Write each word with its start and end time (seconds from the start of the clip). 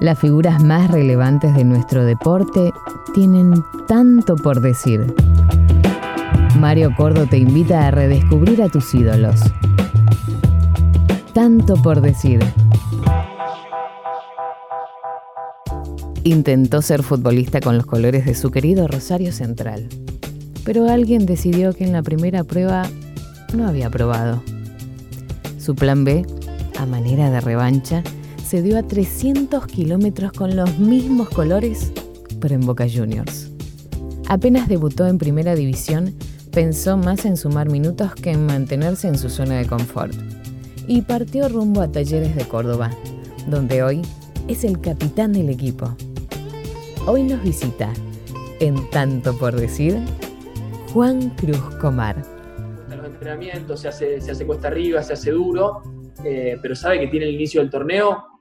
Las 0.00 0.16
figuras 0.20 0.62
más 0.62 0.92
relevantes 0.92 1.56
de 1.56 1.64
nuestro 1.64 2.04
deporte 2.04 2.72
tienen 3.14 3.64
tanto 3.88 4.36
por 4.36 4.60
decir. 4.60 5.12
Mario 6.60 6.94
Cordo 6.96 7.26
te 7.26 7.38
invita 7.38 7.84
a 7.84 7.90
redescubrir 7.90 8.62
a 8.62 8.68
tus 8.68 8.94
ídolos. 8.94 9.40
Tanto 11.34 11.74
por 11.82 12.00
decir. 12.00 12.38
Intentó 16.22 16.80
ser 16.80 17.02
futbolista 17.02 17.60
con 17.60 17.76
los 17.76 17.86
colores 17.86 18.24
de 18.24 18.36
su 18.36 18.52
querido 18.52 18.86
Rosario 18.86 19.32
Central, 19.32 19.88
pero 20.64 20.88
alguien 20.88 21.26
decidió 21.26 21.72
que 21.72 21.84
en 21.84 21.92
la 21.92 22.02
primera 22.02 22.44
prueba 22.44 22.88
no 23.52 23.66
había 23.66 23.90
probado. 23.90 24.44
Su 25.58 25.74
plan 25.74 26.04
B, 26.04 26.24
a 26.78 26.86
manera 26.86 27.30
de 27.30 27.40
revancha, 27.40 28.04
dio 28.62 28.78
a 28.78 28.82
300 28.82 29.66
kilómetros 29.66 30.32
con 30.32 30.56
los 30.56 30.78
mismos 30.78 31.28
colores, 31.28 31.92
pero 32.40 32.54
en 32.54 32.62
Boca 32.62 32.86
Juniors. 32.90 33.50
Apenas 34.26 34.68
debutó 34.68 35.06
en 35.06 35.18
primera 35.18 35.54
división, 35.54 36.14
pensó 36.50 36.96
más 36.96 37.26
en 37.26 37.36
sumar 37.36 37.68
minutos 37.68 38.14
que 38.14 38.30
en 38.30 38.46
mantenerse 38.46 39.06
en 39.06 39.18
su 39.18 39.28
zona 39.28 39.58
de 39.58 39.66
confort. 39.66 40.14
Y 40.86 41.02
partió 41.02 41.50
rumbo 41.50 41.82
a 41.82 41.92
Talleres 41.92 42.34
de 42.34 42.44
Córdoba, 42.46 42.90
donde 43.48 43.82
hoy 43.82 44.00
es 44.48 44.64
el 44.64 44.80
capitán 44.80 45.34
del 45.34 45.50
equipo. 45.50 45.94
Hoy 47.06 47.24
nos 47.24 47.42
visita, 47.42 47.92
en 48.60 48.88
tanto 48.88 49.36
por 49.36 49.56
decir, 49.56 49.98
Juan 50.94 51.28
Cruz 51.36 51.60
Comar. 51.82 52.16
Los 52.88 53.04
entrenamientos 53.04 53.80
se 53.80 53.88
hace, 53.88 54.22
se 54.22 54.30
hace 54.30 54.46
cuesta 54.46 54.68
arriba, 54.68 55.02
se 55.02 55.12
hace 55.12 55.32
duro, 55.32 55.82
eh, 56.24 56.58
pero 56.62 56.74
sabe 56.74 56.98
que 56.98 57.08
tiene 57.08 57.26
el 57.26 57.34
inicio 57.34 57.60
del 57.60 57.68
torneo 57.68 58.37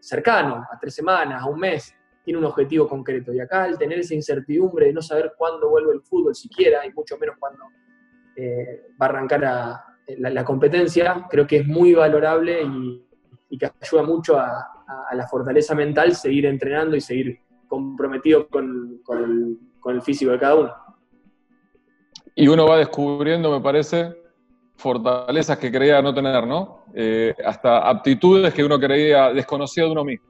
cercano, 0.00 0.66
a 0.70 0.78
tres 0.78 0.94
semanas, 0.94 1.42
a 1.42 1.46
un 1.46 1.60
mes, 1.60 1.94
tiene 2.24 2.38
un 2.38 2.44
objetivo 2.44 2.88
concreto. 2.88 3.32
Y 3.32 3.40
acá, 3.40 3.64
al 3.64 3.78
tener 3.78 4.00
esa 4.00 4.14
incertidumbre 4.14 4.86
de 4.86 4.92
no 4.92 5.02
saber 5.02 5.32
cuándo 5.36 5.70
vuelve 5.70 5.92
el 5.92 6.02
fútbol 6.02 6.34
siquiera, 6.34 6.84
y 6.86 6.92
mucho 6.92 7.16
menos 7.18 7.36
cuándo 7.38 7.64
eh, 8.36 8.88
va 9.00 9.06
a 9.06 9.08
arrancar 9.08 9.40
la, 9.40 10.44
competencia, 10.44 11.26
creo 11.30 11.46
que 11.46 11.58
es 11.58 11.66
muy 11.66 11.94
valorable 11.94 12.62
y, 12.62 13.58
que 13.58 13.70
ayuda 13.80 14.02
mucho 14.02 14.38
a, 14.38 14.66
la 15.12 15.26
fortaleza 15.28 15.74
mental 15.74 16.14
seguir 16.14 16.46
entrenando 16.46 16.96
y 16.96 17.00
seguir 17.00 17.40
comprometido 17.68 18.48
con, 18.48 19.00
el, 19.84 20.02
físico 20.02 20.32
de 20.32 20.38
cada 20.38 20.54
uno. 20.56 20.74
Y 22.34 22.48
uno 22.48 22.66
va 22.66 22.78
descubriendo, 22.78 23.50
me 23.52 23.60
parece, 23.60 24.19
fortalezas 24.80 25.58
que 25.58 25.70
creía 25.70 26.00
no 26.00 26.14
tener, 26.14 26.46
¿no? 26.46 26.84
Eh, 26.94 27.34
hasta 27.44 27.88
aptitudes 27.88 28.52
que 28.54 28.64
uno 28.64 28.80
creía 28.80 29.32
desconocido 29.32 29.86
de 29.86 29.92
uno 29.92 30.04
mismo. 30.04 30.26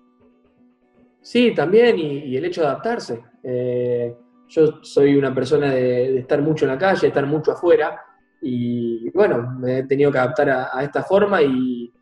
Sí, 1.23 1.53
también, 1.55 1.99
y, 1.99 2.37
el 2.37 2.45
hecho 2.45 2.63
de 2.63 2.67
adaptarse. 2.67 3.23
Eh, 3.43 4.15
yo 4.49 4.83
soy 4.83 5.17
una 5.17 5.33
persona 5.33 5.73
de, 5.73 6.19
estar 6.19 6.43
mucho 6.43 6.65
en 6.65 6.73
la 6.73 6.79
calle, 6.79 7.03
de 7.03 7.09
estar 7.09 7.27
mucho 7.27 7.53
afuera, 7.53 8.01
y 8.43 9.09
bueno, 9.11 9.57
me 9.59 9.79
he 9.79 9.83
tenido 9.87 10.11
que 10.11 10.19
adaptar 10.19 10.51
a, 10.51 10.83
esta 10.83 11.03
forma 11.03 11.41
y, 11.43 11.93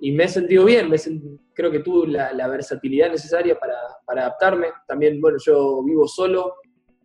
me 0.00 0.24
he 0.24 0.28
sentido 0.28 0.64
bien, 0.64 0.90
creo 1.54 1.70
que 1.70 1.78
tuve 1.78 2.08
la, 2.08 2.48
versatilidad 2.48 3.10
necesaria 3.10 3.56
para, 3.56 4.22
adaptarme. 4.22 4.68
También, 4.88 5.20
bueno, 5.20 5.38
yo 5.44 5.82
vivo 5.84 6.08
solo 6.08 6.54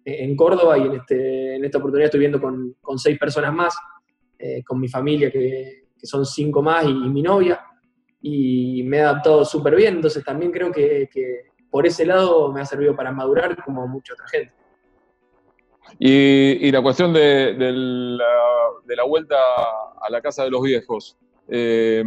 en 0.03 0.35
Córdoba 0.35 0.77
y 0.77 0.81
en, 0.81 0.93
este, 0.93 1.55
esta 1.57 1.77
oportunidad 1.77 2.05
estoy 2.05 2.19
viviendo 2.19 2.41
con, 2.41 2.75
con 2.81 2.97
seis 2.97 3.19
personas 3.19 3.53
más, 3.53 3.77
eh, 4.39 4.63
con 4.63 4.79
mi 4.79 4.87
familia, 4.87 5.29
que, 5.29 5.83
son 6.01 6.25
cinco 6.25 6.61
más, 6.61 6.85
y, 6.85 6.93
mi 6.93 7.21
novia, 7.21 7.59
y 8.21 8.83
me 8.83 8.97
he 8.97 9.01
adaptado 9.01 9.43
súper 9.43 9.75
bien, 9.75 9.95
entonces 9.95 10.23
también 10.23 10.49
creo 10.49 10.71
que, 10.71 11.09
por 11.69 11.85
ese 11.85 12.05
lado 12.05 12.51
me 12.51 12.61
ha 12.61 12.65
servido 12.65 12.95
para 12.95 13.11
madurar 13.11 13.61
como 13.63 13.85
mucha 13.85 14.13
otra 14.13 14.27
gente. 14.29 14.53
Y, 15.99 16.71
la 16.71 16.81
cuestión 16.81 17.11
de, 17.11 17.53
la, 18.87 19.03
vuelta 19.03 19.35
a 19.35 20.09
la 20.09 20.21
casa 20.21 20.45
de 20.45 20.51
los 20.51 20.61
viejos, 20.63 21.17
eh, 21.49 22.03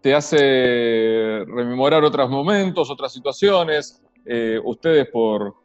¿te 0.00 0.14
hace 0.14 1.44
rememorar 1.46 2.02
otros 2.04 2.30
momentos, 2.30 2.90
otras 2.90 3.12
situaciones? 3.12 4.02
Eh, 4.24 4.58
ustedes 4.64 5.08
por, 5.10 5.56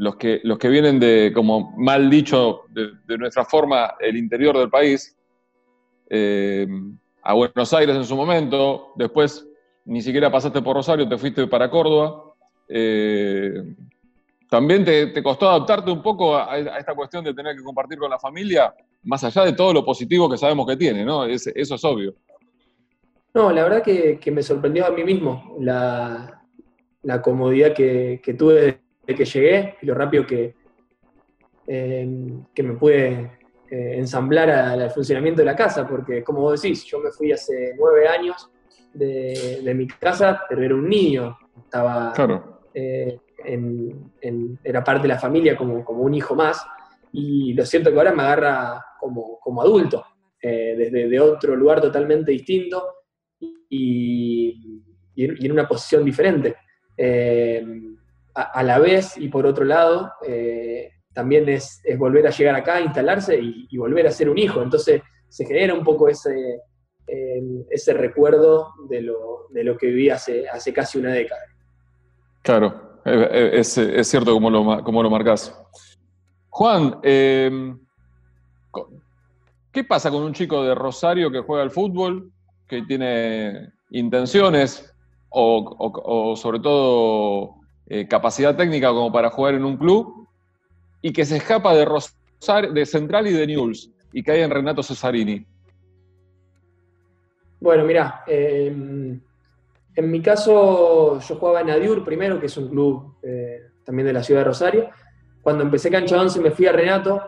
los 0.00 0.16
que, 0.16 0.40
los 0.44 0.56
que 0.56 0.70
vienen 0.70 0.98
de, 0.98 1.30
como 1.34 1.74
mal 1.76 2.08
dicho, 2.08 2.62
de, 2.70 3.18
nuestra 3.18 3.44
forma, 3.44 3.96
el 4.00 4.16
interior 4.16 4.56
del 4.56 4.70
país, 4.70 5.14
eh, 6.08 6.66
a 7.22 7.34
Buenos 7.34 7.74
Aires 7.74 7.94
en 7.94 8.04
su 8.04 8.16
momento, 8.16 8.94
después 8.96 9.46
ni 9.84 10.00
siquiera 10.00 10.32
pasaste 10.32 10.62
por 10.62 10.76
Rosario, 10.76 11.06
te 11.06 11.18
fuiste 11.18 11.46
para 11.48 11.68
Córdoba. 11.70 12.32
Eh, 12.66 13.74
¿También 14.48 14.86
te, 14.86 15.22
costó 15.22 15.50
adaptarte 15.50 15.90
un 15.90 16.02
poco 16.02 16.34
a, 16.34 16.56
esta 16.58 16.94
cuestión 16.94 17.22
de 17.22 17.34
tener 17.34 17.54
que 17.54 17.62
compartir 17.62 17.98
con 17.98 18.10
la 18.10 18.18
familia, 18.18 18.74
más 19.02 19.22
allá 19.22 19.44
de 19.44 19.52
todo 19.52 19.74
lo 19.74 19.84
positivo 19.84 20.30
que 20.30 20.38
sabemos 20.38 20.66
que 20.66 20.78
tiene, 20.78 21.04
¿no? 21.04 21.26
eso 21.26 21.50
es 21.54 21.84
obvio. 21.84 22.14
No, 23.34 23.52
la 23.52 23.64
verdad 23.64 23.82
que, 23.82 24.32
me 24.32 24.42
sorprendió 24.42 24.86
a 24.86 24.90
mí 24.92 25.04
mismo 25.04 25.56
la, 25.60 26.42
comodidad 27.22 27.74
que, 27.74 28.22
que 28.24 28.32
tuve 28.32 28.80
que 29.14 29.24
llegué 29.24 29.76
y 29.80 29.86
lo 29.86 29.94
rápido 29.94 30.26
que, 30.26 30.54
eh, 31.66 32.08
que 32.52 32.62
me 32.64 32.74
pude 32.74 33.38
eh, 33.70 33.94
ensamblar 33.96 34.50
al 34.50 34.90
funcionamiento 34.90 35.40
de 35.42 35.46
la 35.46 35.54
casa, 35.54 35.86
porque 35.86 36.24
como 36.24 36.40
vos 36.40 36.60
decís, 36.60 36.84
yo 36.84 36.98
me 36.98 37.12
fui 37.12 37.30
hace 37.30 37.74
nueve 37.78 38.08
años 38.08 38.50
de, 38.92 39.72
mi 39.74 39.86
casa, 39.86 40.42
pero 40.48 40.64
era 40.64 40.74
un 40.74 40.88
niño, 40.88 41.38
estaba 41.56 42.12
eh, 42.74 43.20
era 44.64 44.82
parte 44.82 45.02
de 45.02 45.08
la 45.08 45.18
familia 45.18 45.56
como, 45.56 45.84
como, 45.84 46.02
un 46.02 46.12
hijo 46.12 46.34
más, 46.34 46.60
y 47.12 47.54
lo 47.54 47.64
cierto 47.64 47.92
que 47.92 47.98
ahora 47.98 48.12
me 48.12 48.22
agarra 48.22 48.84
como, 48.98 49.38
como 49.38 49.62
adulto, 49.62 50.04
desde 50.42 51.08
de 51.08 51.20
otro 51.20 51.54
lugar 51.54 51.80
totalmente 51.80 52.32
distinto 52.32 52.82
y, 53.68 54.82
y, 55.14 55.24
en, 55.24 55.52
una 55.52 55.68
posición 55.68 56.04
diferente 56.04 56.56
a, 58.34 58.62
la 58.62 58.78
vez 58.78 59.16
y 59.16 59.28
por 59.28 59.46
otro 59.46 59.64
lado, 59.64 60.12
eh, 60.26 60.92
también 61.12 61.48
es, 61.48 61.82
volver 61.98 62.26
a 62.26 62.30
llegar 62.30 62.54
acá, 62.54 62.80
instalarse 62.80 63.38
y, 63.40 63.76
volver 63.76 64.06
a 64.06 64.12
ser 64.12 64.28
un 64.28 64.38
hijo. 64.38 64.62
Entonces 64.62 65.02
se 65.28 65.44
genera 65.46 65.74
un 65.74 65.84
poco 65.84 66.08
ese, 66.08 66.60
ese 67.70 67.92
recuerdo 67.94 68.72
de 68.88 69.02
lo, 69.02 69.46
de 69.50 69.64
lo, 69.64 69.76
que 69.76 69.86
viví 69.86 70.10
hace, 70.10 70.48
hace 70.48 70.72
casi 70.72 70.98
una 70.98 71.12
década. 71.12 71.42
Claro, 72.42 73.00
es, 73.04 73.76
es 73.76 74.08
cierto 74.08 74.32
como 74.32 74.50
lo, 74.50 74.82
como 74.84 75.02
lo 75.02 75.10
marcás. 75.10 75.54
Juan, 76.48 76.98
em, 77.02 77.78
¿qué 79.72 79.84
pasa 79.84 80.10
con 80.10 80.22
un 80.22 80.32
chico 80.32 80.64
de 80.64 80.74
Rosario 80.74 81.30
que 81.30 81.40
juega 81.40 81.62
al 81.62 81.70
fútbol, 81.70 82.32
que 82.66 82.82
tiene 82.82 83.72
intenciones 83.90 84.92
o, 85.30 85.76
o 85.78 86.36
sobre 86.36 86.60
todo 86.60 87.59
eh, 87.92 88.06
capacidad 88.06 88.56
técnica 88.56 88.90
como 88.90 89.10
para 89.10 89.30
jugar 89.30 89.54
en 89.54 89.64
un 89.64 89.76
club 89.76 90.28
y 91.02 91.12
que 91.12 91.24
se 91.24 91.38
escapa 91.38 91.74
de, 91.74 91.84
de 92.72 92.86
Central 92.86 93.26
y 93.26 93.32
de 93.32 93.48
Newell's 93.48 93.90
y 94.12 94.22
cae 94.22 94.44
en 94.44 94.50
Renato 94.50 94.80
Cesarini? 94.80 95.44
Bueno, 97.58 97.84
mira, 97.84 98.22
em, 98.28 99.20
en 99.96 100.10
mi 100.10 100.22
caso 100.22 101.18
yo 101.18 101.34
jugaba 101.34 101.62
en 101.62 101.70
Adiur 101.70 102.04
primero, 102.04 102.38
que 102.38 102.46
es 102.46 102.56
un 102.56 102.68
club 102.68 103.16
eh, 103.24 103.60
también 103.84 104.06
de 104.06 104.12
la 104.12 104.22
ciudad 104.22 104.42
de 104.42 104.44
Rosario. 104.44 104.90
Cuando 105.42 105.64
empecé 105.64 105.90
cancha 105.90 106.20
11 106.20 106.40
me 106.40 106.52
fui 106.52 106.66
a 106.66 106.72
Renato, 106.72 107.20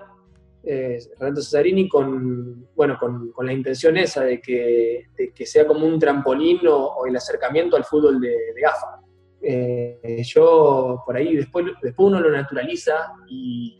eh, 0.62 0.96
Renato 1.18 1.42
Cesarini, 1.42 1.88
con, 1.88 2.68
bueno, 2.76 2.96
con, 3.00 3.32
la 3.44 3.52
intención 3.52 3.96
esa 3.96 4.22
de 4.22 4.40
que, 4.40 5.08
sea 5.44 5.66
como 5.66 5.86
un 5.86 5.98
trampolín 5.98 6.60
o, 6.68 7.04
el 7.04 7.16
acercamiento 7.16 7.76
al 7.76 7.84
fútbol 7.84 8.20
de, 8.20 8.28
de 8.54 8.64
AFA. 8.64 9.01
Eh, 9.44 10.22
yo 10.24 11.02
por 11.04 11.16
ahí 11.16 11.36
después, 11.36 11.66
después 11.82 12.08
uno 12.08 12.20
lo 12.20 12.30
naturaliza 12.30 13.12
y, 13.28 13.78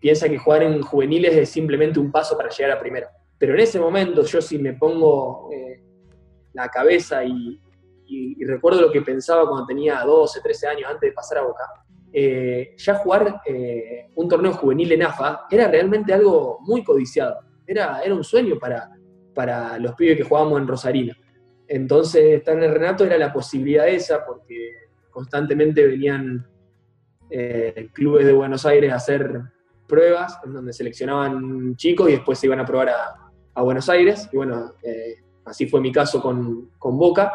piensa 0.00 0.28
que 0.28 0.38
jugar 0.38 0.62
en 0.62 0.80
juveniles 0.80 1.36
es 1.36 1.50
simplemente 1.50 2.00
un 2.00 2.10
paso 2.10 2.36
para 2.36 2.48
llegar 2.48 2.76
a 2.76 2.80
primero. 2.80 3.06
Pero 3.38 3.54
en 3.54 3.60
ese 3.60 3.78
momento 3.78 4.24
yo 4.24 4.40
si 4.40 4.58
me 4.58 4.72
pongo 4.72 5.50
eh, 5.52 5.82
la 6.54 6.68
cabeza 6.68 7.24
y, 7.24 7.60
recuerdo 8.44 8.80
lo 8.80 8.90
que 8.90 9.02
pensaba 9.02 9.46
cuando 9.46 9.66
tenía 9.66 10.00
12, 10.00 10.40
13 10.40 10.66
años 10.66 10.90
antes 10.90 11.10
de 11.10 11.12
pasar 11.12 11.38
a 11.38 11.42
Boca, 11.42 11.64
eh, 12.12 12.74
ya 12.76 12.94
jugar 12.96 13.40
un 14.16 14.28
torneo 14.28 14.52
juvenil 14.54 14.90
en 14.92 15.02
AFA 15.04 15.42
era 15.48 15.68
realmente 15.68 16.12
algo 16.12 16.58
muy 16.62 16.82
codiciado. 16.82 17.38
Era, 17.64 18.00
era 18.02 18.14
un 18.14 18.24
sueño 18.24 18.58
para, 18.58 18.90
para 19.34 19.78
los 19.78 19.94
pibes 19.94 20.16
que 20.16 20.24
jugábamos 20.24 20.60
en 20.60 20.66
Rosarino. 20.66 21.14
Entonces, 21.72 22.38
estar 22.38 22.56
en 22.56 22.64
el 22.64 22.72
Renato 22.72 23.04
era 23.04 23.16
la 23.16 23.32
posibilidad 23.32 23.86
esa, 23.86 24.26
porque 24.26 24.72
constantemente 25.08 25.86
venían 25.86 26.44
eh, 27.30 27.88
clubes 27.92 28.26
de 28.26 28.32
Buenos 28.32 28.66
Aires 28.66 28.92
a 28.92 28.96
hacer 28.96 29.40
pruebas 29.86 30.40
en 30.44 30.52
donde 30.52 30.72
seleccionaban 30.72 31.76
chicos 31.76 32.08
y 32.08 32.12
después 32.14 32.40
se 32.40 32.46
iban 32.46 32.58
a 32.58 32.64
probar 32.64 32.88
a, 32.88 33.62
Buenos 33.62 33.88
Aires. 33.88 34.28
Y 34.32 34.36
bueno, 34.36 34.72
eh, 34.82 35.22
así 35.44 35.66
fue 35.66 35.80
mi 35.80 35.92
caso 35.92 36.20
con, 36.20 36.70
Boca. 36.80 37.30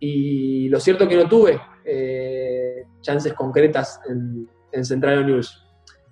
y 0.00 0.68
lo 0.70 0.80
cierto 0.80 1.06
que 1.06 1.14
no 1.14 1.28
tuve 1.28 1.60
eh, 1.84 2.84
chances 3.00 3.32
concretas 3.34 4.00
en, 4.08 4.48
Central 4.84 5.24
News. 5.24 5.64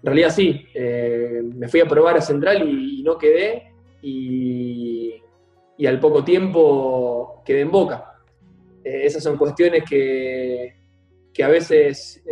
En 0.02 0.06
realidad 0.06 0.30
sí, 0.30 0.66
me 0.74 1.68
fui 1.68 1.80
a 1.80 1.86
probar 1.86 2.16
a 2.16 2.20
Central 2.20 2.68
y, 2.68 3.02
no 3.02 3.18
quedé 3.18 3.72
y, 4.02 5.22
al 5.84 6.00
poco 6.00 6.24
tiempo 6.24 7.42
quedé 7.44 7.60
en 7.60 7.70
Boca. 7.70 8.14
esas 8.82 9.22
son 9.22 9.36
cuestiones 9.36 9.84
que, 9.84 10.74
que 11.34 11.44
a 11.44 11.48
veces 11.48 12.24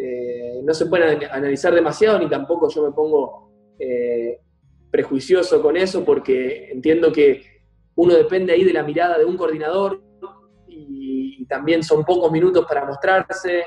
no 0.63 0.73
se 0.73 0.87
pueden 0.87 1.25
analizar 1.31 1.75
demasiado 1.75 2.19
ni 2.19 2.29
tampoco 2.29 2.71
yo 2.71 2.85
me 2.85 2.93
pongo 2.93 3.51
prejuicioso 4.91 5.61
con 5.61 5.77
eso 5.77 6.05
porque 6.05 6.71
entiendo 6.71 7.13
que 7.13 7.55
uno 7.97 8.15
depende 8.15 8.53
ahí 8.53 8.65
de 8.65 8.73
la 8.73 8.83
mirada 8.83 9.19
de 9.19 9.25
un 9.25 9.37
coordinador 9.37 10.03
y, 10.69 11.45
también 11.47 11.83
son 11.83 12.05
pocos 12.05 12.33
minutos 12.33 12.65
para 12.67 12.87
mostrarse. 12.87 13.65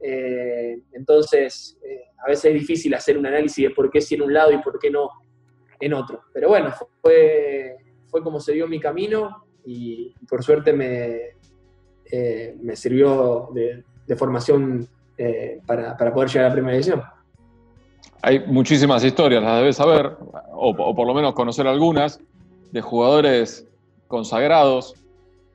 Eh, 0.00 0.78
entonces, 0.92 1.78
eh, 1.84 2.04
a 2.24 2.28
veces 2.28 2.46
es 2.46 2.54
difícil 2.54 2.94
hacer 2.94 3.18
un 3.18 3.26
análisis 3.26 3.68
de 3.68 3.74
por 3.74 3.90
qué 3.90 4.00
sí 4.00 4.14
en 4.14 4.22
un 4.22 4.32
lado 4.32 4.50
y 4.50 4.58
por 4.58 4.78
qué 4.78 4.90
no 4.90 5.10
en 5.78 5.92
otro. 5.92 6.22
Pero 6.32 6.48
bueno, 6.48 6.72
fue, 7.02 7.76
fue 8.12 8.22
como 8.22 8.38
se 8.38 8.52
dio 8.52 8.68
mi 8.68 8.78
camino 8.78 9.46
y 9.64 10.14
por 10.28 10.44
suerte 10.44 10.72
me, 10.72 11.32
eh, 12.04 12.54
me 12.62 12.76
sirvió 12.76 13.48
de, 13.52 13.82
formación 14.16 14.86
para, 15.66 15.96
para 15.96 16.12
poder 16.12 16.28
llegar 16.28 16.44
a 16.44 16.48
la 16.50 16.54
primera 16.54 16.74
división. 16.74 17.02
Hay 18.24 18.44
muchísimas 18.46 19.02
historias, 19.02 19.42
las 19.42 19.58
debes 19.58 19.76
saber, 19.76 20.16
o, 20.52 20.94
por 20.94 21.06
lo 21.06 21.12
menos 21.12 21.32
conocer 21.32 21.66
algunas, 21.66 22.20
de 22.70 22.80
jugadores 22.80 23.68
consagrados 24.06 24.94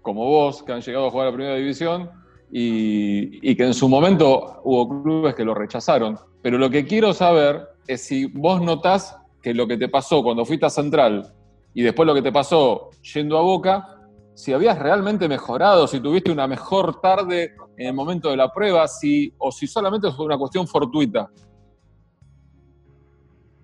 como 0.02 0.26
vos, 0.26 0.64
que 0.64 0.74
han 0.74 0.82
llegado 0.82 1.08
a 1.08 1.12
jugar 1.12 1.28
a 1.28 1.30
la 1.32 1.36
primera 1.36 1.56
división 1.56 2.10
y, 2.52 3.56
que 3.56 3.64
en 3.64 3.74
su 3.74 3.88
momento 3.88 4.62
hubo 4.64 5.02
clubes 5.02 5.34
que 5.36 5.46
lo 5.46 5.54
rechazaron. 5.54 6.18
Pero 6.42 6.58
lo 6.58 6.70
que 6.70 6.86
quiero 6.86 7.14
saber 7.14 7.68
es 7.88 8.02
si 8.02 8.26
vos 8.26 8.62
notás 8.62 9.16
que 9.42 9.54
lo 9.54 9.66
que 9.66 9.78
te 9.78 9.88
pasó 9.88 10.22
cuando 10.22 10.44
fuiste 10.44 10.66
a 10.66 10.70
Central 10.70 11.34
y 11.78 11.84
después 11.84 12.08
lo 12.08 12.16
que 12.16 12.24
te 12.24 12.32
pasó 12.32 12.90
yendo 13.14 13.38
a 13.38 13.42
Boca, 13.42 14.00
si 14.34 14.52
habías 14.52 14.80
realmente 14.80 15.28
mejorado, 15.30 15.88
si 15.88 16.00
tuviste 16.00 16.32
una 16.32 16.48
mejor 16.48 17.00
tarde 17.00 17.54
en 17.78 17.88
el 17.88 17.94
momento 17.94 18.32
de 18.32 18.38
la 18.38 18.52
prueba, 18.52 18.88
si, 18.88 19.32
o 19.38 19.52
si 19.52 19.68
solamente 19.68 20.12
fue 20.12 20.26
una 20.26 20.38
cuestión 20.38 20.68
fortuita 20.68 21.30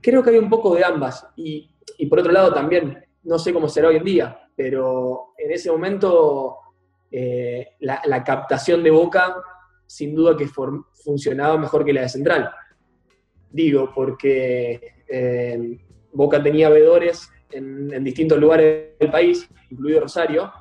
creo 0.04 0.22
que 0.22 0.32
hay 0.32 0.38
un 0.38 0.50
poco 0.50 0.76
de 0.76 0.84
ambas. 0.84 1.26
Y, 1.36 1.72
por 2.10 2.20
otro 2.20 2.32
lado 2.32 2.54
también, 2.54 3.04
no 3.24 3.40
sé 3.40 3.54
cómo 3.54 3.68
será 3.68 3.88
hoy 3.88 3.96
en 3.96 4.04
día, 4.04 4.50
pero 4.56 5.34
en 5.38 5.52
ese 5.52 5.72
momento 5.72 6.58
eh, 7.10 7.70
la, 7.80 8.24
captación 8.24 8.84
de 8.84 8.92
Boca 8.92 9.36
sin 9.88 10.14
duda 10.14 10.36
que 10.36 10.48
funcionaba 10.48 11.58
mejor 11.58 11.86
que 11.86 11.94
la 11.94 12.02
de 12.02 12.10
Central. 12.10 12.52
Digo, 13.50 13.92
porque 13.96 15.04
eh, 15.08 15.80
Boca 16.12 16.44
tenía 16.44 16.70
vedores 16.70 17.30
en, 17.54 18.04
distintos 18.04 18.40
lugares 18.40 18.98
del 19.00 19.12
país, 19.12 19.50
incluido 19.70 20.02
Rosario, 20.02 20.52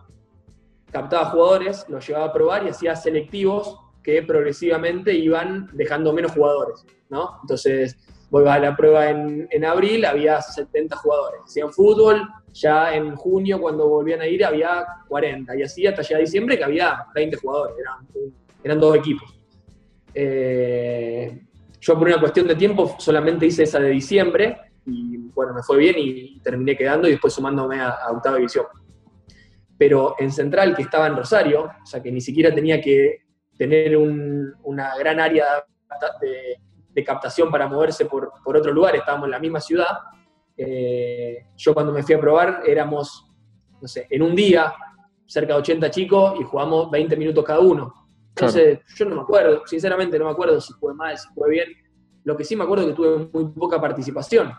captaba 0.91 1.31
jugadores, 1.31 1.87
los 1.89 2.06
llevaba 2.06 2.27
a 2.27 2.33
probar 2.33 2.67
y 2.67 2.69
hacía 2.69 2.94
selectivos 2.94 3.79
que 4.03 4.23
progresivamente 4.23 5.15
iban 5.15 5.71
dejando 5.73 6.12
menos 6.12 6.33
jugadores, 6.33 6.85
¿no? 7.09 7.39
Entonces, 7.43 7.97
Voy 8.33 8.49
a 8.49 8.59
la 8.59 8.75
prueba 8.75 9.11
en, 9.11 9.65
abril, 9.67 10.06
había 10.06 10.41
70 10.41 10.97
jugadores. 10.97 11.43
Hacían 11.44 11.71
fútbol, 11.71 12.27
ya 12.55 12.95
en 12.95 13.15
junio, 13.15 13.61
cuando 13.61 13.87
volvían 13.87 14.23
a 14.23 14.27
ir, 14.27 14.43
había 14.43 14.87
40. 15.06 15.55
Y 15.55 15.62
así 15.62 15.87
hasta 15.87 16.00
ya 16.00 16.17
diciembre, 16.17 16.56
que 16.56 16.65
había 16.65 17.05
20 17.15 17.37
jugadores. 17.37 17.77
Eran, 18.65 18.81
dos 18.81 18.97
equipos. 18.97 19.38
Eh, 20.15 21.43
yo, 21.79 21.99
por 21.99 22.09
una 22.09 22.19
cuestión 22.19 22.49
de 22.49 22.55
tiempo, 22.55 22.97
solamente 22.99 23.45
hice 23.45 23.65
esa 23.65 23.79
de 23.79 23.91
diciembre. 23.91 24.56
Y 24.87 25.17
bueno, 25.19 25.55
me 25.55 25.62
fue 25.62 25.79
bien 25.79 25.94
y 25.99 26.40
terminé 26.40 26.76
quedando 26.76 27.08
y 27.08 27.12
después 27.12 27.32
sumándome 27.32 27.81
a, 27.81 28.11
octava 28.11 28.37
división. 28.37 28.67
Pero 29.79 30.17
en 30.19 30.31
Central, 30.31 30.75
que 30.76 30.82
estaba 30.82 31.06
en 31.06 31.17
Rosario, 31.17 31.64
o 31.82 31.87
sea 31.87 32.02
que 32.02 32.12
ni 32.12 32.20
siquiera 32.20 32.55
tenía 32.55 32.81
que 32.81 33.23
tener 33.56 33.96
una 33.96 34.96
gran 34.96 35.20
área 35.20 35.64
de 36.20 36.56
de 36.94 37.05
captación 37.05 37.50
para 37.50 37.67
moverse 37.67 38.06
por, 38.06 38.32
otro 38.44 38.73
lugar, 38.73 38.96
estábamos 38.96 39.26
en 39.26 39.31
la 39.32 39.38
misma 39.38 39.61
ciudad. 39.61 39.99
Eh, 40.56 41.46
yo 41.56 41.75
cuando 41.75 41.93
me 41.93 42.02
fui 42.02 42.14
a 42.14 42.20
probar 42.20 42.62
éramos, 42.67 43.31
no 43.81 43.88
sé, 43.88 44.06
en 44.11 44.23
un 44.23 44.35
día, 44.35 44.73
cerca 45.26 45.55
de 45.55 45.61
80 45.61 45.90
chicos 45.90 46.35
y 46.38 46.44
jugamos 46.44 46.90
20 46.90 47.17
minutos 47.17 47.44
cada 47.44 47.61
uno. 47.61 47.93
Entonces, 48.28 48.81
yo 48.96 49.05
no 49.06 49.17
me 49.17 49.23
acuerdo, 49.23 49.62
sinceramente 49.67 50.19
no 50.19 50.26
me 50.26 50.31
acuerdo 50.31 50.61
si 50.61 50.73
fue 50.75 50.94
mal, 50.94 51.17
si 51.19 51.28
fue 51.35 51.50
bien. 51.50 51.69
Lo 52.25 52.37
que 52.37 52.44
sí 52.44 52.56
me 52.56 52.64
acuerdo 52.64 52.85
es 52.85 52.90
que 52.90 52.96
tuve 52.96 53.28
muy 53.32 53.52
poca 53.52 53.81
participación, 53.81 54.52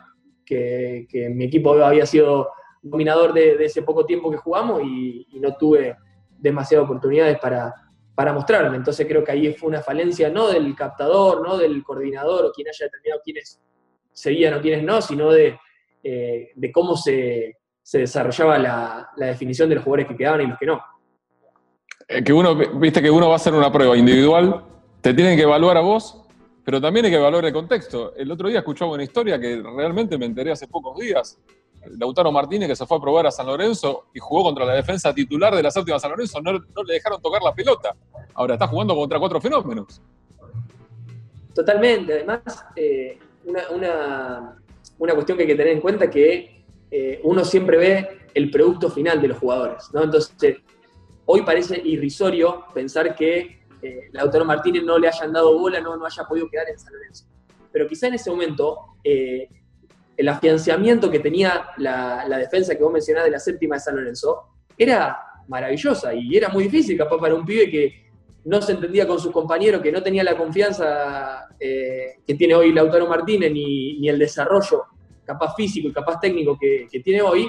que, 0.45 1.07
mi 1.33 1.45
equipo 1.45 1.73
había 1.83 2.05
sido 2.05 2.49
dominador 2.81 3.33
de, 3.33 3.63
ese 3.63 3.81
poco 3.81 4.05
tiempo 4.05 4.29
que 4.29 4.37
jugamos 4.37 4.81
y 4.83 5.27
no 5.39 5.55
tuve 5.55 5.95
demasiadas 6.37 6.85
oportunidades 6.85 7.39
para, 7.39 7.73
para 8.15 8.33
mostrarme. 8.33 8.77
Entonces 8.77 9.07
creo 9.07 9.23
que 9.23 9.31
ahí 9.31 9.53
fue 9.53 9.69
una 9.69 9.81
falencia 9.81 10.29
no 10.29 10.47
del 10.47 10.75
captador, 10.75 11.41
no 11.47 11.57
del 11.57 11.83
coordinador 11.83 12.45
o 12.45 12.51
quien 12.51 12.67
haya 12.67 12.85
determinado 12.85 13.21
quiénes 13.23 13.59
seguían 14.11 14.53
o 14.53 14.61
quiénes 14.61 14.83
no, 14.83 15.01
sino 15.01 15.31
de, 15.31 15.57
eh, 16.03 16.51
cómo 16.71 16.95
se, 16.95 17.57
desarrollaba 17.91 18.57
la, 18.57 19.09
definición 19.17 19.69
de 19.69 19.75
los 19.75 19.83
jugadores 19.83 20.07
que 20.07 20.17
quedaban 20.17 20.41
y 20.41 20.47
los 20.47 20.59
que 20.59 20.65
no. 20.65 20.81
Eh, 22.07 22.23
que 22.23 22.33
uno, 22.33 22.55
viste 22.55 23.01
que 23.01 23.09
uno 23.09 23.27
va 23.27 23.33
a 23.33 23.35
hacer 23.37 23.53
una 23.53 23.71
prueba 23.71 23.97
individual, 23.97 24.63
te 25.01 25.13
tienen 25.13 25.35
que 25.35 25.43
evaluar 25.43 25.77
a 25.77 25.81
vos, 25.81 26.22
pero 26.63 26.79
también 26.79 27.05
hay 27.05 27.11
que 27.11 27.17
evaluar 27.17 27.45
el 27.45 27.53
contexto. 27.53 28.13
El 28.15 28.31
otro 28.31 28.47
día 28.47 28.59
escuchaba 28.59 28.91
una 28.91 29.03
historia 29.03 29.39
que 29.39 29.61
realmente 29.61 30.17
me 30.17 30.25
enteré 30.25 30.51
hace 30.51 30.67
pocos 30.67 30.97
días, 30.97 31.37
Lautaro 31.97 32.31
Martínez 32.31 32.69
que 32.69 32.75
se 32.75 32.85
fue 32.85 32.97
a 32.97 33.01
probar 33.01 33.27
a 33.27 33.31
San 33.31 33.45
Lorenzo 33.45 34.05
y 34.13 34.19
jugó 34.19 34.43
contra 34.43 34.65
la 34.65 34.73
defensa 34.73 35.13
titular 35.13 35.53
de 35.55 35.63
la 35.63 35.71
séptima 35.71 35.99
San 35.99 36.11
Lorenzo, 36.11 36.41
no, 36.41 36.53
le 36.53 36.93
dejaron 36.93 37.21
tocar 37.21 37.41
la 37.41 37.53
pelota. 37.53 37.95
Ahora 38.33 38.53
está 38.53 38.67
jugando 38.67 38.95
contra 38.95 39.19
cuatro 39.19 39.41
fenómenos. 39.41 40.01
Totalmente. 41.53 42.13
Además, 42.13 42.65
eh, 42.75 43.19
una, 43.45 44.55
cuestión 44.97 45.37
que 45.37 45.43
hay 45.43 45.47
que 45.47 45.55
tener 45.55 45.73
en 45.73 45.81
cuenta 45.81 46.05
es 46.05 46.11
que 46.11 46.65
eh, 46.89 47.19
uno 47.23 47.43
siempre 47.43 47.77
ve 47.77 48.07
el 48.33 48.49
producto 48.49 48.89
final 48.89 49.21
de 49.21 49.27
los 49.27 49.37
jugadores. 49.37 49.89
¿no? 49.93 50.03
Entonces, 50.03 50.57
hoy 51.25 51.41
parece 51.43 51.81
irrisorio 51.83 52.65
pensar 52.73 53.15
que 53.15 53.62
eh, 53.83 54.09
Lautaro 54.11 54.45
Martínez 54.45 54.83
no 54.83 54.97
le 54.97 55.07
hayan 55.07 55.33
dado 55.33 55.57
bola, 55.57 55.79
no, 55.79 55.97
no 55.97 56.05
haya 56.05 56.23
podido 56.23 56.49
quedar 56.49 56.69
en 56.69 56.79
San 56.79 56.93
Lorenzo. 56.93 57.25
Pero 57.71 57.87
quizá 57.87 58.07
en 58.07 58.15
ese 58.15 58.29
momento 58.29 58.95
el 60.15 60.29
afianciamiento 60.29 61.09
que 61.09 61.19
tenía 61.19 61.69
la, 61.77 62.37
defensa 62.37 62.75
que 62.75 62.83
vos 62.83 62.93
mencionás 62.93 63.25
de 63.25 63.31
la 63.31 63.39
séptima 63.39 63.75
de 63.75 63.81
San 63.81 63.95
Lorenzo 63.95 64.43
era 64.77 65.17
maravillosa 65.47 66.13
y 66.13 66.35
era 66.35 66.49
muy 66.49 66.65
difícil 66.65 66.97
capaz 66.97 67.17
para 67.17 67.35
un 67.35 67.45
pibe 67.45 67.69
que 67.69 68.03
no 68.45 68.61
se 68.61 68.73
entendía 68.73 69.07
con 69.07 69.19
sus 69.19 69.31
compañeros, 69.31 69.81
que 69.81 69.91
no 69.91 70.03
tenía 70.03 70.23
la 70.23 70.37
confianza 70.37 71.47
eh, 71.59 72.15
que 72.25 72.35
tiene 72.35 72.55
hoy 72.55 72.73
Lautaro 72.73 73.07
Martínez 73.07 73.51
ni, 73.51 74.07
el 74.07 74.19
desarrollo 74.19 74.83
capaz 75.23 75.55
físico 75.55 75.87
y 75.87 75.93
capaz 75.93 76.19
técnico 76.19 76.57
que, 76.59 76.87
tiene 77.03 77.21
hoy, 77.21 77.47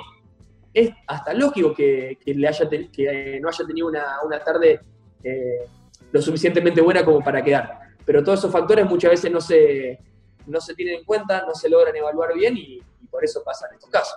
es 0.72 0.90
hasta 1.06 1.34
lógico 1.34 1.74
que, 1.74 2.18
que 2.24 2.34
no 2.34 2.48
haya 2.48 3.66
tenido 3.66 3.88
una, 3.88 4.38
tarde 4.44 4.80
eh, 5.22 5.66
lo 6.14 6.23
suficientemente 6.23 6.80
buena 6.80 7.04
como 7.04 7.21
para 7.21 7.42
quedar. 7.42 7.80
Pero 8.06 8.23
todos 8.23 8.38
esos 8.38 8.52
factores 8.52 8.88
muchas 8.88 9.11
veces 9.11 9.33
no 9.33 9.40
se, 9.40 9.99
no 10.47 10.61
se 10.61 10.73
tienen 10.76 11.00
en 11.00 11.04
cuenta, 11.04 11.44
no 11.44 11.52
se 11.56 11.68
logran 11.68 11.94
evaluar 11.97 12.33
bien 12.35 12.56
y, 12.56 12.80
por 13.11 13.25
eso 13.25 13.42
pasan 13.44 13.71
estos 13.75 13.90
casos. 13.90 14.16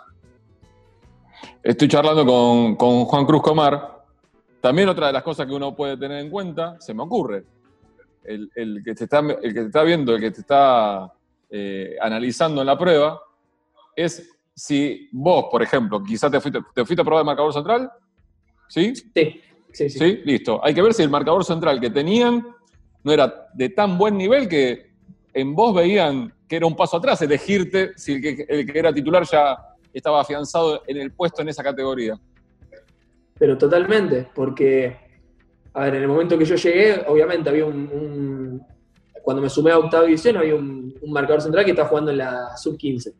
Estoy 1.63 1.88
charlando 1.88 2.24
con, 2.77 3.06
Juan 3.06 3.25
Cruz 3.25 3.42
Comar. 3.42 4.04
También 4.62 4.89
otra 4.89 5.08
de 5.08 5.13
las 5.13 5.24
cosas 5.24 5.48
que 5.48 5.54
uno 5.54 5.75
puede 5.75 5.98
tener 5.98 6.20
en 6.20 6.30
cuenta, 6.30 6.80
se 6.80 6.94
me 6.94 7.01
ocurre, 7.01 7.46
el, 8.24 8.51
que, 8.86 8.94
te 8.94 9.06
está, 9.06 9.20
el 9.20 9.54
que 9.54 9.62
te 9.62 9.66
está 9.66 9.82
viendo, 9.82 10.13
el 10.13 10.22
que 10.22 10.32
te 10.32 10.42
está 10.42 11.12
eh, 11.50 11.96
analizando 12.00 12.62
en 12.62 12.68
la 12.68 12.77
prueba, 12.77 13.20
es 13.96 14.38
si 14.54 15.10
vos, 15.12 15.46
por 15.50 15.63
ejemplo, 15.63 16.04
quizás 16.04 16.30
te 16.30 16.39
fuiste, 16.39 16.60
te 16.75 16.86
fuiste 16.86 17.01
a 17.01 17.06
probar 17.06 17.22
el 17.22 17.25
marcador 17.25 17.54
central, 17.54 17.92
¿sí? 18.68 18.94
Sí, 18.96 19.42
sí, 19.77 19.89
sí. 19.89 20.00
¿Sí? 20.00 20.22
Listo. 20.25 20.60
Hay 20.63 20.74
que 20.74 20.81
ver 20.81 20.93
si 20.93 21.03
el 21.03 21.10
marcador 21.10 21.43
central 21.43 21.79
que 21.79 21.89
tenían 21.89 22.46
no 23.03 23.12
era 23.12 23.48
de 23.53 23.69
tan 23.69 23.98
buen 23.98 24.17
nivel 24.17 24.48
que 24.48 24.88
en 25.34 25.55
vos 25.55 25.75
veían 25.75 26.34
que 26.48 26.55
era 26.55 26.65
un 26.65 26.75
paso 26.75 26.98
atrás 26.98 27.22
elegirte 27.22 27.91
si 27.96 28.13
el 28.13 28.22
que, 28.22 28.46
el 28.48 28.72
que 28.72 28.79
era 28.79 28.91
titular 28.93 29.24
ya 29.24 29.57
estaba 29.93 30.22
afianzado 30.22 30.81
en 30.88 30.98
el 30.98 31.12
puesto 31.12 31.41
en 31.41 31.50
esa 31.50 31.63
categoría. 31.63 32.19
Pero 33.38 33.57
totalmente, 33.57 34.27
porque, 34.34 34.98
a 35.74 35.84
ver, 35.84 35.96
en 35.96 36.01
el 36.03 36.07
momento 36.07 36.38
que 36.38 36.46
yo 36.46 36.55
llegué, 36.55 37.03
obviamente 37.07 37.50
había 37.50 37.65
un, 37.65 38.62
cuando 39.22 39.41
me 39.41 39.50
sumé 39.50 39.72
a 39.72 39.77
octava 39.77 40.05
división, 40.05 40.38
había 40.38 40.55
un, 40.55 40.88
marcador 41.07 41.41
central 41.41 41.63
que 41.65 41.72
estaba 41.72 41.89
jugando 41.89 42.12
en 42.12 42.17
la 42.17 42.57
sub-15. 42.57 43.13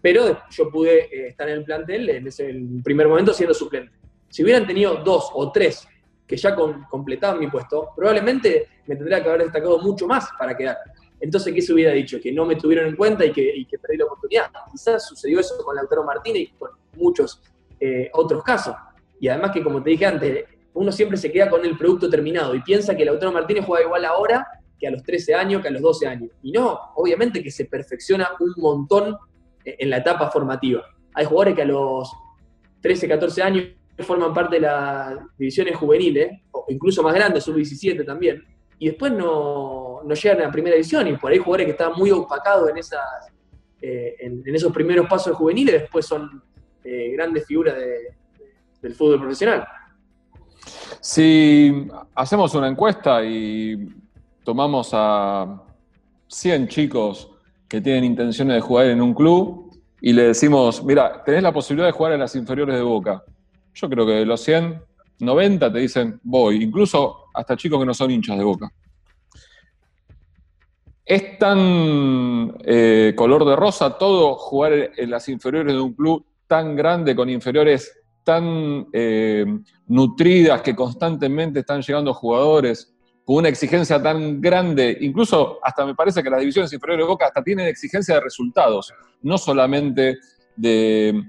Pero 0.00 0.40
yo 0.50 0.70
pude 0.70 1.04
eh, 1.04 1.28
estar 1.28 1.48
en 1.48 1.58
el 1.58 1.64
plantel 1.64 2.08
en 2.08 2.26
ese 2.26 2.54
primer 2.82 3.06
momento 3.06 3.34
siendo 3.34 3.52
suplente. 3.52 3.92
Si 4.28 4.42
hubieran 4.42 4.66
tenido 4.66 4.96
dos 4.96 5.30
o 5.34 5.52
tres 5.52 5.86
que 6.30 6.36
ya 6.36 6.54
con, 6.54 6.84
completaban 6.84 7.40
mi 7.40 7.48
puesto, 7.48 7.88
probablemente 7.96 8.68
me 8.86 8.94
tendría 8.94 9.20
que 9.20 9.28
haber 9.28 9.42
destacado 9.42 9.80
mucho 9.80 10.06
más 10.06 10.28
para 10.38 10.56
quedar. 10.56 10.76
Entonces, 11.18 11.52
¿qué 11.52 11.60
se 11.60 11.72
hubiera 11.72 11.90
dicho? 11.90 12.20
Que 12.22 12.30
no 12.30 12.46
me 12.46 12.54
tuvieron 12.54 12.86
en 12.86 12.94
cuenta 12.94 13.24
y 13.24 13.32
que, 13.32 13.66
perdí 13.82 13.96
la 13.96 14.04
oportunidad. 14.04 14.46
Quizás 14.70 15.08
sucedió 15.08 15.40
eso 15.40 15.56
con 15.64 15.74
Lautaro 15.74 16.04
Martínez 16.04 16.42
y 16.42 16.46
con 16.52 16.70
muchos 16.96 17.42
eh, 17.80 18.10
otros 18.12 18.44
casos. 18.44 18.76
Y 19.18 19.26
además 19.26 19.50
que, 19.50 19.64
como 19.64 19.82
te 19.82 19.90
dije 19.90 20.06
antes, 20.06 20.44
uno 20.72 20.92
siempre 20.92 21.18
se 21.18 21.32
queda 21.32 21.50
con 21.50 21.64
el 21.64 21.76
producto 21.76 22.08
terminado 22.08 22.54
y 22.54 22.62
piensa 22.62 22.96
que 22.96 23.04
Lautaro 23.04 23.32
Martínez 23.32 23.64
juega 23.66 23.84
igual 23.84 24.04
ahora 24.04 24.46
que 24.78 24.86
a 24.86 24.92
los 24.92 25.02
13 25.02 25.34
años, 25.34 25.62
que 25.62 25.68
a 25.68 25.72
los 25.72 25.82
12 25.82 26.06
años. 26.06 26.30
Y 26.44 26.52
no, 26.52 26.78
obviamente 26.94 27.42
que 27.42 27.50
se 27.50 27.64
perfecciona 27.64 28.28
un 28.38 28.54
montón 28.56 29.18
en 29.64 29.90
la 29.90 29.96
etapa 29.96 30.30
formativa. 30.30 30.84
Hay 31.12 31.24
jugadores 31.24 31.56
que 31.56 31.62
a 31.62 31.66
los 31.66 32.08
13, 32.82 33.08
14 33.08 33.42
años 33.42 33.64
forman 34.02 34.32
parte 34.32 34.56
de 34.56 34.62
las 34.62 35.18
divisiones 35.38 35.76
juveniles, 35.76 36.40
o 36.52 36.66
incluso 36.68 37.02
más 37.02 37.14
grandes, 37.14 37.44
sub-17 37.44 38.04
también, 38.04 38.44
y 38.78 38.88
después 38.88 39.12
no, 39.12 40.02
llegan 40.08 40.40
a 40.40 40.44
la 40.44 40.50
primera 40.50 40.76
división, 40.76 41.06
y 41.08 41.16
por 41.16 41.32
ahí 41.32 41.38
jugadores 41.38 41.66
que 41.66 41.72
están 41.72 41.92
muy 41.96 42.10
opacados 42.10 42.70
en, 42.70 42.78
esas, 42.78 43.00
eh, 43.80 44.16
en, 44.20 44.54
esos 44.54 44.72
primeros 44.72 45.06
pasos 45.06 45.36
juveniles, 45.36 45.82
después 45.82 46.06
son 46.06 46.42
eh, 46.84 47.10
grandes 47.12 47.46
figuras 47.46 47.76
del 48.80 48.94
fútbol 48.94 49.20
profesional. 49.20 49.66
Si 51.00 51.88
hacemos 52.14 52.54
una 52.54 52.68
encuesta 52.68 53.24
y 53.24 53.88
tomamos 54.44 54.90
a 54.92 55.62
100 56.26 56.68
chicos 56.68 57.30
que 57.68 57.80
tienen 57.80 58.04
intenciones 58.04 58.56
de 58.56 58.60
jugar 58.60 58.86
en 58.86 59.00
un 59.00 59.14
club 59.14 59.70
y 60.00 60.12
le 60.12 60.24
decimos, 60.24 60.82
mira, 60.84 61.22
tenés 61.24 61.42
la 61.42 61.52
posibilidad 61.52 61.88
de 61.88 61.92
jugar 61.92 62.12
en 62.12 62.20
las 62.20 62.34
inferiores 62.34 62.74
de 62.74 62.82
Boca. 62.82 63.22
Yo 63.74 63.88
creo 63.88 64.06
que 64.06 64.12
de 64.12 64.26
los 64.26 64.40
100, 64.42 64.82
90 65.20 65.72
te 65.72 65.78
dicen, 65.78 66.20
voy, 66.22 66.62
incluso 66.62 67.26
hasta 67.34 67.56
chicos 67.56 67.78
que 67.78 67.86
no 67.86 67.94
son 67.94 68.10
hinchas 68.10 68.38
de 68.38 68.44
Boca. 68.44 68.70
Es 71.04 71.38
tan 71.38 72.56
eh, 72.64 73.14
color 73.16 73.44
de 73.44 73.56
rosa 73.56 73.98
todo 73.98 74.36
jugar 74.36 74.92
en 74.96 75.10
las 75.10 75.28
inferiores 75.28 75.72
de 75.72 75.80
un 75.80 75.94
club 75.94 76.24
tan 76.46 76.76
grande, 76.76 77.16
con 77.16 77.28
inferiores 77.28 77.92
tan 78.24 78.86
eh, 78.92 79.44
nutridas, 79.86 80.62
que 80.62 80.74
constantemente 80.74 81.60
están 81.60 81.82
llegando 81.82 82.14
jugadores 82.14 82.94
con 83.24 83.36
una 83.36 83.48
exigencia 83.48 84.02
tan 84.02 84.40
grande, 84.40 84.96
incluso 85.00 85.58
hasta 85.62 85.84
me 85.84 85.94
parece 85.94 86.22
que 86.22 86.30
las 86.30 86.40
divisiones 86.40 86.72
inferiores 86.72 87.04
de 87.04 87.08
Boca 87.08 87.26
hasta 87.26 87.42
tienen 87.42 87.66
exigencia 87.66 88.16
de 88.16 88.20
resultados, 88.20 88.92
no 89.22 89.38
solamente 89.38 90.18
de, 90.56 91.24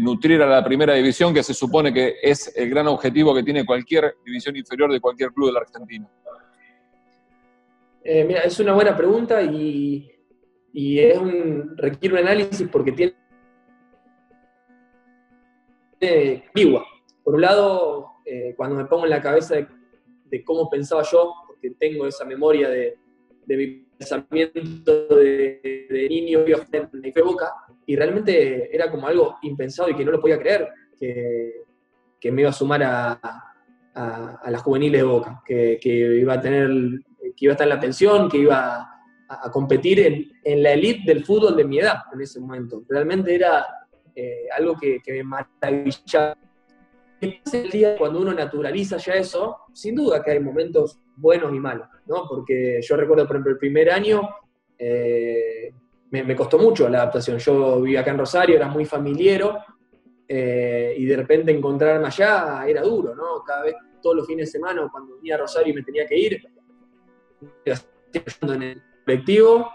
nutrir 0.00 0.42
a 0.42 0.46
la 0.46 0.64
primera 0.64 0.94
división, 0.94 1.32
que 1.32 1.42
se 1.42 1.54
supone 1.54 1.92
que 1.92 2.16
es 2.22 2.52
el 2.56 2.70
gran 2.70 2.86
objetivo 2.88 3.34
que 3.34 3.42
tiene 3.42 3.64
cualquier 3.64 4.16
división 4.24 4.56
inferior 4.56 4.92
de 4.92 5.00
cualquier 5.00 5.30
club 5.32 5.48
de 5.48 5.52
la 5.52 5.60
Argentina. 5.60 6.08
Eh, 8.04 8.24
mira, 8.24 8.40
es 8.40 8.58
una 8.58 8.72
buena 8.72 8.96
pregunta 8.96 9.42
y, 9.42 10.10
es 10.74 11.18
un, 11.18 11.76
requiere 11.76 12.14
un 12.14 12.20
análisis 12.26 12.68
porque 12.68 12.92
tiene 12.92 13.14
ambigua. 16.48 16.84
Por 17.22 17.34
un 17.34 17.40
lado, 17.40 18.06
eh, 18.24 18.54
cuando 18.56 18.76
me 18.76 18.86
pongo 18.86 19.04
en 19.04 19.10
la 19.10 19.20
cabeza 19.20 19.54
de 19.54 19.68
de 20.32 20.42
cómo 20.42 20.68
pensaba 20.70 21.02
yo, 21.02 21.34
porque 21.46 21.70
tengo 21.78 22.06
esa 22.06 22.24
memoria 22.24 22.70
de, 22.70 22.96
mi 23.46 23.66
pensamiento 23.96 25.06
de, 25.16 26.06
niño 26.08 26.40
en 26.40 26.50
la 26.50 27.22
Boca, 27.24 27.52
y 27.86 27.96
realmente 27.96 28.74
era 28.74 28.90
como 28.90 29.06
algo 29.06 29.36
impensado 29.42 29.88
y 29.90 29.94
que 29.94 30.04
no 30.04 30.12
lo 30.12 30.20
podía 30.20 30.38
creer, 30.38 30.68
que, 30.98 32.30
me 32.30 32.42
iba 32.42 32.50
a 32.50 32.52
sumar 32.52 32.82
a, 32.82 33.20
las 34.46 34.62
juveniles 34.62 35.00
de 35.00 35.06
Boca, 35.06 35.42
que, 35.44 35.78
iba 35.82 36.34
a 36.34 36.40
tener, 36.40 36.70
que 37.36 37.44
iba 37.44 37.52
a 37.52 37.54
estar 37.54 37.66
en 37.66 37.74
la 37.74 37.80
pensión, 37.80 38.28
que 38.28 38.38
iba 38.38 38.88
a, 39.28 39.50
competir 39.50 40.30
en, 40.44 40.62
la 40.62 40.72
elite 40.72 41.12
del 41.12 41.24
fútbol 41.24 41.56
de 41.56 41.64
mi 41.64 41.78
edad 41.78 41.98
en 42.12 42.20
ese 42.20 42.40
momento. 42.40 42.82
Realmente 42.88 43.34
era 43.34 43.66
eh, 44.14 44.46
algo 44.56 44.76
que, 44.76 45.00
que 45.02 45.12
me 45.12 45.24
maravillaba 45.24 46.36
el 47.22 47.70
día 47.70 47.96
cuando 47.96 48.20
uno 48.20 48.32
naturaliza 48.32 48.96
ya 48.96 49.14
eso, 49.14 49.58
sin 49.72 49.94
duda 49.94 50.22
que 50.22 50.32
hay 50.32 50.40
momentos 50.40 50.98
buenos 51.16 51.54
y 51.54 51.60
malos, 51.60 51.88
¿no? 52.06 52.26
Porque 52.28 52.80
yo 52.82 52.96
recuerdo, 52.96 53.26
por 53.26 53.36
ejemplo, 53.36 53.52
el 53.52 53.58
primer 53.58 53.90
año 53.90 54.28
eh, 54.78 55.72
me, 56.10 56.36
costó 56.36 56.58
mucho 56.58 56.88
la 56.88 56.98
adaptación. 56.98 57.38
Yo 57.38 57.80
vivía 57.80 58.00
acá 58.00 58.10
en 58.10 58.18
Rosario, 58.18 58.56
era 58.56 58.68
muy 58.68 58.84
familiero, 58.84 59.58
eh, 60.28 60.94
y 60.96 61.04
de 61.04 61.16
repente 61.16 61.52
encontrarme 61.52 62.06
allá 62.06 62.64
era 62.66 62.82
duro, 62.82 63.14
¿no? 63.14 63.42
Cada 63.44 63.62
vez, 63.62 63.74
todos 64.00 64.16
los 64.16 64.26
fines 64.26 64.48
de 64.48 64.58
semana, 64.58 64.88
cuando 64.90 65.16
venía 65.16 65.36
a 65.36 65.38
Rosario 65.38 65.72
y 65.72 65.76
me 65.76 65.82
tenía 65.82 66.06
que 66.06 66.18
ir, 66.18 66.42
en 68.42 68.62
el 68.62 68.82
colectivo 69.04 69.70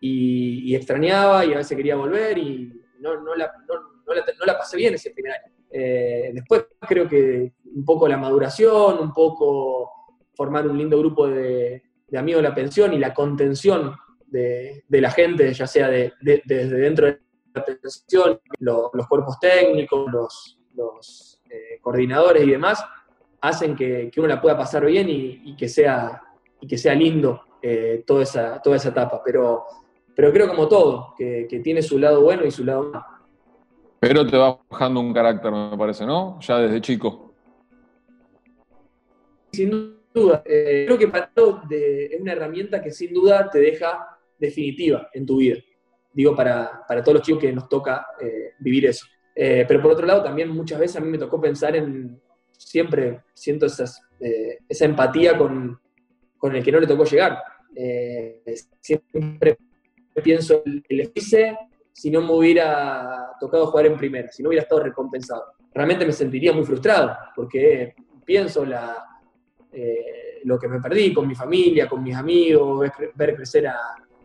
y, 0.00 0.74
extrañaba 0.74 1.44
y 1.44 1.52
a 1.52 1.58
veces 1.58 1.76
quería 1.76 1.96
volver 1.96 2.38
y 2.38 2.72
no, 3.00 3.34
la, 3.34 4.58
pasé 4.58 4.76
bien 4.76 4.94
ese 4.94 5.10
primer 5.10 5.32
año. 5.32 5.54
Eh, 5.70 6.30
después 6.34 6.66
creo 6.80 7.08
que 7.08 7.52
un 7.64 7.84
poco 7.84 8.08
la 8.08 8.16
maduración, 8.16 8.98
un 8.98 9.12
poco 9.12 9.99
formar 10.40 10.66
un 10.66 10.78
lindo 10.78 10.98
grupo 10.98 11.28
de, 11.28 11.82
amigos 12.16 12.42
de 12.42 12.48
la 12.48 12.54
pensión 12.54 12.94
y 12.94 12.98
la 12.98 13.12
contención 13.12 13.94
de, 14.26 14.84
la 14.88 15.10
gente, 15.10 15.52
ya 15.52 15.66
sea 15.66 15.90
desde 15.90 16.78
dentro 16.78 17.08
de 17.08 17.20
la 17.52 17.62
pensión, 17.62 18.40
los 18.58 19.06
cuerpos 19.06 19.38
técnicos, 19.38 20.56
los, 20.72 21.42
eh, 21.50 21.78
coordinadores 21.82 22.44
y 22.44 22.52
demás, 22.52 22.82
hacen 23.42 23.76
que, 23.76 24.10
uno 24.16 24.28
la 24.28 24.40
pueda 24.40 24.56
pasar 24.56 24.86
bien 24.86 25.08
y, 25.10 25.54
que, 25.56 25.68
sea, 25.68 26.22
y 26.58 26.66
que 26.66 26.78
sea 26.78 26.94
lindo 26.94 27.42
eh, 27.60 28.02
toda, 28.06 28.22
esa, 28.22 28.62
toda 28.62 28.76
esa 28.76 28.88
etapa. 28.88 29.20
Pero, 29.22 29.64
pero 30.16 30.32
creo 30.32 30.48
como 30.48 30.68
todo, 30.68 31.14
que, 31.18 31.46
que 31.50 31.60
tiene 31.60 31.82
su 31.82 31.98
lado 31.98 32.22
bueno 32.22 32.46
y 32.46 32.50
su 32.50 32.64
lado 32.64 32.84
malo. 32.84 33.04
Pero 33.98 34.26
te 34.26 34.38
va 34.38 34.58
bajando 34.70 35.00
un 35.00 35.12
carácter, 35.12 35.52
me 35.52 35.76
parece, 35.76 36.06
¿no? 36.06 36.40
Ya 36.40 36.56
desde 36.60 36.80
chico. 36.80 37.34
Sin 39.52 39.99
duda. 40.12 40.42
Eh, 40.44 40.84
creo 40.86 40.98
que 40.98 41.08
para 41.08 41.30
de, 41.68 42.06
es 42.06 42.20
una 42.20 42.32
herramienta 42.32 42.82
que 42.82 42.90
sin 42.90 43.12
duda 43.12 43.48
te 43.50 43.58
deja 43.60 44.18
definitiva 44.38 45.08
en 45.12 45.26
tu 45.26 45.38
vida. 45.38 45.58
Digo, 46.12 46.34
para, 46.34 46.84
todos 47.04 47.14
los 47.14 47.22
chicos 47.22 47.40
que 47.40 47.52
nos 47.52 47.68
toca 47.68 48.06
eh, 48.20 48.52
vivir 48.58 48.86
eso. 48.86 49.06
Eh, 49.34 49.64
pero 49.66 49.80
por 49.80 49.92
otro 49.92 50.06
lado, 50.06 50.22
también 50.22 50.48
muchas 50.48 50.78
veces 50.78 50.96
a 50.96 51.00
mí 51.00 51.08
me 51.08 51.18
tocó 51.18 51.40
pensar 51.40 51.76
en, 51.76 52.20
siempre 52.56 53.20
siento 53.32 53.66
esas, 53.66 54.02
esa 54.68 54.84
empatía 54.84 55.38
con, 55.38 55.78
el 56.42 56.64
que 56.64 56.72
no 56.72 56.80
le 56.80 56.86
tocó 56.86 57.04
llegar. 57.04 57.38
siempre 58.80 59.56
pienso, 60.22 60.62
el 60.64 61.12
hice 61.14 61.56
si 61.92 62.10
no 62.10 62.20
me 62.20 62.32
hubiera 62.32 63.32
tocado 63.38 63.66
jugar 63.66 63.86
en 63.86 63.96
primera, 63.96 64.30
si 64.30 64.42
no 64.42 64.48
hubiera 64.48 64.62
estado 64.62 64.82
recompensado. 64.82 65.44
Realmente 65.72 66.04
me 66.04 66.12
sentiría 66.12 66.52
muy 66.52 66.64
frustrado, 66.64 67.16
porque 67.36 67.94
pienso 68.24 68.64
la, 68.64 69.09
eh, 69.72 70.40
lo 70.44 70.58
que 70.58 70.68
me 70.68 70.80
perdí 70.80 71.12
con 71.14 71.28
mi 71.28 71.34
familia, 71.34 71.88
con 71.88 72.02
mis 72.02 72.16
amigos, 72.16 72.90
ver, 73.14 73.36
crecer 73.36 73.70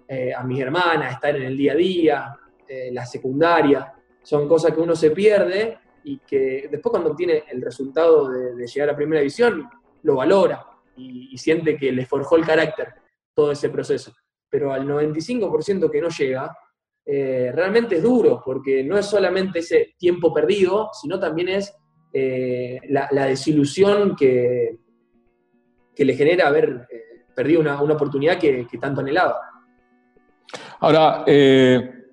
eh, 0.07 0.33
a, 0.33 0.43
mis 0.43 0.59
hermanas, 0.59 1.13
estar 1.13 1.35
en 1.35 1.43
el 1.43 1.57
día 1.57 1.73
a 1.73 1.75
día, 1.75 2.39
eh, 2.67 2.89
la 2.91 3.05
secundaria, 3.05 3.93
son 4.23 4.47
cosas 4.47 4.73
que 4.73 4.81
uno 4.81 4.95
se 4.95 5.11
pierde 5.11 5.77
y 6.03 6.19
que 6.19 6.67
después 6.71 6.91
cuando 6.91 7.11
obtiene 7.11 7.43
el 7.51 7.61
resultado 7.61 8.29
de, 8.29 8.65
llegar 8.65 8.89
a 8.89 8.95
primera 8.95 9.21
división, 9.21 9.69
lo 10.01 10.15
valora 10.15 10.65
y, 10.95 11.37
siente 11.37 11.77
que 11.77 11.91
le 11.91 12.05
forjó 12.05 12.37
el 12.37 12.45
carácter 12.45 12.93
todo 13.33 13.51
ese 13.51 13.69
proceso. 13.69 14.13
Pero 14.49 14.71
al 14.71 14.87
95% 14.87 15.91
que 15.91 16.01
no 16.01 16.09
llega, 16.09 16.57
realmente 17.05 17.97
es 17.97 18.03
duro, 18.03 18.41
porque 18.43 18.83
no 18.83 18.97
es 18.97 19.05
solamente 19.05 19.59
ese 19.59 19.95
tiempo 19.97 20.33
perdido, 20.33 20.89
sino 20.93 21.19
también 21.19 21.49
es 21.49 21.75
la, 22.13 23.25
desilusión 23.27 24.15
que, 24.15 24.79
que, 25.95 26.05
le 26.05 26.15
genera 26.15 26.47
haber 26.47 26.87
eh, 26.91 27.25
perdido 27.33 27.61
una, 27.61 27.81
oportunidad 27.81 28.37
que, 28.37 28.67
tanto 28.79 29.01
anhelaba. 29.01 29.39
Ahora, 30.79 31.23
te 31.25 32.03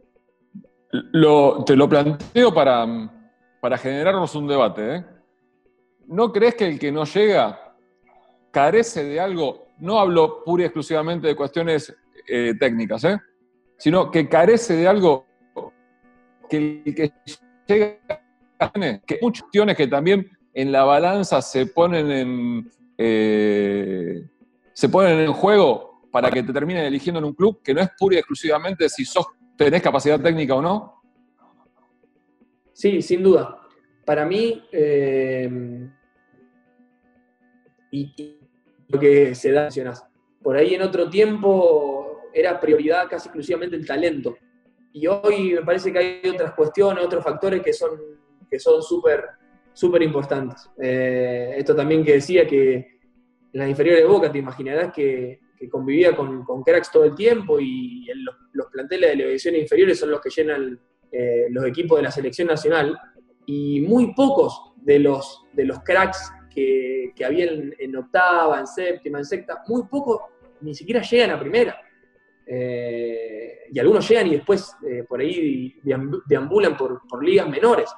lo 0.90 1.88
planteo 1.88 2.54
para, 2.54 2.86
para 3.60 3.78
generarnos 3.78 4.34
un 4.34 4.46
debate. 4.46 5.04
¿No 6.06 6.32
crees 6.32 6.54
que 6.54 6.66
el 6.66 6.78
que 6.78 6.92
no 6.92 7.04
llega 7.04 7.74
carece 8.50 9.04
de 9.04 9.20
algo? 9.20 9.66
No 9.78 9.98
hablo 9.98 10.42
pura 10.44 10.62
y 10.62 10.66
exclusivamente 10.66 11.26
de 11.26 11.36
cuestiones 11.36 11.94
técnicas, 12.58 13.04
¿eh? 13.04 13.18
sino 13.82 14.12
que 14.12 14.28
carece 14.28 14.74
de 14.76 14.86
algo 14.86 15.26
que 16.48 16.56
el 16.84 16.94
que 16.94 17.12
llega 17.66 17.98
que 19.06 19.18
muchas 19.20 19.42
cuestiones 19.42 19.76
que 19.76 19.88
también 19.88 20.30
en 20.54 20.70
la 20.70 20.84
balanza 20.84 21.42
se 21.42 21.66
ponen 21.66 22.10
en 22.12 22.70
eh, 23.04 24.28
se 24.72 24.88
ponen 24.88 25.18
en 25.20 25.32
juego 25.32 26.02
para 26.10 26.30
que 26.30 26.42
te 26.42 26.52
terminen 26.52 26.84
eligiendo 26.84 27.18
en 27.18 27.24
un 27.24 27.34
club 27.34 27.60
que 27.62 27.74
no 27.74 27.80
es 27.80 27.88
pura 27.98 28.16
y 28.16 28.18
exclusivamente 28.18 28.88
si 28.88 29.04
sos, 29.04 29.26
tenés 29.56 29.82
capacidad 29.82 30.20
técnica 30.20 30.54
o 30.54 30.62
no? 30.62 31.02
Sí, 32.72 33.02
sin 33.02 33.22
duda. 33.22 33.58
Para 34.04 34.24
mí, 34.26 34.62
eh, 34.72 35.88
y, 37.90 38.38
lo 38.88 38.98
que 38.98 39.34
se 39.34 39.52
da, 39.52 39.68
por 40.42 40.56
ahí 40.56 40.74
en 40.74 40.82
otro 40.82 41.08
tiempo 41.08 42.20
era 42.32 42.60
prioridad 42.60 43.08
casi 43.08 43.28
exclusivamente 43.28 43.76
el 43.76 43.86
talento. 43.86 44.36
Y 44.92 45.06
hoy 45.06 45.54
me 45.54 45.62
parece 45.62 45.92
que 45.92 45.98
hay 45.98 46.28
otras 46.28 46.52
cuestiones, 46.52 47.04
otros 47.04 47.24
factores 47.24 47.62
que 47.62 47.72
son 47.72 47.90
que 48.52 48.58
son 48.58 48.82
súper 48.82 50.02
importantes. 50.02 50.68
Eh, 50.78 51.54
esto 51.56 51.74
también 51.74 52.04
que 52.04 52.12
decía 52.12 52.46
que 52.46 52.91
en 53.52 53.60
las 53.60 53.68
inferiores 53.68 54.02
de 54.02 54.08
Boca 54.08 54.32
te 54.32 54.38
imaginarás 54.38 54.92
que, 54.92 55.40
convivía 55.70 56.16
con, 56.16 56.44
cracks 56.64 56.90
todo 56.90 57.04
el 57.04 57.14
tiempo 57.14 57.60
y 57.60 58.04
los, 58.52 58.66
planteles 58.66 59.16
de 59.16 59.24
divisiones 59.24 59.62
inferiores 59.62 59.96
son 59.96 60.10
los 60.10 60.20
que 60.20 60.30
llenan 60.30 60.80
eh, 61.12 61.46
los 61.50 61.64
equipos 61.66 61.98
de 61.98 62.02
la 62.02 62.10
selección 62.10 62.48
nacional 62.48 62.98
y 63.46 63.80
muy 63.82 64.12
pocos 64.12 64.72
de 64.76 64.98
los, 64.98 65.44
de 65.52 65.64
los 65.64 65.78
cracks 65.84 66.32
que, 66.52 67.12
que 67.14 67.24
habían 67.24 67.72
en 67.78 67.96
octava, 67.96 68.58
en 68.58 68.66
séptima, 68.66 69.18
en 69.18 69.24
sexta, 69.24 69.62
muy 69.68 69.84
pocos 69.84 70.22
ni 70.62 70.74
siquiera 70.74 71.00
llegan 71.02 71.30
a 71.30 71.38
primera. 71.38 71.80
Eh, 72.44 73.58
y 73.70 73.78
algunos 73.78 74.08
llegan 74.08 74.26
y 74.26 74.36
después 74.36 74.74
por 75.08 75.20
ahí 75.20 75.76
deambulan 76.26 76.76
por, 76.76 77.02
por 77.08 77.24
ligas 77.24 77.48
menores 77.48 77.88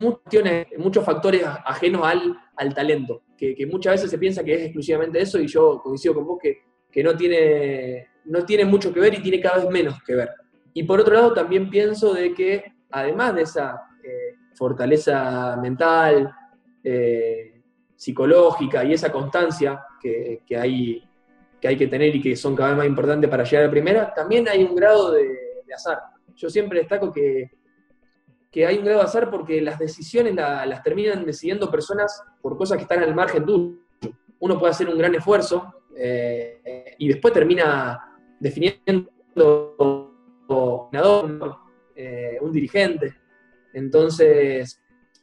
muchos 0.00 1.04
factores 1.04 1.44
ajenos 1.44 2.02
al, 2.04 2.36
al 2.56 2.74
talento, 2.74 3.22
que, 3.36 3.66
muchas 3.70 3.94
veces 3.94 4.10
se 4.10 4.18
piensa 4.18 4.42
que 4.42 4.54
es 4.54 4.62
exclusivamente 4.62 5.20
eso 5.20 5.38
y 5.38 5.46
yo 5.46 5.80
coincido 5.82 6.14
con 6.14 6.26
vos 6.26 6.38
que, 6.40 7.02
no, 7.02 7.16
tiene, 7.16 8.08
no 8.24 8.44
tiene 8.44 8.64
mucho 8.64 8.92
que 8.92 9.00
ver 9.00 9.14
y 9.14 9.22
tiene 9.22 9.40
cada 9.40 9.58
vez 9.58 9.70
menos 9.70 10.02
que 10.02 10.14
ver. 10.14 10.30
Y 10.72 10.84
por 10.84 11.00
otro 11.00 11.14
lado 11.14 11.34
también 11.34 11.68
pienso 11.68 12.14
de 12.14 12.32
que 12.32 12.64
además 12.90 13.34
de 13.34 13.42
esa 13.42 13.80
eh, 14.02 14.36
fortaleza 14.54 15.56
mental, 15.60 16.30
eh, 16.82 17.60
psicológica 17.94 18.82
y 18.84 18.94
esa 18.94 19.12
constancia 19.12 19.84
que, 20.00 20.40
hay, 20.56 21.06
que 21.60 21.68
hay 21.68 21.76
que 21.76 21.86
tener 21.86 22.16
y 22.16 22.22
que 22.22 22.34
son 22.34 22.56
cada 22.56 22.70
vez 22.70 22.78
más 22.78 22.86
importantes 22.86 23.28
para 23.28 23.44
llegar 23.44 23.66
a 23.66 23.70
primera, 23.70 24.14
también 24.14 24.48
hay 24.48 24.64
un 24.64 24.74
grado 24.74 25.12
de, 25.12 25.28
de 25.66 25.74
azar. 25.74 25.98
Yo 26.34 26.48
siempre 26.48 26.78
destaco 26.78 27.12
que 27.12 27.59
que 28.50 28.66
hay 28.66 28.78
un 28.78 28.84
grado 28.84 29.00
de 29.00 29.04
azar 29.04 29.30
porque 29.30 29.60
las 29.60 29.78
decisiones 29.78 30.34
las 30.34 30.82
terminan 30.82 31.24
decidiendo 31.24 31.70
personas 31.70 32.22
por 32.42 32.56
cosas 32.56 32.76
que 32.76 32.82
están 32.82 33.02
al 33.02 33.14
margen 33.14 33.44
tuyo. 33.44 33.76
Uno 34.40 34.58
puede 34.58 34.72
hacer 34.72 34.88
un 34.88 34.98
gran 34.98 35.14
esfuerzo 35.14 35.72
eh, 35.96 36.94
y 36.98 37.08
después 37.08 37.32
termina 37.32 38.18
definiendo 38.40 39.10
un 39.78 40.10
eh, 41.94 42.38
un 42.40 42.52
dirigente. 42.52 43.14
Entonces, 43.72 44.80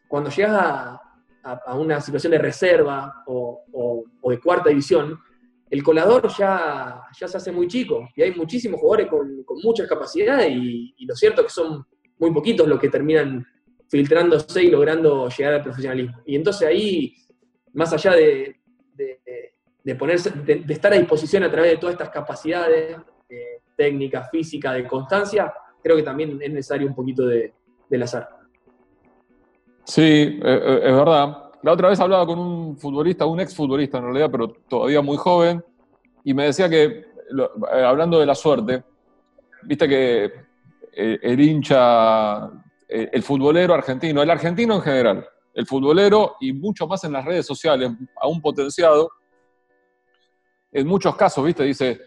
cuando 0.08 0.30
llegas 0.30 1.00
a, 1.44 1.76
una 1.76 2.00
situación 2.00 2.32
de 2.32 2.38
reserva 2.38 3.24
o, 3.26 4.04
de 4.24 4.40
cuarta 4.40 4.70
división, 4.70 5.20
el 5.70 5.84
colador 5.84 6.30
ya, 6.38 7.02
ya 7.20 7.28
se 7.28 7.38
hace 7.38 7.52
muy 7.52 7.68
chico 7.68 8.08
y 8.16 8.22
hay 8.22 8.34
muchísimos 8.34 8.80
jugadores 8.80 9.08
con, 9.10 9.46
muchas 9.64 9.88
capacidades 9.88 10.50
y, 10.52 10.94
y 10.98 11.06
lo 11.06 11.16
cierto 11.16 11.42
es 11.42 11.48
que 11.48 11.54
son 11.54 11.86
muy 12.20 12.32
poquitos 12.32 12.68
los 12.68 12.80
que 12.80 12.90
terminan 12.90 13.46
filtrándose 13.90 14.64
y 14.64 14.70
logrando 14.70 15.30
llegar 15.30 15.56
al 15.56 15.64
profesionalismo. 15.64 16.22
Y 16.26 16.36
entonces 16.36 16.68
ahí, 16.68 17.14
más 17.74 17.94
allá 17.94 18.14
de, 18.14 18.56
ponerse, 19.98 20.32
de, 20.32 20.64
estar 20.68 20.92
a 20.94 20.98
disposición 20.98 21.44
a 21.44 21.52
través 21.52 21.72
de 21.72 21.78
todas 21.78 21.94
estas 21.94 22.10
capacidades 22.10 22.98
eh, 23.30 23.62
técnicas, 23.76 24.30
físicas, 24.30 24.74
de 24.76 24.88
constancia, 24.88 25.54
creo 25.82 25.96
que 25.96 26.04
también 26.04 26.38
es 26.42 26.52
necesario 26.52 26.88
un 26.88 26.96
poquito 26.96 27.26
de, 27.26 27.54
del 27.90 28.04
azar. 28.04 28.28
Sí, 29.84 30.02
eh, 30.02 30.40
eh, 30.44 30.80
es 30.84 30.94
verdad. 30.94 31.44
La 31.64 31.72
otra 31.72 31.90
vez 31.90 32.00
hablaba 32.00 32.26
con 32.26 32.40
un 32.40 32.78
futbolista, 32.78 33.26
un 33.26 33.40
exfutbolista 33.40 33.98
en 33.98 34.06
realidad, 34.06 34.30
pero 34.32 34.50
todavía 34.50 35.02
muy 35.02 35.18
joven, 35.18 35.64
y 36.24 36.34
me 36.34 36.46
decía 36.46 36.70
que, 36.70 37.06
hablando 37.72 38.20
de 38.20 38.26
la 38.26 38.36
suerte, 38.36 38.84
viste 39.64 39.88
que 39.88 40.47
el 40.98 41.40
hincha, 41.40 42.48
eh, 42.88 43.10
el 43.12 43.22
futbolero 43.22 43.74
argentino, 43.74 44.22
el 44.22 44.30
argentino 44.30 44.76
en 44.76 44.82
general, 44.82 45.28
el 45.54 45.66
futbolero 45.66 46.36
y 46.40 46.54
mucho 46.54 46.88
más 46.88 47.04
en 47.04 47.14
las 47.14 47.24
redes 47.24 47.46
sociales, 47.46 47.92
aún 48.20 48.42
potenciado, 48.42 49.12
en 50.72 50.88
muchos 50.88 51.16
casos, 51.16 51.46
¿viste? 51.46 51.64
Dice, 51.64 52.00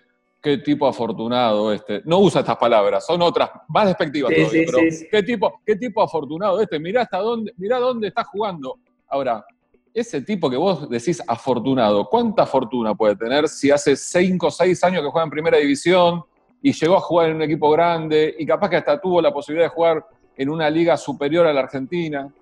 qué 0.42 0.58
tipo 0.58 0.86
afortunado 0.86 1.72
este. 1.72 2.02
No 2.04 2.18
usa 2.18 2.40
estas 2.40 2.56
palabras, 2.56 3.06
son 3.06 3.22
otras, 3.22 3.50
más 3.68 3.86
despectivas 3.86 4.32
todavía, 4.34 4.64
pero 4.66 4.78
¿qué, 5.10 5.22
tipo, 5.22 5.60
qué 5.64 5.76
tipo 5.76 6.02
afortunado 6.02 6.60
este, 6.60 6.78
mirá 6.78 7.02
hasta 7.02 7.18
dónde, 7.18 7.52
mirá 7.56 7.78
dónde 7.78 8.08
está 8.08 8.24
jugando. 8.24 8.78
Ahora, 9.08 9.44
ese 9.92 10.22
tipo 10.22 10.48
que 10.48 10.56
vos 10.56 10.88
decís 10.88 11.22
afortunado, 11.26 12.08
¿cuánta 12.08 12.46
fortuna 12.46 12.94
puede 12.94 13.16
tener 13.16 13.48
si 13.48 13.70
hace 13.70 13.96
5 13.96 14.46
o 14.46 14.50
6 14.50 14.84
años 14.84 15.02
que 15.02 15.10
juega 15.10 15.24
en 15.24 15.30
primera 15.30 15.58
división, 15.58 16.24
y 16.62 16.72
llegó 16.72 16.96
a 16.96 17.00
jugar 17.00 17.30
en 17.30 17.36
un 17.36 17.42
equipo 17.42 17.70
grande 17.70 18.34
y 18.38 18.46
capaz 18.46 18.68
que 18.68 18.76
hasta 18.76 19.00
tuvo 19.00 19.20
la 19.22 19.32
posibilidad 19.32 19.66
de 19.66 19.74
jugar 19.74 20.04
en 20.36 20.48
una 20.50 20.68
liga 20.70 20.96
superior 20.96 21.46
a 21.46 21.52
la 21.52 21.60
Argentina. 21.60 22.32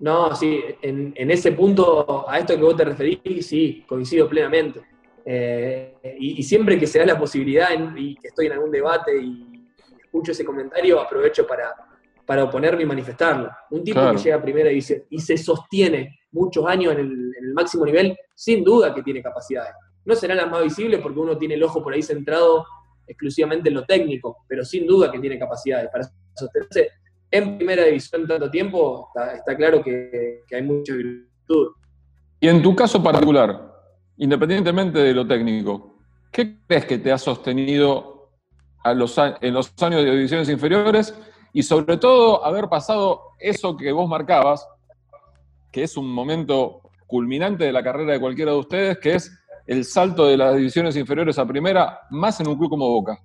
No, 0.00 0.34
sí, 0.34 0.62
en, 0.80 1.30
ese 1.30 1.52
punto, 1.52 2.28
a 2.28 2.38
esto 2.38 2.54
que 2.54 2.62
vos 2.62 2.76
te 2.76 2.84
referís, 2.84 3.46
sí, 3.46 3.84
coincido 3.86 4.28
plenamente. 4.28 4.80
Eh, 5.24 6.16
y, 6.20 6.42
siempre 6.42 6.78
que 6.78 6.86
se 6.86 7.00
da 7.00 7.06
la 7.06 7.18
posibilidad 7.18 7.68
y 7.96 8.14
que 8.14 8.28
estoy 8.28 8.46
en 8.46 8.52
algún 8.52 8.70
debate 8.70 9.20
y 9.20 9.68
escucho 10.02 10.32
ese 10.32 10.44
comentario, 10.44 11.00
aprovecho 11.00 11.46
para, 11.46 11.74
para 12.24 12.44
oponerme 12.44 12.84
y 12.84 12.86
manifestarlo. 12.86 13.50
Un 13.70 13.82
tipo 13.82 14.00
que 14.10 14.16
llega 14.16 14.36
a 14.36 14.42
primera 14.42 14.70
y 14.70 14.80
se, 14.80 15.06
y 15.10 15.18
se 15.18 15.36
sostiene 15.36 16.20
muchos 16.30 16.64
años 16.66 16.92
en 16.94 17.00
el, 17.00 17.32
en 17.36 17.44
el 17.44 17.54
máximo 17.54 17.84
nivel, 17.84 18.16
sin 18.34 18.62
duda 18.62 18.94
que 18.94 19.02
tiene 19.02 19.20
capacidades. 19.20 19.72
No 20.04 20.14
serán 20.14 20.38
las 20.38 20.50
más 20.50 20.62
visibles 20.62 21.00
porque 21.00 21.18
uno 21.18 21.36
tiene 21.36 21.54
el 21.54 21.62
ojo 21.62 21.82
por 21.82 21.92
ahí 21.92 22.02
centrado 22.02 22.64
exclusivamente 23.08 23.68
en 23.68 23.74
lo 23.74 23.84
técnico, 23.84 24.44
pero 24.46 24.64
sin 24.64 24.86
duda 24.86 25.10
que 25.10 25.18
tiene 25.18 25.38
capacidades 25.38 25.88
para 25.90 26.08
sostenerse 26.34 26.90
en 27.30 27.56
primera 27.56 27.84
división 27.84 28.26
tanto 28.26 28.50
tiempo, 28.50 29.10
está, 29.34 29.56
claro 29.56 29.82
que, 29.82 30.42
hay 30.50 30.62
mucha 30.62 30.94
virtud. 30.94 31.72
Y 32.40 32.48
en 32.48 32.62
tu 32.62 32.74
caso 32.74 33.02
particular, 33.02 33.72
independientemente 34.16 34.98
de 34.98 35.14
lo 35.14 35.26
técnico, 35.26 35.98
¿qué 36.30 36.58
crees 36.66 36.86
que 36.86 36.98
te 36.98 37.12
ha 37.12 37.18
sostenido 37.18 38.30
a 38.84 38.94
los, 38.94 39.16
en 39.18 39.54
los 39.54 39.72
años 39.82 40.04
de 40.04 40.10
divisiones 40.10 40.48
inferiores 40.48 41.14
y 41.52 41.62
sobre 41.62 41.96
todo 41.96 42.44
haber 42.44 42.68
pasado 42.68 43.20
eso 43.38 43.76
que 43.76 43.92
vos 43.92 44.08
marcabas, 44.08 44.66
que 45.72 45.82
es 45.82 45.96
un 45.96 46.10
momento 46.10 46.82
culminante 47.06 47.64
de 47.64 47.72
la 47.72 47.82
carrera 47.82 48.12
de 48.12 48.20
cualquiera 48.20 48.52
de 48.52 48.58
ustedes, 48.58 48.98
que 48.98 49.14
es 49.14 49.37
el 49.68 49.84
salto 49.84 50.26
de 50.26 50.36
las 50.38 50.56
divisiones 50.56 50.96
inferiores 50.96 51.38
a 51.38 51.46
primera, 51.46 52.00
más 52.08 52.40
en 52.40 52.48
un 52.48 52.56
club 52.56 52.70
como 52.70 52.88
Boca? 52.88 53.22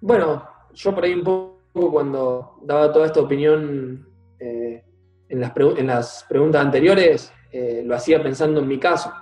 Bueno, 0.00 0.48
yo 0.72 0.94
por 0.94 1.02
ahí 1.02 1.14
un 1.14 1.24
poco 1.24 1.90
cuando 1.90 2.60
daba 2.62 2.92
toda 2.92 3.06
esta 3.06 3.20
opinión 3.20 4.08
eh, 4.38 4.84
en, 5.28 5.40
las 5.40 6.24
preguntas 6.28 6.64
anteriores, 6.64 7.32
eh, 7.50 7.82
lo 7.84 7.96
hacía 7.96 8.22
pensando 8.22 8.60
en 8.60 8.68
mi 8.68 8.78
caso, 8.78 9.12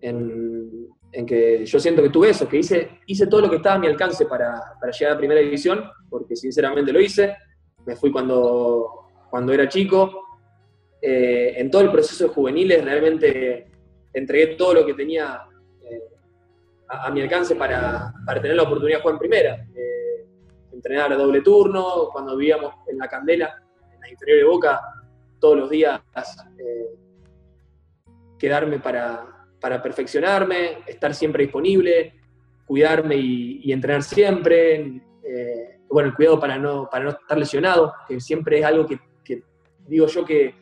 en, 0.00 0.88
que 1.24 1.64
yo 1.64 1.78
siento 1.78 2.02
que 2.02 2.10
tuve 2.10 2.30
eso, 2.30 2.48
que 2.48 2.58
hice, 2.58 2.98
hice 3.06 3.28
todo 3.28 3.42
lo 3.42 3.48
que 3.48 3.56
estaba 3.56 3.76
a 3.76 3.78
mi 3.78 3.86
alcance 3.86 4.26
para, 4.26 4.60
llegar 4.98 5.14
a 5.14 5.18
primera 5.18 5.40
división, 5.40 5.84
porque 6.10 6.34
sinceramente 6.34 6.92
lo 6.92 7.00
hice, 7.00 7.36
me 7.86 7.94
fui 7.94 8.10
cuando, 8.10 9.06
cuando 9.30 9.52
era 9.52 9.68
chico, 9.68 10.20
eh, 11.00 11.54
en 11.56 11.70
todo 11.70 11.82
el 11.82 11.92
proceso 11.92 12.26
de 12.26 12.34
juveniles 12.34 12.84
realmente 12.84 13.75
entregué 14.18 14.56
todo 14.56 14.74
lo 14.74 14.86
que 14.86 14.94
tenía 14.94 15.42
eh, 15.82 16.00
a, 16.88 17.10
mi 17.10 17.20
alcance 17.20 17.54
para, 17.54 18.12
tener 18.40 18.56
la 18.56 18.62
oportunidad 18.62 18.98
de 18.98 19.02
jugar 19.02 19.14
en 19.14 19.18
primera. 19.18 19.66
Eh, 19.74 20.26
entrenar 20.72 21.12
a 21.12 21.16
doble 21.16 21.42
turno, 21.42 22.08
cuando 22.12 22.36
vivíamos 22.36 22.74
en 22.88 22.98
la 22.98 23.08
Candela, 23.08 23.62
en 23.92 24.00
la 24.00 24.10
interior 24.10 24.38
de 24.38 24.44
Boca, 24.44 24.80
todos 25.38 25.58
los 25.58 25.70
días 25.70 26.00
eh, 26.58 26.96
quedarme 28.38 28.78
para, 28.78 29.32
perfeccionarme, 29.60 30.78
estar 30.86 31.14
siempre 31.14 31.44
disponible, 31.44 32.14
cuidarme 32.66 33.16
y, 33.16 33.72
entrenar 33.72 34.02
siempre. 34.02 35.02
bueno, 35.88 36.08
el 36.08 36.14
cuidado 36.14 36.38
para 36.38 36.56
no, 36.56 36.88
para 36.88 37.04
no 37.04 37.10
estar 37.10 37.36
lesionado, 37.36 37.92
que 38.06 38.20
siempre 38.20 38.60
es 38.60 38.64
algo 38.64 38.86
que, 38.86 38.98
digo 39.86 40.06
yo 40.06 40.24
que, 40.24 40.54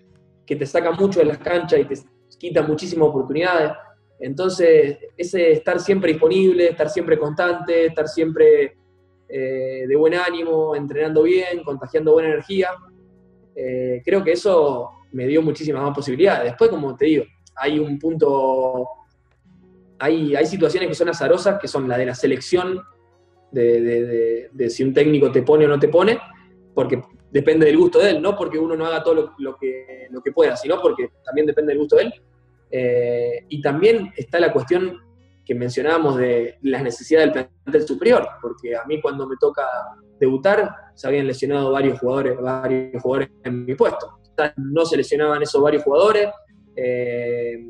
que, 0.46 0.56
te 0.56 0.66
saca 0.66 0.90
mucho 0.90 1.20
de 1.20 1.26
las 1.26 1.38
canchas 1.38 1.80
y 1.80 1.84
te, 1.84 1.94
quita 2.44 2.62
muchísimas 2.62 3.08
oportunidades. 3.08 3.72
Entonces, 4.20 4.98
ese 5.16 5.52
estar 5.52 5.80
siempre 5.80 6.12
disponible, 6.12 6.68
estar 6.68 6.90
siempre 6.90 7.18
constante, 7.18 7.86
estar 7.86 8.06
siempre 8.06 8.76
eh, 9.28 9.84
de 9.88 9.96
buen 9.96 10.14
ánimo, 10.14 10.76
entrenando 10.76 11.22
bien, 11.22 11.62
contagiando 11.64 12.12
buena 12.12 12.28
energía, 12.28 12.68
eh, 13.56 14.02
creo 14.04 14.22
que 14.22 14.32
eso 14.32 14.90
me 15.12 15.26
dio 15.26 15.40
muchísimas 15.40 15.82
más 15.82 15.94
posibilidades. 15.94 16.44
Después, 16.44 16.68
como 16.70 16.94
te 16.94 17.06
digo, 17.06 17.24
hay 17.56 17.78
un 17.78 17.98
punto, 17.98 18.88
hay, 19.98 20.36
hay 20.36 20.46
situaciones 20.46 20.88
que 20.88 20.94
son 20.94 21.08
azarosas, 21.08 21.58
que 21.58 21.68
son 21.68 21.88
la 21.88 21.96
de 21.96 22.06
la 22.06 22.14
selección, 22.14 22.82
de, 23.52 24.50
si 24.68 24.82
un 24.82 24.92
técnico 24.92 25.30
te 25.30 25.42
pone 25.42 25.64
o 25.64 25.68
no 25.68 25.78
te 25.78 25.88
pone, 25.88 26.18
porque 26.74 27.00
depende 27.30 27.66
del 27.66 27.78
gusto 27.78 28.00
de 28.00 28.10
él, 28.10 28.22
no 28.22 28.36
porque 28.36 28.58
uno 28.58 28.76
no 28.76 28.84
haga 28.84 29.02
todo 29.02 29.32
lo, 29.38 29.56
que, 29.56 30.08
lo 30.10 30.20
que 30.20 30.32
pueda, 30.32 30.56
sino 30.56 30.80
porque 30.82 31.08
también 31.24 31.46
depende 31.46 31.72
del 31.72 31.78
gusto 31.78 31.96
de 31.96 32.02
él. 32.02 32.14
Eh, 32.76 33.46
y 33.50 33.62
también 33.62 34.12
está 34.16 34.40
la 34.40 34.52
cuestión 34.52 35.00
que 35.46 35.54
mencionábamos 35.54 36.16
de 36.16 36.58
las 36.62 36.82
necesidades 36.82 37.32
del 37.32 37.46
plantel 37.46 37.86
superior, 37.86 38.28
porque 38.42 38.74
a 38.74 38.84
mí 38.84 39.00
cuando 39.00 39.28
me 39.28 39.36
toca 39.38 39.62
debutar 40.18 40.74
se 40.92 41.06
habían 41.06 41.28
lesionado 41.28 41.70
varios 41.70 42.00
jugadores, 42.00 42.36
varios 42.40 43.00
jugadores 43.00 43.30
en 43.44 43.64
mi 43.64 43.76
puesto. 43.76 44.18
No 44.56 44.84
se 44.84 44.96
lesionaban 44.96 45.40
esos 45.40 45.62
varios 45.62 45.84
jugadores 45.84 46.30
eh, 46.74 47.64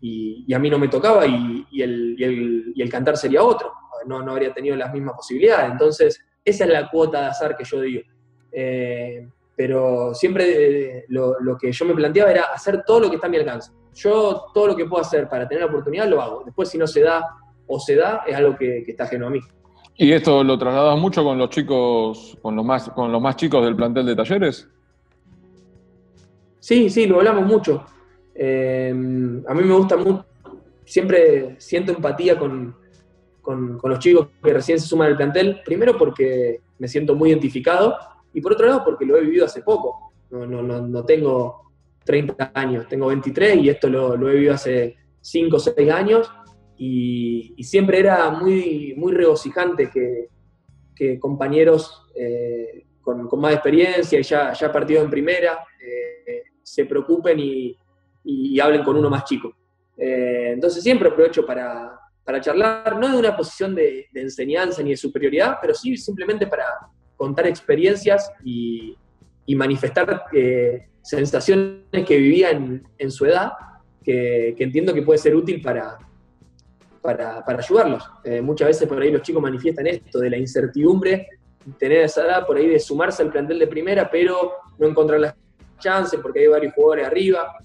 y, 0.00 0.54
a 0.54 0.60
mí 0.60 0.70
no 0.70 0.78
me 0.78 0.86
tocaba 0.86 1.26
y, 1.26 1.66
el, 1.82 2.88
cantar 2.88 3.16
sería 3.16 3.42
otro, 3.42 3.72
no, 4.06 4.22
no 4.22 4.30
habría 4.30 4.54
tenido 4.54 4.76
las 4.76 4.92
mismas 4.92 5.16
posibilidades. 5.16 5.72
Entonces, 5.72 6.24
esa 6.44 6.64
es 6.66 6.70
la 6.70 6.88
cuota 6.88 7.22
de 7.22 7.26
azar 7.26 7.56
que 7.56 7.64
yo 7.64 7.80
digo. 7.80 8.02
Eh, 8.52 9.26
pero 9.56 10.14
siempre 10.14 11.04
lo, 11.08 11.34
que 11.60 11.72
yo 11.72 11.84
me 11.84 11.94
planteaba 11.94 12.30
era 12.30 12.42
hacer 12.54 12.84
todo 12.86 13.00
lo 13.00 13.08
que 13.08 13.16
está 13.16 13.26
a 13.26 13.30
mi 13.30 13.38
alcance. 13.38 13.72
Yo 13.96 14.44
todo 14.52 14.68
lo 14.68 14.76
que 14.76 14.84
puedo 14.84 15.02
hacer 15.02 15.26
para 15.26 15.48
tener 15.48 15.64
la 15.64 15.70
oportunidad 15.70 16.06
lo 16.06 16.20
hago. 16.20 16.42
Después 16.44 16.68
si 16.68 16.76
no 16.76 16.86
se 16.86 17.00
da 17.00 17.26
o 17.66 17.80
se 17.80 17.96
da, 17.96 18.22
es 18.26 18.36
algo 18.36 18.54
que, 18.56 18.84
está 18.86 19.04
ajeno 19.04 19.26
a 19.26 19.30
mí. 19.30 19.40
¿Y 19.96 20.12
esto 20.12 20.44
lo 20.44 20.58
trasladas 20.58 20.98
mucho 20.98 21.24
con 21.24 21.38
los 21.38 21.48
chicos, 21.48 22.36
con 22.42 22.54
los 22.54 22.64
más, 22.64 22.90
con 22.90 23.10
los 23.10 23.22
más 23.22 23.36
chicos 23.36 23.64
del 23.64 23.74
plantel 23.74 24.04
de 24.04 24.14
talleres? 24.14 24.68
Sí, 26.60 26.90
sí, 26.90 27.06
lo 27.06 27.16
hablamos 27.16 27.46
mucho. 27.46 27.86
Eh, 28.34 28.90
a 28.90 29.54
mí 29.54 29.62
me 29.62 29.74
gusta 29.74 29.96
mucho, 29.96 30.26
siempre 30.84 31.56
siento 31.58 31.92
empatía 31.92 32.38
con, 32.38 32.76
con, 33.40 33.80
los 33.82 33.98
chicos 33.98 34.28
que 34.42 34.52
recién 34.52 34.78
se 34.78 34.86
suman 34.86 35.08
al 35.08 35.16
plantel, 35.16 35.62
primero 35.64 35.96
porque 35.96 36.60
me 36.78 36.86
siento 36.86 37.14
muy 37.14 37.30
identificado 37.30 37.96
y 38.34 38.42
por 38.42 38.52
otro 38.52 38.66
lado 38.66 38.84
porque 38.84 39.06
lo 39.06 39.16
he 39.16 39.22
vivido 39.22 39.46
hace 39.46 39.62
poco. 39.62 40.12
No, 40.30 40.44
no, 40.44 40.60
no, 40.60 40.82
no 40.82 41.04
tengo 41.04 41.65
30 42.06 42.52
años, 42.54 42.86
tengo 42.88 43.08
23 43.08 43.56
y 43.56 43.68
esto 43.68 43.90
lo, 43.90 44.14
he 44.28 44.34
vivido 44.34 44.54
hace 44.54 44.96
5 45.20 45.56
o 45.56 45.58
6 45.58 45.90
años 45.90 46.30
y, 46.78 47.54
siempre 47.62 47.98
era 47.98 48.30
muy, 48.30 48.94
muy 48.96 49.12
regocijante 49.12 49.90
que, 49.90 51.18
compañeros 51.18 52.06
eh, 52.14 52.86
con, 53.02 53.28
más 53.38 53.52
experiencia 53.52 54.18
y 54.18 54.22
ya, 54.22 54.54
ya 54.54 54.72
partido 54.72 55.02
en 55.02 55.10
primera 55.10 55.58
eh, 55.78 56.42
se 56.62 56.86
preocupen 56.86 57.38
y, 57.38 57.78
hablen 58.60 58.82
con 58.82 58.96
uno 58.96 59.10
más 59.10 59.24
chico. 59.24 59.52
Eh, 59.96 60.52
entonces 60.54 60.82
siempre 60.82 61.08
aprovecho 61.08 61.44
para, 61.44 62.00
charlar, 62.40 62.98
no 62.98 63.12
de 63.12 63.18
una 63.18 63.36
posición 63.36 63.74
de, 63.74 64.06
de, 64.12 64.20
enseñanza 64.22 64.82
ni 64.82 64.90
de 64.90 64.96
superioridad, 64.96 65.58
pero 65.60 65.74
sí 65.74 65.96
simplemente 65.96 66.46
para 66.46 66.64
contar 67.16 67.46
experiencias 67.46 68.32
y, 68.44 68.96
y 69.46 69.54
manifestar 69.54 70.24
sensaciones 71.06 72.04
que 72.04 72.16
vivía 72.16 72.50
en, 72.50 73.10
su 73.12 73.26
edad, 73.26 73.52
que, 74.02 74.56
entiendo 74.58 74.92
que 74.92 75.02
puede 75.02 75.20
ser 75.20 75.36
útil 75.36 75.62
para, 75.62 75.98
para, 77.00 77.44
ayudarlos. 77.46 78.02
Eh, 78.24 78.42
muchas 78.42 78.66
veces 78.66 78.88
por 78.88 79.00
ahí 79.00 79.12
los 79.12 79.22
chicos 79.22 79.40
manifiestan 79.40 79.86
esto, 79.86 80.18
de 80.18 80.30
la 80.30 80.36
incertidumbre, 80.36 81.28
tener 81.78 82.00
esa 82.00 82.24
edad 82.24 82.44
por 82.44 82.56
ahí 82.56 82.66
de 82.66 82.80
sumarse 82.80 83.22
al 83.22 83.30
plantel 83.30 83.60
de 83.60 83.68
primera, 83.68 84.10
pero 84.10 84.54
no 84.78 84.88
encontrar 84.88 85.20
las 85.20 85.34
chances 85.78 86.18
porque 86.20 86.40
hay 86.40 86.48
varios 86.48 86.74
jugadores 86.74 87.06
arriba. 87.06 87.56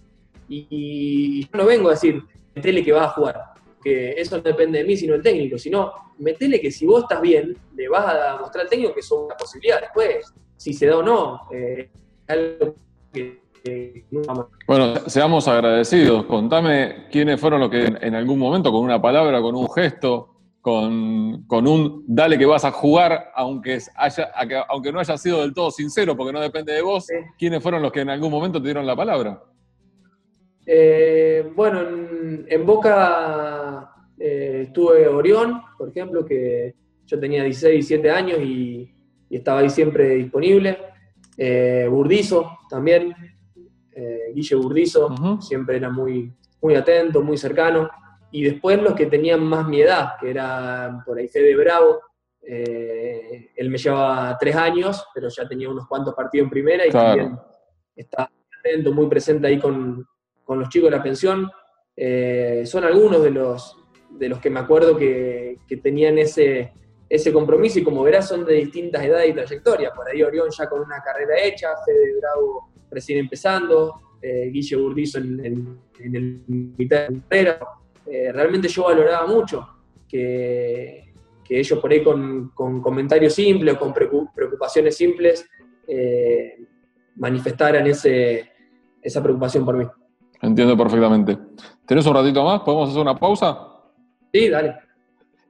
Y, 0.47 1.41
yo 1.41 1.57
no 1.57 1.65
vengo 1.65 1.89
a 1.89 1.93
decir, 1.93 2.21
metele 2.53 2.83
que 2.83 2.91
vas 2.91 3.07
a 3.07 3.13
jugar, 3.13 3.41
que 3.83 4.11
eso 4.11 4.37
no 4.37 4.43
depende 4.43 4.77
de 4.77 4.85
mí, 4.85 4.95
sino 4.95 5.13
del 5.13 5.23
técnico, 5.23 5.57
sino 5.57 5.91
metele 6.19 6.61
que 6.61 6.69
si 6.69 6.85
vos 6.85 7.03
estás 7.03 7.19
bien, 7.19 7.57
le 7.75 7.89
vas 7.89 8.05
a 8.05 8.37
mostrar 8.39 8.65
al 8.65 8.69
técnico 8.69 8.93
que 8.93 8.99
es 8.99 9.11
una 9.11 9.35
posibilidad. 9.35 9.81
Después, 9.81 10.31
si 10.57 10.73
se 10.73 10.85
da 10.85 10.97
o 10.97 11.01
no, 11.01 11.47
eh, 11.51 11.89
algo 12.27 12.75
bueno, 14.67 14.95
seamos 15.07 15.47
agradecidos. 15.47 16.25
Contame 16.25 17.07
quiénes 17.11 17.39
fueron 17.39 17.59
los 17.59 17.69
que 17.69 17.85
en 17.85 18.15
algún 18.15 18.39
momento, 18.39 18.71
con 18.71 18.81
una 18.81 19.01
palabra, 19.01 19.41
con 19.41 19.55
un 19.55 19.69
gesto, 19.71 20.31
con, 20.61 21.45
un 21.49 22.03
dale 22.07 22.37
que 22.37 22.45
vas 22.45 22.65
a 22.65 22.71
jugar, 22.71 23.31
aunque, 23.35 23.79
haya, 23.95 24.31
aunque 24.69 24.91
no 24.91 24.99
haya 24.99 25.17
sido 25.17 25.41
del 25.41 25.53
todo 25.53 25.71
sincero, 25.71 26.15
porque 26.15 26.33
no 26.33 26.39
depende 26.39 26.73
de 26.73 26.81
vos, 26.81 27.07
¿quiénes 27.37 27.61
fueron 27.61 27.81
los 27.81 27.91
que 27.91 28.01
en 28.01 28.09
algún 28.09 28.31
momento 28.31 28.59
te 28.59 28.67
dieron 28.67 28.85
la 28.85 28.95
palabra? 28.95 29.41
Eh, 30.65 31.51
bueno, 31.55 31.81
en, 32.47 32.65
Boca 32.65 33.89
eh, 34.19 34.63
estuve 34.67 35.07
Orión, 35.07 35.61
por 35.77 35.89
ejemplo, 35.89 36.25
que 36.25 36.75
yo 37.07 37.19
tenía 37.19 37.43
16, 37.43 37.87
17 37.87 38.11
años 38.11 38.39
y, 38.39 38.87
estaba 39.29 39.61
ahí 39.61 39.69
siempre 39.69 40.15
disponible. 40.15 40.77
Eh, 41.37 41.87
Burdizo 41.89 42.59
también, 42.69 43.15
eh, 43.93 44.31
Guille 44.33 44.55
Burdizo, 44.55 45.41
siempre 45.41 45.77
era 45.77 45.89
muy, 45.89 46.33
muy 46.61 46.75
atento, 46.75 47.21
muy 47.21 47.37
cercano. 47.37 47.89
Y 48.31 48.43
después 48.43 48.81
los 48.81 48.93
que 48.93 49.07
tenían 49.07 49.43
más 49.43 49.67
mi 49.67 49.81
edad, 49.81 50.13
que 50.19 50.29
era 50.29 51.03
por 51.05 51.17
ahí 51.17 51.27
Fede 51.27 51.55
Bravo, 51.55 51.99
eh, 52.43 53.51
él 53.55 53.69
me 53.69 53.77
llevaba 53.77 54.37
tres 54.39 54.55
años, 54.55 55.05
pero 55.13 55.29
ya 55.29 55.47
tenía 55.47 55.69
unos 55.69 55.87
cuantos 55.87 56.13
partidos 56.15 56.45
en 56.45 56.49
primera 56.49 56.87
y 56.87 56.89
también 56.89 57.37
está 57.95 58.31
atento, 58.59 58.91
muy 58.93 59.07
presente 59.07 59.47
ahí 59.47 59.59
con, 59.59 60.05
los 60.47 60.69
chicos 60.69 60.89
de 60.89 60.97
la 60.97 61.03
pensión. 61.03 61.49
Eh, 61.95 62.63
son 62.65 62.83
algunos 62.83 63.23
de 63.23 63.31
los, 63.31 63.77
de 64.09 64.27
los 64.27 64.39
que 64.39 64.49
me 64.49 64.59
acuerdo 64.59 64.97
que, 64.97 65.57
tenían 65.81 66.17
ese, 66.17 66.73
ese 67.11 67.33
compromiso 67.33 67.77
y 67.77 67.83
como 67.83 68.03
verás 68.03 68.29
son 68.29 68.45
de 68.45 68.53
distintas 68.53 69.03
edades 69.03 69.29
y 69.29 69.33
trayectorias. 69.33 69.91
Por 69.93 70.07
ahí 70.07 70.23
Orión 70.23 70.47
ya 70.49 70.69
con 70.69 70.79
una 70.79 71.01
carrera 71.03 71.33
hecha, 71.43 71.67
Fede 71.85 72.17
Bravo 72.21 72.69
recién 72.89 73.19
empezando, 73.19 74.15
eh, 74.21 74.49
Guille 74.49 74.77
Burdizo 74.77 75.17
en, 75.17 75.77
el 75.99 76.41
mitad 76.47 77.09
de 77.09 77.15
la 77.15 77.21
carrera. 77.27 77.59
Eh, 78.05 78.31
realmente 78.31 78.69
yo 78.69 78.85
valoraba 78.85 79.27
mucho 79.27 79.67
que, 80.07 81.11
ellos 81.49 81.79
por 81.79 81.91
ahí 81.91 82.01
con, 82.01 82.53
comentarios 82.55 83.33
simples 83.33 83.75
o 83.75 83.77
con 83.77 83.93
preocupaciones 83.93 84.95
simples 84.95 85.45
eh, 85.85 86.65
manifestaran 87.17 87.85
ese, 87.87 88.49
esa 89.01 89.21
preocupación 89.21 89.65
por 89.65 89.75
mí. 89.75 89.85
Entiendo 90.41 90.77
perfectamente. 90.77 91.37
¿Tenés 91.85 92.05
un 92.05 92.13
ratito 92.13 92.41
más? 92.41 92.61
¿Podemos 92.61 92.87
hacer 92.87 93.01
una 93.01 93.19
pausa? 93.19 93.67
Sí, 94.31 94.47
dale. 94.47 94.90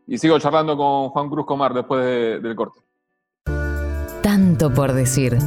Y 0.08 0.18
sigo 0.18 0.40
charlando 0.40 0.76
con 0.76 1.10
Juan 1.10 1.30
Cruz 1.30 1.46
Comar 1.46 1.74
después 1.74 2.42
del 2.42 2.56
corte. 2.56 2.80
Tanto 4.22 4.72
por 4.74 4.94
decir. 4.94 5.38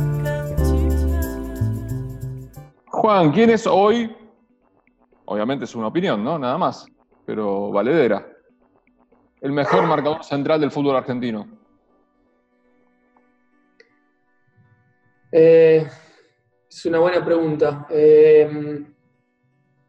Juan, 2.87 3.33
¿quién 3.33 3.51
es 3.51 3.67
hoy? 3.67 4.15
Obviamente 5.27 5.65
es 5.65 5.75
una 5.75 5.89
opinión, 5.89 6.25
¿no? 6.25 6.39
Nada 6.39 6.59
más, 6.59 6.87
pero 7.25 7.71
valedera. 7.71 8.27
El 9.41 9.53
mejor 9.53 9.87
marcador 9.87 10.25
central 10.25 10.61
del 10.61 10.71
fútbol 10.71 10.97
argentino. 10.97 11.47
Eh, 15.31 15.87
es 16.69 16.87
una 16.87 16.99
buena 16.99 17.25
pregunta. 17.25 17.87
Eh, 17.91 18.87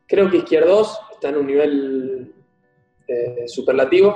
creo 0.07 0.29
que 0.29 0.37
Izquierdos 0.37 0.99
está 1.11 1.29
en 1.29 1.37
un 1.37 1.47
nivel 1.47 2.33
eh, 3.07 3.47
superlativo, 3.47 4.15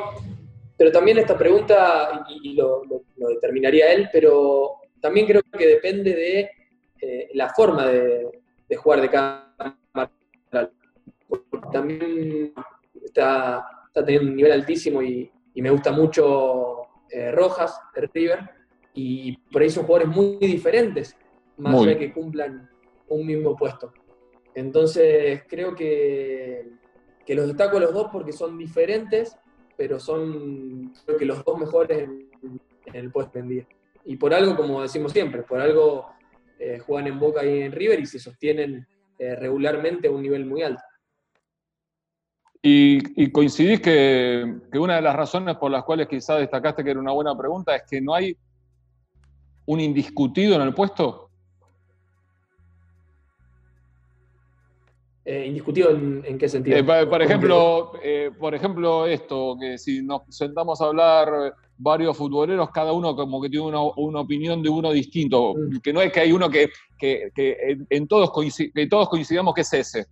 pero 0.79 0.93
también 0.93 1.17
esta 1.17 1.37
pregunta, 1.37 2.25
y, 2.41 2.53
lo, 2.53 2.83
determinaría 3.17 3.91
él, 3.91 4.07
pero 4.13 4.75
también 5.01 5.27
creo 5.27 5.41
que 5.41 5.67
depende 5.67 6.15
de 6.15 7.29
la 7.33 7.49
forma 7.49 7.85
de, 7.85 8.29
de 8.69 8.75
jugar 8.77 9.01
de 9.01 9.09
cada 9.09 10.09
También 11.73 12.53
está, 13.03 13.67
teniendo 13.93 14.29
un 14.29 14.37
nivel 14.37 14.53
altísimo 14.53 15.03
y, 15.03 15.29
me 15.55 15.69
gusta 15.69 15.91
mucho 15.91 16.83
eh, 17.09 17.31
Rojas 17.31 17.77
de 17.93 18.09
River. 18.13 18.49
Y 18.93 19.35
por 19.51 19.61
ahí 19.61 19.69
son 19.69 19.85
jugadores 19.85 20.15
muy 20.15 20.37
diferentes, 20.37 21.17
más 21.57 21.75
allá 21.75 21.87
de 21.87 21.97
que 21.97 22.13
cumplan 22.13 22.69
un 23.09 23.27
mismo 23.27 23.57
puesto. 23.57 23.91
Entonces 24.55 25.43
creo 25.49 25.75
que, 25.75 26.69
que 27.25 27.35
los 27.35 27.47
destaco 27.47 27.75
a 27.75 27.81
los 27.81 27.93
dos 27.93 28.07
porque 28.09 28.31
son 28.31 28.57
diferentes, 28.57 29.37
pero 29.79 29.97
son 29.97 30.93
creo 31.05 31.17
que 31.17 31.23
los 31.23 31.41
dos 31.45 31.57
mejores 31.57 31.99
en, 31.99 32.59
el 32.91 33.11
puesto 33.11 33.39
en 33.39 33.47
día. 33.47 33.67
Y 34.03 34.17
por 34.17 34.33
algo, 34.33 34.57
como 34.57 34.81
decimos 34.81 35.13
siempre, 35.13 35.43
por 35.43 35.61
algo 35.61 36.09
eh, 36.59 36.79
juegan 36.79 37.07
en 37.07 37.17
Boca 37.17 37.45
y 37.45 37.61
en 37.61 37.71
River 37.71 37.97
y 38.01 38.05
se 38.05 38.19
sostienen 38.19 38.85
eh, 39.17 39.35
regularmente 39.37 40.09
a 40.09 40.11
un 40.11 40.21
nivel 40.21 40.45
muy 40.45 40.63
alto. 40.63 40.83
Y, 42.61 43.31
coincidís 43.31 43.79
que, 43.79 44.59
una 44.73 44.97
de 44.97 45.01
las 45.01 45.15
razones 45.15 45.55
por 45.55 45.71
las 45.71 45.85
cuales 45.85 46.09
quizás 46.09 46.39
destacaste 46.39 46.83
que 46.83 46.91
era 46.91 46.99
una 46.99 47.13
buena 47.13 47.37
pregunta 47.37 47.73
es 47.73 47.83
que 47.89 48.01
no 48.01 48.13
hay 48.13 48.35
un 49.65 49.79
indiscutido 49.79 50.55
en 50.55 50.63
el 50.63 50.73
puesto. 50.73 51.28
Eh, 55.25 55.45
¿Indiscutido 55.47 55.91
en, 55.91 56.37
qué 56.37 56.49
sentido? 56.49 56.83
por, 57.07 57.21
ejemplo, 57.21 57.91
por 58.39 58.55
ejemplo, 58.55 59.05
esto, 59.05 59.57
que 59.59 59.77
si 59.77 60.01
nos 60.01 60.21
sentamos 60.29 60.81
a 60.81 60.85
hablar 60.85 61.53
varios 61.77 62.17
futboleros, 62.17 62.71
cada 62.71 62.91
uno 62.93 63.15
como 63.15 63.41
que 63.41 63.49
tiene 63.49 63.65
una, 63.67 64.19
opinión 64.21 64.61
de 64.63 64.69
uno 64.69 64.91
distinto, 64.91 65.53
mm. 65.55 65.79
que 65.79 65.93
no 65.93 66.01
es 66.01 66.11
que 66.11 66.21
hay 66.21 66.31
uno 66.31 66.49
que, 66.49 66.69
en, 67.01 68.07
todos, 68.07 68.31
que 68.73 68.87
todos 68.87 69.09
coincidamos 69.09 69.53
que 69.53 69.61
es 69.61 69.73
ese. 69.73 70.05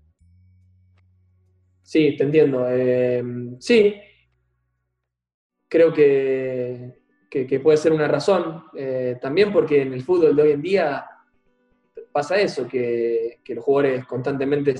Sí, 1.88 2.18
te 2.18 2.24
entiendo. 2.26 2.66
Eh, 2.70 3.24
sí, 3.60 3.96
creo 5.70 5.94
que, 5.94 7.00
puede 7.64 7.78
ser 7.78 7.94
una 7.94 8.10
razón. 8.10 8.66
Eh, 8.76 9.18
también 9.22 9.54
porque 9.54 9.84
en 9.84 9.94
el 9.94 10.04
fútbol 10.04 10.36
de 10.36 10.42
hoy 10.42 10.52
en 10.52 10.62
día 10.62 11.06
pasa 12.12 12.36
eso, 12.42 12.68
que, 12.68 13.40
los 13.48 13.64
jugadores 13.64 14.06
constantemente 14.06 14.76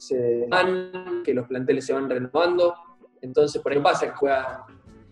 se 0.00 0.46
van, 0.48 1.22
que 1.22 1.34
los 1.34 1.46
planteles 1.46 1.84
se 1.84 1.92
van 1.92 2.08
renovando. 2.08 2.74
Entonces, 3.20 3.60
por 3.60 3.72
ahí 3.72 3.80
pasa 3.80 4.06
que 4.06 4.16
juega 4.16 4.64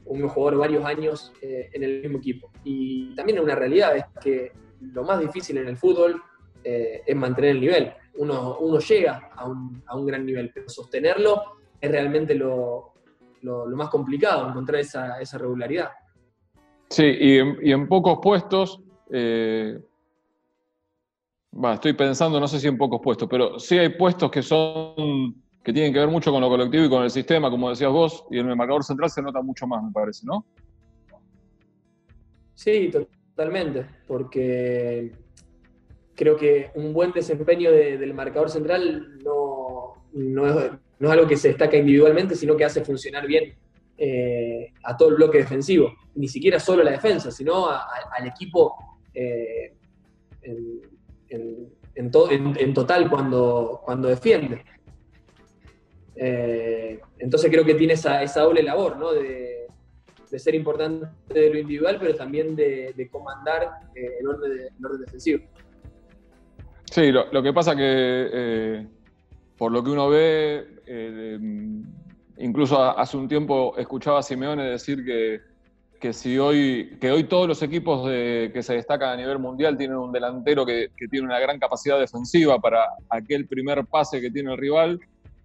un 0.07 0.27
jugador 0.29 0.61
varios 0.61 0.85
años 0.87 1.31
eh, 1.43 1.69
en 1.75 1.83
el 1.83 2.01
mismo 2.01 2.19
equipo. 2.19 2.51
Y 2.65 3.15
también 3.15 3.39
una 3.39 3.55
realidad 3.55 3.97
es 3.99 4.05
que 4.23 4.53
lo 4.81 5.05
más 5.05 5.21
difícil 5.21 5.59
en 5.59 5.69
el 5.69 5.77
fútbol 5.77 6.23
eh, 6.65 7.03
es 7.07 7.15
mantener 7.15 7.51
el 7.51 7.61
nivel. 7.61 7.93
Uno, 8.15 8.57
uno 8.61 8.79
llega 8.79 9.31
a 9.37 9.47
un, 9.47 9.83
a 9.87 9.95
un, 9.95 10.07
gran 10.07 10.25
nivel, 10.25 10.51
pero 10.55 10.71
sostenerlo 10.71 11.59
es 11.79 11.91
realmente 11.91 12.35
lo, 12.35 12.95
lo, 13.43 13.67
más 13.67 13.91
complicado, 13.91 14.49
encontrar 14.49 14.81
esa, 14.81 15.21
esa 15.21 15.37
regularidad. 15.37 15.91
Sí, 16.89 17.05
y 17.05 17.39
en, 17.39 17.59
y 17.61 17.73
en 17.73 17.87
pocos 17.87 18.21
puestos, 18.23 18.81
eh, 19.11 19.79
estoy 21.73 21.93
pensando, 21.93 22.39
no 22.41 22.49
sé 22.49 22.61
si 22.61 22.69
en 22.69 22.79
pocos 22.79 23.01
puestos, 23.03 23.29
pero 23.29 23.59
sí 23.59 23.79
hay 23.79 23.91
puestos 23.91 24.31
que 24.31 24.43
son 24.43 25.35
que 25.63 25.73
tienen 25.73 25.93
que 25.93 25.99
ver 25.99 26.09
mucho 26.09 26.31
con 26.31 26.41
lo 26.41 26.49
colectivo 26.49 26.85
y 26.85 26.89
con 26.89 27.03
el 27.03 27.11
sistema, 27.11 27.51
como 27.51 27.69
decías 27.69 27.91
vos, 27.91 28.25
y 28.31 28.39
en 28.39 28.49
el 28.49 28.57
marcador 28.57 28.85
central 28.85 29.11
se 29.11 29.21
nota 29.21 29.43
mucho 29.43 29.67
más, 29.67 29.83
me 29.85 29.93
parece, 29.93 30.25
¿no? 30.25 30.47
Sí, 32.55 32.91
totalmente, 32.91 33.85
porque 34.07 35.13
creo 36.15 36.37
que 36.37 36.71
un 36.75 36.93
buen 36.93 37.13
desempeño 37.13 37.71
del 37.71 38.15
marcador 38.15 38.51
central 38.51 39.19
no, 39.23 39.95
es, 40.47 41.11
algo 41.11 41.29
que 41.29 41.37
se 41.37 41.49
destaca 41.49 41.77
individualmente, 41.77 42.35
sino 42.35 42.57
que 42.57 42.65
hace 42.65 42.85
funcionar 42.85 43.27
bien 43.27 43.55
eh, 43.99 44.73
a 44.83 44.97
todo 44.97 45.11
el 45.11 45.17
bloque 45.17 45.39
defensivo. 45.39 45.93
Ni 46.15 46.29
siquiera 46.29 46.59
solo 46.59 46.83
a 46.83 46.87
la 46.87 46.93
defensa, 46.93 47.31
sino 47.31 47.69
al 47.69 48.27
equipo 48.27 48.75
eh, 49.13 49.75
total 52.75 53.11
cuando, 53.11 53.81
cuando 53.85 54.09
defiende. 54.09 54.65
Eh, 56.17 57.01
entonces 57.19 57.51
creo 57.51 57.65
que 57.65 57.75
tiene 57.75 57.95
esa, 57.95 58.25
doble 58.41 58.63
labor, 58.63 58.97
¿no? 58.97 59.13
De, 59.13 59.57
ser 60.37 60.55
importante 60.55 61.07
de 61.33 61.49
lo 61.49 61.59
individual, 61.59 61.97
pero 61.99 62.15
también 62.15 62.55
de, 62.55 63.09
comandar 63.11 63.67
el, 63.95 64.29
orden 64.29 65.01
defensivo. 65.01 65.43
Sí, 66.85 67.11
lo, 67.11 67.43
que 67.43 67.53
pasa 67.53 67.75
que 67.75 67.83
eh, 68.33 68.87
por 69.57 69.73
lo 69.73 69.83
que 69.83 69.91
uno 69.91 70.09
ve, 70.09 70.67
eh, 70.87 71.39
incluso 72.39 72.83
hace 72.83 73.17
un 73.17 73.27
tiempo 73.27 73.75
escuchaba 73.79 74.19
a 74.19 74.23
Simeone 74.23 74.65
decir 74.65 75.05
que, 75.05 75.41
que 76.01 76.13
si 76.13 76.39
hoy, 76.39 76.97
que 77.01 77.11
hoy 77.11 77.25
todos 77.25 77.49
los 77.49 77.63
equipos 77.63 78.09
que 78.09 78.63
se 78.63 78.75
destacan 78.75 79.11
a 79.11 79.17
nivel 79.17 79.39
mundial 79.39 79.77
tienen 79.77 79.97
un 79.97 80.13
delantero 80.13 80.65
que, 80.65 80.91
tiene 81.11 81.27
una 81.27 81.41
gran 81.41 81.59
capacidad 81.59 81.99
defensiva 81.99 82.59
para 82.59 82.85
aquel 83.09 83.47
primer 83.47 83.85
pase 83.87 84.21
que 84.21 84.31
tiene 84.31 84.53
el 84.53 84.59
rival, 84.59 85.01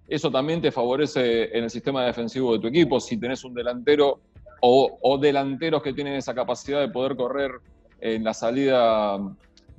eso 0.08 0.30
también 0.30 0.62
te 0.62 0.72
favorece 0.72 1.58
en 1.58 1.64
el 1.64 1.70
sistema 1.70 2.06
defensivo 2.06 2.54
de 2.54 2.60
tu 2.60 2.68
equipo. 2.68 3.00
Si 3.00 3.18
tenés 3.18 3.44
un 3.44 3.54
delantero 3.54 4.20
o, 4.62 5.00
o 5.02 5.18
delanteros 5.18 5.82
que 5.82 5.94
tienen 5.94 6.14
esa 6.14 6.36
capacidad 6.36 6.82
de 6.82 6.90
poder 6.90 7.16
correr 7.16 7.52
en 8.00 8.24
la 8.24 8.34
salida 8.34 9.18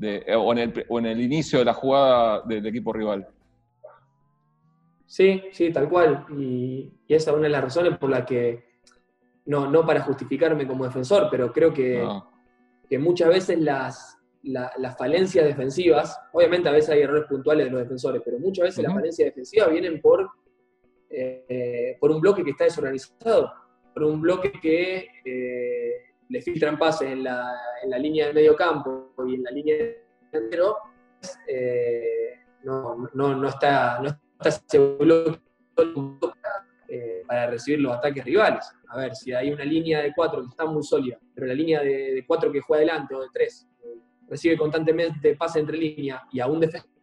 eh, 0.00 0.34
o, 0.34 0.52
en 0.52 1.06
el, 1.06 1.20
inicio 1.20 1.58
de 1.58 1.64
la 1.64 1.74
jugada 1.74 2.42
del 2.42 2.66
equipo 2.66 2.92
rival. 2.92 3.28
Sí, 5.06 5.42
sí, 5.52 5.72
tal 5.72 5.88
cual. 5.88 6.26
Y, 6.36 6.90
esa 7.08 7.30
es 7.30 7.36
una 7.36 7.44
de 7.44 7.50
las 7.50 7.62
razones 7.62 7.98
por 7.98 8.10
las 8.10 8.24
que, 8.24 8.73
no, 9.46 9.70
no 9.70 9.84
para 9.84 10.00
justificarme 10.00 10.66
como 10.66 10.84
defensor, 10.84 11.28
pero 11.30 11.52
creo 11.52 11.72
que, 11.72 12.06
que 12.88 12.98
muchas 12.98 13.28
veces 13.28 13.58
las, 13.60 14.18
las 14.42 14.96
falencias 14.96 15.44
defensivas, 15.44 16.18
obviamente 16.32 16.68
a 16.68 16.72
veces 16.72 16.90
hay 16.90 17.02
errores 17.02 17.24
puntuales 17.28 17.66
de 17.66 17.70
los 17.70 17.80
defensores, 17.80 18.22
pero 18.24 18.38
muchas 18.38 18.64
veces 18.64 18.84
las 18.84 18.94
falencias 18.94 19.26
defensivas 19.26 19.70
vienen 19.70 20.00
por, 20.00 20.28
eh, 21.10 21.96
por 22.00 22.10
un 22.10 22.20
bloque 22.20 22.44
que 22.44 22.50
está 22.50 22.64
desorganizado, 22.64 23.52
por 23.94 24.04
un 24.04 24.20
bloque 24.20 24.52
que 24.52 25.08
eh, 25.24 26.14
le 26.28 26.42
filtran 26.42 26.78
pases 26.78 27.10
en 27.10 27.24
la, 27.24 27.54
en 27.82 27.90
la 27.90 27.98
línea 27.98 28.26
del 28.26 28.34
medio 28.34 28.56
campo 28.56 29.12
y 29.26 29.34
en 29.34 29.42
la 29.44 29.50
línea 29.50 29.76
delantero, 30.32 30.76
eh, 31.46 32.40
no, 32.64 33.08
no, 33.14 33.36
no, 33.36 33.48
está, 33.48 34.00
no 34.00 34.08
está 34.08 34.50
seguro 34.66 35.38
eh, 36.96 37.24
para 37.26 37.48
recibir 37.48 37.80
los 37.80 37.92
ataques 37.92 38.24
rivales. 38.24 38.70
A 38.86 38.98
ver, 38.98 39.16
si 39.16 39.32
hay 39.32 39.50
una 39.50 39.64
línea 39.64 40.00
de 40.00 40.12
cuatro 40.14 40.42
que 40.42 40.48
está 40.48 40.64
muy 40.64 40.84
sólida, 40.84 41.18
pero 41.34 41.48
la 41.48 41.54
línea 41.54 41.82
de, 41.82 42.22
cuatro 42.24 42.52
que 42.52 42.60
juega 42.60 42.84
adelante 42.84 43.16
o 43.16 43.22
de 43.22 43.26
tres 43.32 43.66
eh, 43.82 43.98
recibe 44.28 44.56
constantemente 44.56 45.34
pase 45.34 45.58
entre 45.58 45.76
líneas 45.76 46.22
y 46.30 46.38
a, 46.38 46.46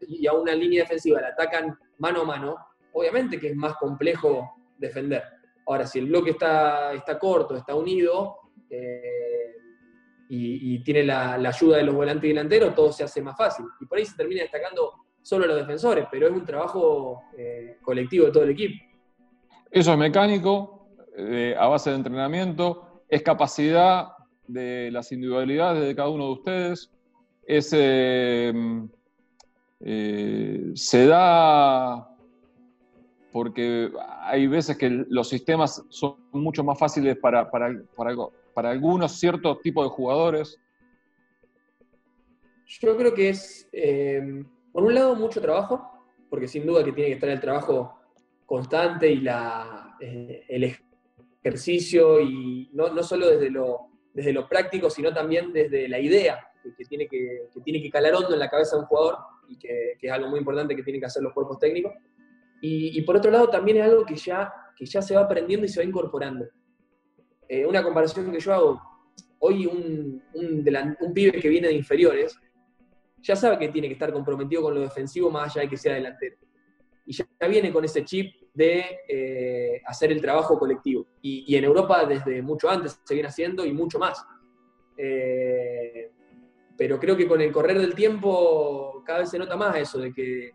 y 0.07 0.27
a 0.27 0.33
una 0.33 0.55
línea 0.55 0.83
defensiva 0.83 1.19
la 1.19 1.27
atacan 1.27 1.77
mano 1.97 2.21
a 2.21 2.23
mano, 2.23 2.55
obviamente 2.93 3.37
que 3.37 3.49
es 3.49 3.55
más 3.55 3.75
complejo 3.75 4.55
defender. 4.77 5.23
Ahora, 5.67 5.85
si 5.85 5.99
el 5.99 6.05
bloque 6.05 6.31
está, 6.31 6.93
está 6.93 7.19
corto, 7.19 7.57
está 7.57 7.75
unido, 7.75 8.37
eh, 8.69 9.55
y, 10.29 10.81
tiene 10.85 11.03
la, 11.03 11.33
ayuda 11.33 11.75
de 11.75 11.83
los 11.83 11.95
volantes 11.95 12.29
delanteros, 12.29 12.73
todo 12.73 12.93
se 12.93 13.03
hace 13.03 13.21
más 13.21 13.35
fácil. 13.35 13.65
Y 13.81 13.85
por 13.85 13.97
ahí 13.97 14.05
se 14.05 14.15
termina 14.15 14.43
destacando 14.43 14.93
solo 15.21 15.45
los 15.45 15.57
defensores, 15.57 16.07
pero 16.09 16.27
es 16.27 16.33
un 16.33 16.45
trabajo 16.45 17.23
colectivo 17.81 18.27
de 18.27 18.31
todo 18.31 18.43
el 18.43 18.51
equipo. 18.51 18.90
Eso 19.71 19.93
es 19.93 19.97
mecánico, 19.97 20.89
eh, 21.17 21.55
a 21.57 21.67
base 21.67 21.89
de 21.89 21.95
entrenamiento, 21.95 23.03
es 23.09 23.23
capacidad 23.23 24.09
de 24.47 24.91
las 24.91 25.11
individualidades 25.11 25.87
de 25.87 25.95
cada 25.95 26.09
uno 26.09 26.25
de 26.25 26.31
ustedes, 26.33 26.91
es, 27.43 27.69
se 30.79 31.07
da 31.07 32.11
porque 33.31 33.91
hay 34.21 34.47
veces 34.47 34.77
que 34.77 34.89
los 34.89 35.29
sistemas 35.29 35.83
son 35.89 36.15
mucho 36.31 36.63
más 36.63 36.77
fáciles 36.77 37.17
para, 37.17 37.49
para, 37.49 37.81
para, 37.95 38.15
para 38.53 38.71
algunos 38.71 39.13
ciertos 39.13 39.61
tipos 39.61 39.85
de 39.85 39.89
jugadores? 39.89 40.59
Yo 42.67 42.97
creo 42.97 43.13
que 43.13 43.29
es, 43.29 43.69
eh, 43.71 44.43
por 44.71 44.83
un 44.83 44.95
lado, 44.95 45.15
mucho 45.15 45.41
trabajo, 45.41 45.81
porque 46.29 46.47
sin 46.47 46.65
duda 46.65 46.83
que 46.83 46.91
tiene 46.91 47.09
que 47.09 47.15
estar 47.15 47.29
el 47.29 47.39
trabajo 47.39 48.00
constante 48.51 49.09
y 49.09 49.21
la, 49.21 49.95
eh, 50.01 50.43
el 50.49 50.75
ejercicio, 51.41 52.19
y 52.19 52.69
no, 52.73 52.89
no, 52.89 53.01
solo 53.01 53.29
desde 53.29 53.49
lo, 53.49 53.87
desde 54.13 54.33
lo 54.33 54.45
práctico, 54.49 54.89
sino 54.89 55.13
también 55.13 55.53
desde 55.53 55.87
la 55.87 55.97
idea 55.97 56.37
que, 56.61 56.83
tiene 56.83 57.07
que, 57.07 57.47
tiene 57.63 57.81
que 57.81 57.89
calar 57.89 58.13
hondo 58.13 58.33
en 58.33 58.39
la 58.39 58.49
cabeza 58.49 58.75
de 58.75 58.81
un 58.81 58.87
jugador 58.87 59.19
y 59.47 59.57
que, 59.57 59.95
es 60.01 60.11
algo 60.11 60.27
muy 60.27 60.39
importante 60.39 60.75
que 60.75 60.83
tienen 60.83 60.99
que 60.99 61.05
hacer 61.05 61.23
los 61.23 61.31
cuerpos 61.31 61.59
técnicos. 61.59 61.93
Y, 62.61 62.99
y, 62.99 63.01
por 63.03 63.15
otro 63.15 63.31
lado, 63.31 63.47
también 63.47 63.77
es 63.77 63.83
algo 63.85 64.05
que 64.05 64.17
ya, 64.17 64.51
que 64.75 64.85
ya 64.85 65.01
se 65.01 65.15
va 65.15 65.21
aprendiendo 65.21 65.65
y 65.65 65.69
se 65.69 65.79
va 65.79 65.85
incorporando. 65.85 66.45
Eh, 67.47 67.65
una 67.65 67.81
comparación 67.81 68.33
que 68.33 68.39
yo 68.41 68.53
hago, 68.53 68.81
hoy 69.39 69.65
un, 69.65 70.21
un, 70.33 71.13
pibe 71.13 71.39
que 71.39 71.47
viene 71.47 71.69
de 71.69 71.75
inferiores, 71.75 72.37
ya 73.21 73.37
sabe 73.37 73.57
que 73.57 73.69
tiene 73.69 73.87
que 73.87 73.93
estar 73.93 74.11
comprometido 74.11 74.61
con 74.61 74.75
lo 74.75 74.81
defensivo 74.81 75.31
más 75.31 75.55
allá 75.55 75.61
de 75.61 75.69
que 75.69 75.77
sea 75.77 75.93
delantero. 75.93 76.35
Y 77.05 77.13
ya 77.13 77.25
viene 77.47 77.71
con 77.71 77.85
ese 77.85 78.03
chip 78.03 78.40
de 78.53 78.99
eh, 79.07 79.81
hacer 79.85 80.11
el 80.11 80.21
trabajo 80.21 80.57
colectivo. 80.57 81.05
Y, 81.21 81.55
en 81.55 81.63
Europa 81.63 82.05
desde 82.05 82.41
mucho 82.41 82.69
antes 82.69 82.99
se 83.03 83.13
viene 83.13 83.29
haciendo 83.29 83.65
y 83.65 83.73
mucho 83.73 83.99
más. 83.99 84.23
Eh, 84.97 86.11
pero 86.77 86.99
creo 86.99 87.15
que 87.15 87.27
con 87.27 87.41
el 87.41 87.51
correr 87.51 87.79
del 87.79 87.95
tiempo 87.95 89.03
cada 89.05 89.19
vez 89.19 89.29
se 89.29 89.39
nota 89.39 89.55
más 89.55 89.75
eso 89.77 89.99
de 89.99 90.13
que 90.13 90.51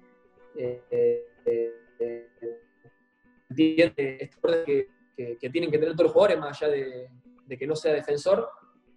entiende 3.48 4.18
este 4.20 4.64
que 4.64 4.96
que, 5.16 5.50
tienen 5.50 5.70
que 5.70 5.78
tener 5.78 5.94
todos 5.94 6.04
los 6.04 6.12
jugadores, 6.12 6.38
más 6.38 6.62
allá 6.62 6.72
de, 6.72 7.58
que 7.58 7.66
no 7.66 7.74
sea 7.74 7.92
defensor, 7.92 8.48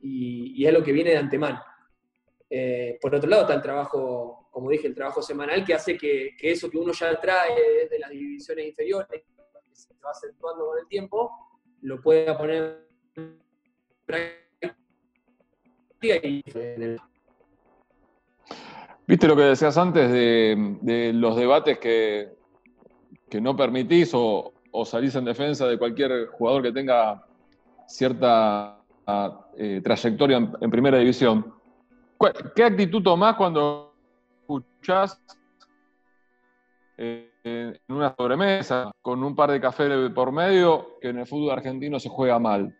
y, 0.01 0.65
es 0.65 0.73
lo 0.73 0.83
que 0.83 0.91
viene 0.91 1.11
de 1.11 1.17
antemano. 1.17 1.61
Eh, 2.49 2.97
por 3.01 3.13
otro 3.13 3.29
lado 3.29 3.43
está 3.43 3.53
el 3.53 3.61
trabajo, 3.61 4.38
como 4.49 4.69
dije, 4.69 4.87
el 4.87 4.95
trabajo 4.95 5.21
semanal 5.21 5.65
que 5.65 5.73
hace 5.73 5.97
que, 5.97 6.35
eso 6.39 6.69
que 6.69 6.77
uno 6.77 6.91
ya 6.93 7.19
trae 7.19 7.87
de 7.89 7.99
las 7.99 8.09
divisiones 8.09 8.67
inferiores, 8.67 9.07
que 9.09 9.75
se 9.75 9.93
va 10.03 10.11
acentuando 10.11 10.67
con 10.67 10.79
el 10.79 10.87
tiempo, 10.87 11.31
lo 11.81 12.01
pueda 12.01 12.37
poner 12.37 12.87
en 13.15 13.39
práctica 14.05 14.75
¿Viste 19.07 19.27
lo 19.27 19.35
que 19.35 19.41
decías 19.41 19.77
antes 19.77 20.11
de, 20.11 21.11
los 21.13 21.35
debates 21.35 21.79
que, 21.79 22.29
que 23.29 23.41
no 23.41 23.55
permitís 23.55 24.11
o, 24.13 24.53
o 24.71 24.85
salís 24.85 25.15
en 25.15 25.25
defensa 25.25 25.67
de 25.67 25.77
cualquier 25.77 26.27
jugador 26.27 26.63
que 26.63 26.71
tenga 26.71 27.25
cierta 27.87 28.79
eh, 29.57 29.81
trayectoria 29.83 30.37
en, 30.37 30.69
primera 30.69 30.99
división. 30.99 31.53
¿Qué 32.55 32.63
actitud 32.63 33.01
tomás 33.01 33.35
cuando 33.35 33.88
escuchás 34.49 35.21
eh, 36.97 37.29
en 37.43 37.79
una 37.89 38.15
sobremesa 38.15 38.91
con 39.01 39.23
un 39.23 39.35
par 39.35 39.51
de 39.51 39.61
café 39.61 40.09
por 40.09 40.31
medio 40.31 40.97
que 40.99 41.09
en 41.09 41.19
el 41.19 41.27
fútbol 41.27 41.51
argentino 41.51 41.99
se 41.99 42.09
juega 42.09 42.39
mal? 42.39 42.75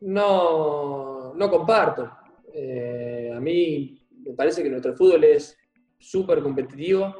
No, 0.00 1.34
no 1.34 1.50
comparto. 1.50 2.10
Eh, 2.54 3.30
a 3.34 3.40
mí 3.40 4.00
me 4.24 4.32
parece 4.32 4.62
que 4.62 4.70
nuestro 4.70 4.94
fútbol 4.94 5.24
es 5.24 5.54
súper 5.98 6.42
competitivo. 6.42 7.14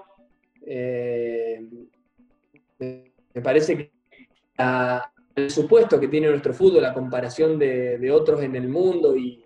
me 0.65 1.61
parece 3.43 3.77
que 3.77 3.93
el 5.39 5.51
supuesto 5.51 6.01
que 6.01 6.09
tiene 6.09 6.29
nuestro 6.29 6.53
fútbol, 6.53 6.83
la 6.83 6.95
comparación 6.95 7.59
de, 7.59 8.11
otros 8.11 8.43
en 8.43 8.57
el 8.57 8.69
mundo 8.69 9.17
y 9.17 9.45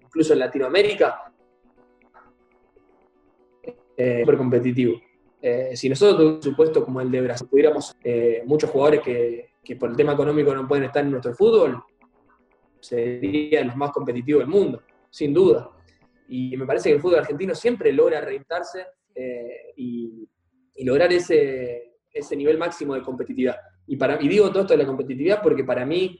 incluso 0.00 0.32
en 0.32 0.38
Latinoamérica, 0.38 1.32
es 3.96 4.20
súper 4.20 4.36
competitivo. 4.36 5.00
Eh, 5.40 5.76
si 5.76 5.88
nosotros 5.88 6.36
un 6.36 6.42
supuesto 6.42 6.84
como 6.84 7.00
el 7.00 7.10
de 7.10 7.20
Brasil, 7.20 7.46
pudiéramos 7.50 7.94
eh, 8.02 8.42
muchos 8.46 8.70
jugadores 8.70 9.02
que, 9.02 9.76
por 9.78 9.90
el 9.90 9.96
tema 9.96 10.14
económico 10.14 10.54
no 10.54 10.66
pueden 10.66 10.84
estar 10.84 11.04
en 11.04 11.10
nuestro 11.10 11.34
fútbol, 11.34 11.82
serían 12.80 13.66
los 13.66 13.76
más 13.76 13.90
competitivos 13.92 14.40
del 14.40 14.48
mundo, 14.48 14.82
sin 15.10 15.34
duda. 15.34 15.70
Y 16.28 16.56
me 16.56 16.64
parece 16.64 16.88
que 16.88 16.96
el 16.96 17.00
fútbol 17.02 17.18
argentino 17.18 17.54
siempre 17.54 17.92
logra 17.92 18.20
reinventarse 18.20 18.86
eh, 19.14 19.72
y, 19.76 20.28
lograr 20.82 21.12
ese, 21.12 21.92
nivel 22.36 22.58
máximo 22.58 22.94
de 22.94 23.02
competitividad. 23.02 23.56
Y, 23.86 23.98
y 24.02 24.28
digo 24.28 24.48
todo 24.48 24.62
esto 24.62 24.74
de 24.74 24.78
la 24.78 24.86
competitividad 24.86 25.42
porque 25.42 25.62
para 25.62 25.84
mí 25.84 26.18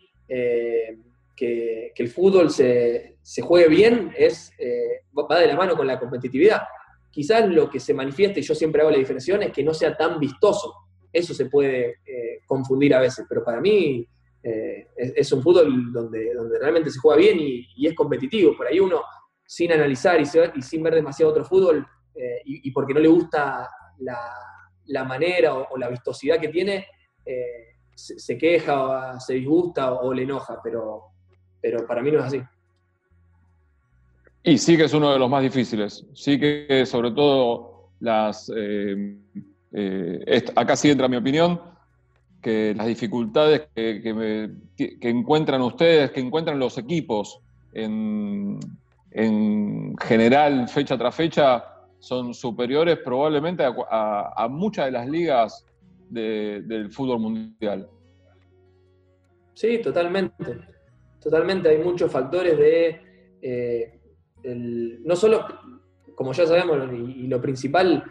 eh, 1.40 1.92
que, 1.94 2.02
el 2.02 2.08
fútbol 2.08 2.50
se, 2.50 3.16
juegue 3.42 3.68
bien 3.68 4.12
es, 4.16 4.52
eh, 4.58 5.02
va 5.16 5.38
de 5.38 5.46
la 5.46 5.56
mano 5.56 5.76
con 5.76 5.86
la 5.86 5.98
competitividad. 5.98 6.62
Quizás 7.10 7.48
lo 7.48 7.70
que 7.70 7.80
se 7.80 7.94
manifiesta, 7.94 8.40
y 8.40 8.42
yo 8.42 8.54
siempre 8.54 8.82
hago 8.82 8.90
la 8.90 8.98
diferenciación, 8.98 9.42
es 9.42 9.52
que 9.52 9.62
no 9.62 9.72
sea 9.72 9.96
tan 9.96 10.18
vistoso. 10.18 10.74
Eso 11.12 11.32
se 11.32 11.46
puede 11.46 11.98
eh, 12.06 12.40
confundir 12.46 12.94
a 12.94 13.00
veces, 13.00 13.24
pero 13.28 13.44
para 13.44 13.60
mí 13.60 14.06
es, 14.44 15.32
un 15.32 15.42
fútbol 15.42 15.90
donde, 15.90 16.34
donde 16.34 16.58
realmente 16.58 16.90
se 16.90 16.98
juega 16.98 17.18
bien 17.18 17.38
y, 17.40 17.86
es 17.86 17.94
competitivo. 17.94 18.54
Por 18.54 18.66
ahí 18.66 18.78
uno, 18.78 19.02
sin 19.46 19.72
analizar 19.72 20.20
y, 20.20 20.26
sin 20.26 20.82
ver 20.82 20.94
demasiado 20.94 21.30
otro 21.30 21.44
fútbol, 21.46 21.86
y, 22.44 22.70
porque 22.72 22.92
no 22.92 23.00
le 23.00 23.08
gusta 23.08 23.70
la, 24.00 25.04
manera 25.04 25.54
o, 25.54 25.76
la 25.78 25.88
vistosidad 25.88 26.38
que 26.38 26.48
tiene, 26.48 26.86
eh, 27.24 27.74
se, 27.94 28.36
queja, 28.36 29.18
se 29.20 29.34
disgusta 29.34 29.92
o, 29.92 30.12
le 30.12 30.22
enoja, 30.22 30.60
pero, 30.62 31.13
pero 31.64 31.86
para 31.86 32.02
mí 32.02 32.10
no 32.10 32.18
es 32.18 32.26
así. 32.26 32.42
Y 34.42 34.58
sí 34.58 34.76
que 34.76 34.84
es 34.84 34.92
uno 34.92 35.10
de 35.10 35.18
los 35.18 35.30
más 35.30 35.42
difíciles. 35.42 36.04
Sí 36.12 36.38
que 36.38 36.84
sobre 36.84 37.10
todo 37.12 37.88
las... 38.00 38.52
Eh, 38.54 39.16
eh, 39.72 40.44
acá 40.56 40.76
sí 40.76 40.90
entra 40.90 41.08
mi 41.08 41.16
opinión, 41.16 41.58
que 42.42 42.74
las 42.76 42.86
dificultades 42.86 43.62
que, 43.74 44.50
encuentran 45.00 45.62
ustedes, 45.62 46.10
que 46.10 46.20
encuentran 46.20 46.58
los 46.58 46.76
equipos 46.76 47.40
en, 47.72 48.60
en 49.10 49.96
general, 49.96 50.68
fecha 50.68 50.98
tras 50.98 51.14
fecha, 51.14 51.64
son 51.98 52.34
superiores 52.34 52.98
probablemente 52.98 53.64
a, 53.64 54.48
muchas 54.50 54.84
de 54.84 54.90
las 54.90 55.08
ligas 55.08 55.64
del 56.10 56.90
fútbol 56.90 57.20
mundial. 57.20 57.88
Sí, 59.54 59.80
totalmente. 59.80 60.73
Totalmente. 61.24 61.68
Hay 61.68 61.78
muchos 61.78 62.10
factores 62.10 62.56
de. 62.56 63.00
Eh, 63.42 64.00
no 64.44 65.16
solo, 65.16 65.46
como 66.14 66.32
ya 66.32 66.46
sabemos, 66.46 66.78
y, 66.92 67.26
lo 67.26 67.40
principal, 67.40 68.04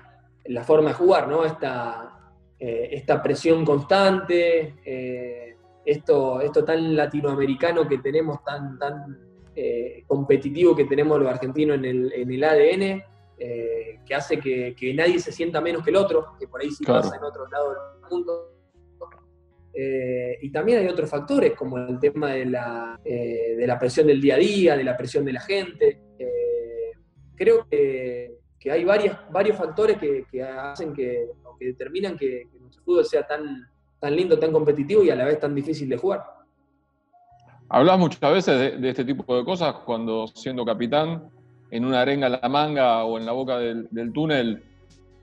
la 0.45 0.63
forma 0.63 0.89
de 0.89 0.95
jugar, 0.95 1.27
¿no? 1.27 1.45
Esta, 1.45 2.33
eh, 2.59 2.89
esta 2.91 3.21
presión 3.21 3.63
constante, 3.63 4.75
eh, 4.83 5.55
esto, 5.85 6.41
esto 6.41 6.65
tan 6.65 6.95
latinoamericano 6.95 7.87
que 7.87 7.99
tenemos, 7.99 8.43
tan, 8.43 8.77
tan 8.79 9.19
competitivo 10.07 10.75
que 10.75 10.85
tenemos 10.85 11.19
los 11.19 11.29
argentinos 11.29 11.77
en 11.77 11.85
el, 11.85 12.13
en 12.13 12.31
el 12.31 12.43
ADN, 12.43 13.03
eh, 13.45 13.99
que 14.05 14.15
hace 14.15 14.39
que, 14.39 14.93
nadie 14.95 15.19
se 15.19 15.31
sienta 15.31 15.59
menos 15.59 15.83
que 15.83 15.89
el 15.89 15.95
otro, 15.95 16.35
que 16.39 16.47
por 16.47 16.61
ahí 16.61 16.71
sí 16.71 16.85
pasa 16.85 17.15
en 17.15 17.23
otro 17.23 17.47
lado 17.47 17.69
del 17.71 18.09
mundo. 18.09 18.52
Eh, 19.73 20.37
y 20.41 20.51
también 20.51 20.79
hay 20.79 20.87
otros 20.87 21.09
factores, 21.09 21.53
como 21.53 21.77
el 21.77 21.99
tema 21.99 22.31
de 22.31 22.45
la, 22.45 22.99
eh, 23.03 23.55
de 23.57 23.67
la 23.67 23.79
presión 23.79 24.07
del 24.07 24.21
día 24.21 24.35
a 24.35 24.39
día, 24.39 24.77
de 24.77 24.83
la 24.83 24.95
presión 24.95 25.25
de 25.25 25.33
la 25.33 25.41
gente. 25.41 25.99
creo 27.35 27.67
que, 27.69 28.37
hay 28.71 28.85
varias, 28.85 29.17
varios 29.31 29.57
factores 29.57 29.97
que, 29.97 30.43
hacen 30.43 30.93
que, 30.93 31.27
o 31.43 31.57
que 31.57 31.65
determinan 31.65 32.17
que, 32.17 32.47
nuestro 32.59 32.83
fútbol 32.83 33.05
sea 33.05 33.27
tan, 33.27 33.67
tan 33.99 34.15
lindo, 34.15 34.39
tan 34.39 34.51
competitivo 34.51 35.03
y 35.03 35.09
a 35.09 35.15
la 35.15 35.25
vez 35.25 35.39
tan 35.39 35.53
difícil 35.53 35.89
de 35.89 35.97
jugar. 35.97 36.23
Hablas 37.69 37.97
muchas 37.97 38.31
veces 38.31 38.79
de, 38.79 38.89
este 38.89 39.03
tipo 39.03 39.35
de 39.35 39.43
cosas 39.43 39.73
cuando 39.85 40.27
siendo 40.27 40.63
capitán 40.63 41.23
en 41.71 41.85
una 41.85 42.01
arenga 42.01 42.27
en 42.27 42.33
la 42.33 42.47
manga 42.49 43.03
o 43.03 43.17
en 43.17 43.25
la 43.25 43.31
boca 43.31 43.57
del, 43.57 43.89
túnel 44.13 44.61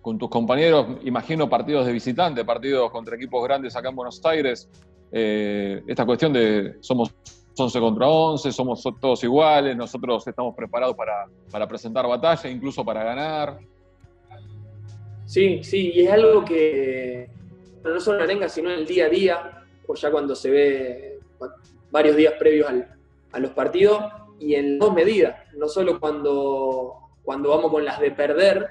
con 0.01 0.19
tus 0.19 0.31
compañeros, 0.31 0.87
imagino 1.05 1.49
partidos 1.49 1.87
de 1.87 1.93
visitante, 1.93 2.45
partidos 2.45 2.91
contra 2.91 3.17
equipos 3.17 3.43
grandes 3.45 3.77
acá 3.77 3.91
en 3.91 3.97
Buenos 3.97 4.25
Aires, 4.25 4.69
eh, 5.13 5.83
esta 5.87 6.07
cuestión 6.07 6.33
de 6.33 6.77
somos 6.81 7.13
11 7.57 7.81
contra 7.81 8.09
11, 8.09 8.53
somos 8.53 8.83
todos 9.01 9.23
iguales, 9.25 9.77
nosotros 9.77 10.27
estamos 10.27 10.55
preparados 10.55 10.97
para, 10.97 11.67
presentar 11.69 12.07
batalla, 12.07 12.49
incluso 12.49 12.85
para 12.85 13.05
ganar. 13.05 13.59
Sí, 15.27 15.63
sí, 15.63 15.93
y 15.95 16.01
es 16.03 16.13
algo 16.13 16.45
que 16.45 17.29
no 17.85 18.01
solo 18.01 18.19
en 18.19 18.25
arenga, 18.25 18.49
sino 18.49 18.71
en 18.71 18.81
el 18.81 18.87
día 18.87 19.07
a 19.07 19.09
día, 19.09 19.65
o 19.87 19.95
ya 19.95 20.11
cuando 20.11 20.35
se 20.35 20.51
ve 20.51 21.19
varios 21.91 22.17
días 22.17 22.35
previos 22.39 22.73
a 23.33 23.39
los 23.39 23.51
partidos, 23.51 24.03
y 24.39 24.55
en 24.55 24.79
dos 24.79 24.95
medidas, 24.95 25.37
no 25.55 25.69
solo 25.69 26.01
cuando, 26.01 27.11
cuando 27.23 27.51
vamos 27.51 27.71
con 27.71 27.85
las 27.85 28.01
de 28.01 28.11
perder, 28.11 28.69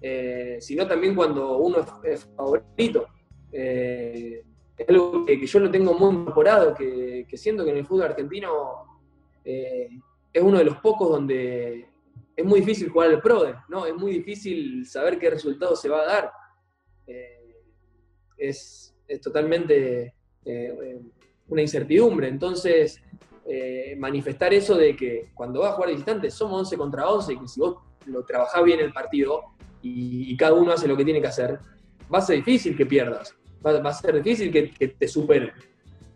eh, 0.00 0.58
sino 0.60 0.86
también 0.86 1.14
cuando 1.14 1.58
uno 1.58 1.78
es, 2.04 2.24
favorito. 2.36 3.08
Eh, 3.52 4.44
es 4.76 4.88
algo 4.88 5.24
que, 5.24 5.44
yo 5.44 5.58
lo 5.58 5.70
tengo 5.70 5.94
muy 5.94 6.14
incorporado, 6.14 6.74
que, 6.74 7.26
siento 7.34 7.64
que 7.64 7.70
en 7.70 7.78
el 7.78 7.86
fútbol 7.86 8.04
argentino 8.04 9.00
eh, 9.44 9.88
es 10.32 10.42
uno 10.42 10.58
de 10.58 10.64
los 10.64 10.76
pocos 10.76 11.10
donde 11.10 11.88
es 12.36 12.44
muy 12.44 12.60
difícil 12.60 12.88
jugar 12.88 13.10
al 13.10 13.20
PRODE, 13.20 13.56
¿no? 13.68 13.86
Es 13.86 13.94
muy 13.94 14.12
difícil 14.12 14.86
saber 14.86 15.18
qué 15.18 15.30
resultado 15.30 15.74
se 15.74 15.88
va 15.88 16.02
a 16.02 16.06
dar. 16.06 16.32
es, 18.36 18.94
es, 19.08 19.20
totalmente 19.20 20.14
una 21.48 21.62
incertidumbre. 21.62 22.28
Entonces, 22.28 23.02
manifestar 23.96 24.54
eso 24.54 24.76
de 24.76 24.94
que 24.94 25.32
cuando 25.34 25.60
vas 25.60 25.72
a 25.72 25.74
jugar 25.74 25.90
distante 25.90 26.30
somos 26.30 26.60
11 26.60 26.76
contra 26.76 27.08
11 27.08 27.32
y 27.32 27.38
que 27.40 27.48
si 27.48 27.58
vos 27.58 27.78
lo 28.06 28.24
trabajás 28.24 28.62
bien 28.62 28.78
el 28.78 28.92
partido 28.92 29.58
y, 29.82 30.36
cada 30.36 30.54
uno 30.54 30.72
hace 30.72 30.88
lo 30.88 30.96
que 30.96 31.04
tiene 31.04 31.20
que 31.20 31.26
hacer, 31.28 31.58
va 32.12 32.18
a 32.18 32.22
ser 32.22 32.36
difícil 32.36 32.76
que 32.76 32.86
pierdas, 32.86 33.34
va, 33.64 33.72
a 33.78 33.92
ser 33.92 34.22
difícil 34.22 34.50
que, 34.50 34.88
te 34.88 35.08
superen, 35.08 35.50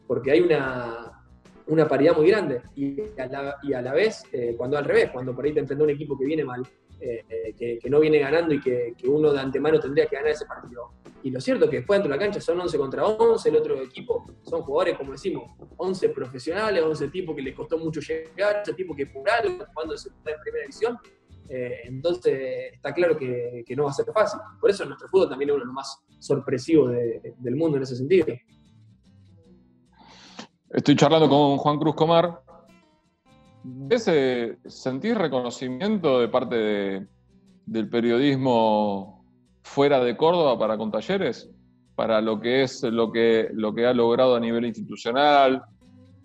porque 0.06 0.30
hay 0.30 0.40
una, 0.40 1.24
una 1.66 1.88
paridad 1.88 2.16
muy 2.16 2.28
grande 2.28 2.62
y 2.74 3.00
a 3.18 3.26
la, 3.26 3.56
y 3.62 3.72
a 3.72 3.82
la 3.82 3.92
vez, 3.92 4.24
eh, 4.32 4.54
cuando 4.56 4.76
al 4.78 4.84
revés, 4.84 5.10
cuando 5.10 5.34
por 5.34 5.44
ahí 5.44 5.52
te 5.52 5.60
enfrenta 5.60 5.84
un 5.84 5.90
equipo 5.90 6.18
que 6.18 6.24
viene 6.24 6.44
mal, 6.44 6.66
eh, 7.04 7.52
que, 7.58 7.90
no 7.90 7.98
viene 7.98 8.20
ganando 8.20 8.54
y 8.54 8.60
que, 8.60 8.94
uno 9.08 9.32
de 9.32 9.40
antemano 9.40 9.80
tendría 9.80 10.06
que 10.06 10.14
ganar 10.14 10.30
ese 10.30 10.46
partido. 10.46 10.92
Y 11.24 11.30
lo 11.30 11.40
cierto 11.40 11.64
es 11.64 11.70
que 11.70 11.76
después 11.78 11.98
dentro 11.98 12.12
de 12.12 12.16
la 12.16 12.24
cancha 12.24 12.40
son 12.40 12.60
11 12.60 12.78
contra 12.78 13.04
11, 13.04 13.48
el 13.48 13.56
otro 13.56 13.82
equipo 13.82 14.24
son 14.42 14.62
jugadores, 14.62 14.96
como 14.96 15.10
decimos, 15.10 15.50
11 15.78 16.10
profesionales, 16.10 16.80
11 16.80 17.08
tipos 17.08 17.34
que 17.34 17.42
les 17.42 17.56
costó 17.56 17.76
mucho 17.76 18.00
llegar, 18.00 18.58
11 18.58 18.74
tipos 18.74 18.96
que 18.96 19.06
por 19.06 19.28
algo 19.28 19.64
jugando 19.74 19.94
en 19.94 20.40
primera 20.42 20.62
división. 20.62 20.96
Eh, 21.48 21.80
entonces 21.84 22.72
está 22.72 22.92
claro 22.94 23.16
que, 23.16 23.64
no 23.76 23.84
va 23.84 23.90
a 23.90 23.94
ser 23.94 24.06
fácil. 24.12 24.40
Por 24.60 24.70
eso 24.70 24.84
nuestro 24.84 25.08
fútbol 25.08 25.28
también 25.28 25.50
es 25.50 25.54
uno 25.54 25.64
de 25.64 25.66
los 25.66 25.74
más 25.74 25.98
sorpresivos 26.18 26.90
del 26.90 27.56
mundo 27.56 27.76
en 27.76 27.82
ese 27.82 27.96
sentido. 27.96 28.26
Estoy 30.70 30.96
charlando 30.96 31.28
con 31.28 31.58
Juan 31.58 31.78
Cruz 31.78 31.94
Comar, 31.94 32.42
ese 33.90 34.58
¿Sentís 34.66 35.16
reconocimiento 35.16 36.18
de 36.18 36.28
parte 36.28 37.06
del 37.66 37.88
periodismo 37.88 39.24
fuera 39.62 40.02
de 40.02 40.16
Córdoba 40.16 40.58
para 40.58 40.76
con 40.76 40.90
talleres? 40.90 41.48
Para 41.94 42.20
lo 42.20 42.40
que 42.40 42.62
es 42.62 42.82
lo 42.82 43.12
que 43.12 43.86
ha 43.86 43.92
logrado 43.92 44.34
a 44.34 44.40
nivel 44.40 44.64
institucional, 44.64 45.62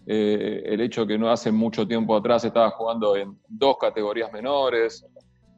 eh, 0.09 0.63
el 0.65 0.79
hecho 0.79 1.05
que 1.05 1.17
no 1.17 1.29
hace 1.29 1.51
mucho 1.51 1.85
tiempo 1.85 2.15
atrás 2.15 2.45
estaba 2.45 2.71
jugando 2.71 3.17
en 3.17 3.37
dos 3.49 3.75
categorías 3.77 4.31
menores, 4.31 5.05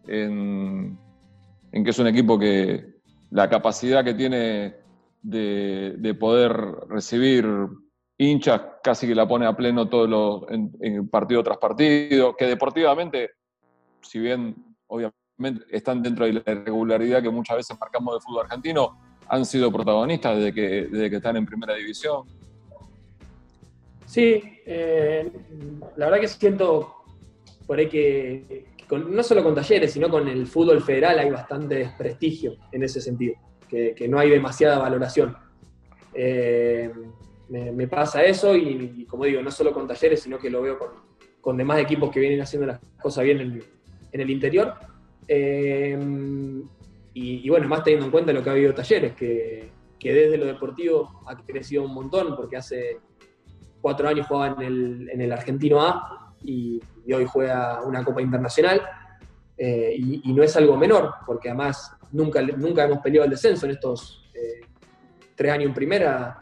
en, 0.08 0.97
que 1.72 1.89
es 1.91 2.00
un 2.00 2.08
equipo 2.08 2.39
que 2.39 2.95
la 3.30 3.47
capacidad 3.47 4.04
que 4.04 4.16
tiene 4.16 4.76
de, 5.22 6.16
poder 6.20 6.52
recibir 6.89 7.47
hinchas, 8.18 8.60
casi 8.84 9.08
que 9.08 9.14
la 9.14 9.28
pone 9.28 9.45
a 9.45 9.56
pleno 9.56 9.88
todo 9.88 10.08
lo, 10.08 10.47
en, 10.50 11.08
partido 11.10 11.43
tras 11.43 11.60
partido, 11.60 12.36
que 12.36 12.45
deportivamente, 12.45 13.30
si 14.02 14.18
bien 14.18 14.56
obviamente 14.88 15.64
están 15.70 16.02
dentro 16.02 16.26
de 16.26 16.34
la 16.34 16.52
irregularidad 16.52 17.22
que 17.22 17.30
muchas 17.30 17.58
veces 17.58 17.78
marcamos 17.80 18.16
del 18.16 18.22
fútbol 18.24 18.45
argentino, 18.45 18.97
han 19.28 19.45
sido 19.45 19.72
protagonistas 19.72 20.38
desde 20.38 20.54
que, 20.56 20.88
desde 20.88 21.10
que 21.12 21.18
están 21.18 21.38
en 21.38 21.45
primera 21.45 21.76
división. 21.76 22.38
Sí, 24.10 24.41
eh, 24.66 25.32
la 25.95 26.07
verdad 26.07 26.20
que 26.20 26.28
siento 26.28 26.95
por 27.68 27.78
ahí 27.78 27.88
que, 27.88 28.66
no 28.89 29.22
solo 29.22 29.43
con 29.43 29.53
talleres, 29.53 29.93
sino 29.93 30.10
con 30.10 30.28
el 30.28 30.47
fútbol 30.47 30.82
federal 30.82 31.20
hay 31.20 31.30
bastante 31.30 31.76
desprestigio 31.76 32.55
en 32.72 32.82
ese 32.82 33.01
sentido, 33.01 33.36
que, 33.68 34.07
no 34.10 34.18
hay 34.18 34.32
demasiada 34.32 34.80
valoración. 34.80 35.38
Eh, 36.16 36.91
me, 37.49 37.88
pasa 37.88 38.24
eso 38.24 38.55
y, 38.55 39.05
como 39.05 39.26
digo, 39.26 39.43
no 39.43 39.51
solo 39.51 39.72
con 39.72 39.88
talleres, 39.88 40.24
sino 40.24 40.39
que 40.39 40.49
lo 40.49 40.64
veo 40.64 40.80
con, 41.39 41.57
demás 41.57 41.78
equipos 41.78 42.10
que 42.10 42.20
vienen 42.20 42.41
haciendo 42.41 42.66
las 42.66 42.80
cosas 42.99 43.26
bien 43.26 43.39
en, 43.41 44.22
el 44.22 44.30
interior. 44.32 44.74
Eh, 45.28 45.95
y, 47.14 47.47
bueno, 47.47 47.68
más 47.68 47.84
teniendo 47.84 48.07
en 48.07 48.12
cuenta 48.12 48.34
lo 48.34 48.41
que 48.41 48.49
ha 48.49 48.53
habido 48.53 48.74
talleres, 48.74 49.14
que, 49.14 49.70
que 49.99 50.14
desde 50.14 50.38
lo 50.38 50.47
deportivo 50.47 51.22
ha 51.28 51.38
crecido 51.45 51.84
un 51.84 51.93
montón, 51.93 52.36
porque 52.36 52.57
hace 52.57 52.97
cuatro 53.82 54.07
años 54.07 54.27
jugaba 54.27 54.55
en 54.57 54.61
el, 54.61 55.09
en 55.09 55.21
el 55.21 55.32
Argentino 55.32 55.82
A 55.82 56.34
y, 56.43 56.82
hoy 57.11 57.25
juega 57.25 57.82
una 57.84 58.03
Copa 58.03 58.21
Internacional. 58.21 58.82
Eh, 59.57 59.95
y, 59.97 60.34
no 60.34 60.43
es 60.43 60.55
algo 60.55 60.77
menor, 60.77 61.11
porque 61.25 61.49
además 61.49 61.91
nunca, 62.11 62.41
nunca 62.41 62.86
hemos 62.86 62.99
peleado 62.99 63.25
el 63.25 63.32
descenso 63.32 63.65
en 63.65 63.73
estos 63.73 64.30
eh, 64.34 64.61
tres 65.36 65.51
años 65.51 65.67
en 65.67 65.73
primera. 65.73 66.39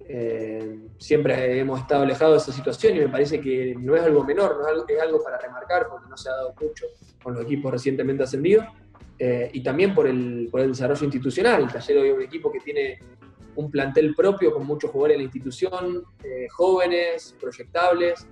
Eh, 0.00 0.88
siempre 0.96 1.60
hemos 1.60 1.80
estado 1.80 2.02
alejados 2.02 2.34
de 2.46 2.50
esa 2.50 2.58
situación 2.58 2.96
y 2.96 3.00
me 3.00 3.08
parece 3.08 3.40
que 3.40 3.74
no 3.78 3.94
es 3.94 4.02
algo 4.02 4.24
menor, 4.24 4.56
no 4.56 4.62
es 4.62 5.00
algo, 5.02 5.18
es 5.18 5.22
para 5.22 5.38
remarcar 5.38 5.86
porque 5.88 6.08
no 6.08 6.16
se 6.16 6.30
ha 6.30 6.32
dado 6.32 6.54
mucho 6.58 6.86
con 7.22 7.34
los 7.34 7.42
equipos 7.44 7.70
recientemente 7.70 8.22
ascendidos. 8.24 8.64
y 9.52 9.62
también 9.62 9.94
por 9.94 10.06
el, 10.06 10.48
por 10.50 10.60
el 10.60 10.68
desarrollo 10.68 11.04
institucional. 11.04 11.68
Ayer 11.74 11.98
hoy 11.98 12.10
un 12.10 12.22
equipo 12.22 12.50
que 12.50 12.60
tiene 12.60 12.98
un 13.58 13.72
plantel 13.72 14.14
propio 14.14 14.52
con 14.52 14.64
muchos 14.64 14.92
jugadores 14.92 15.16
en 15.16 15.18
la 15.18 15.24
institución, 15.24 16.04
eh, 16.22 16.46
jóvenes, 16.48 17.36
proyectables, 17.40 18.28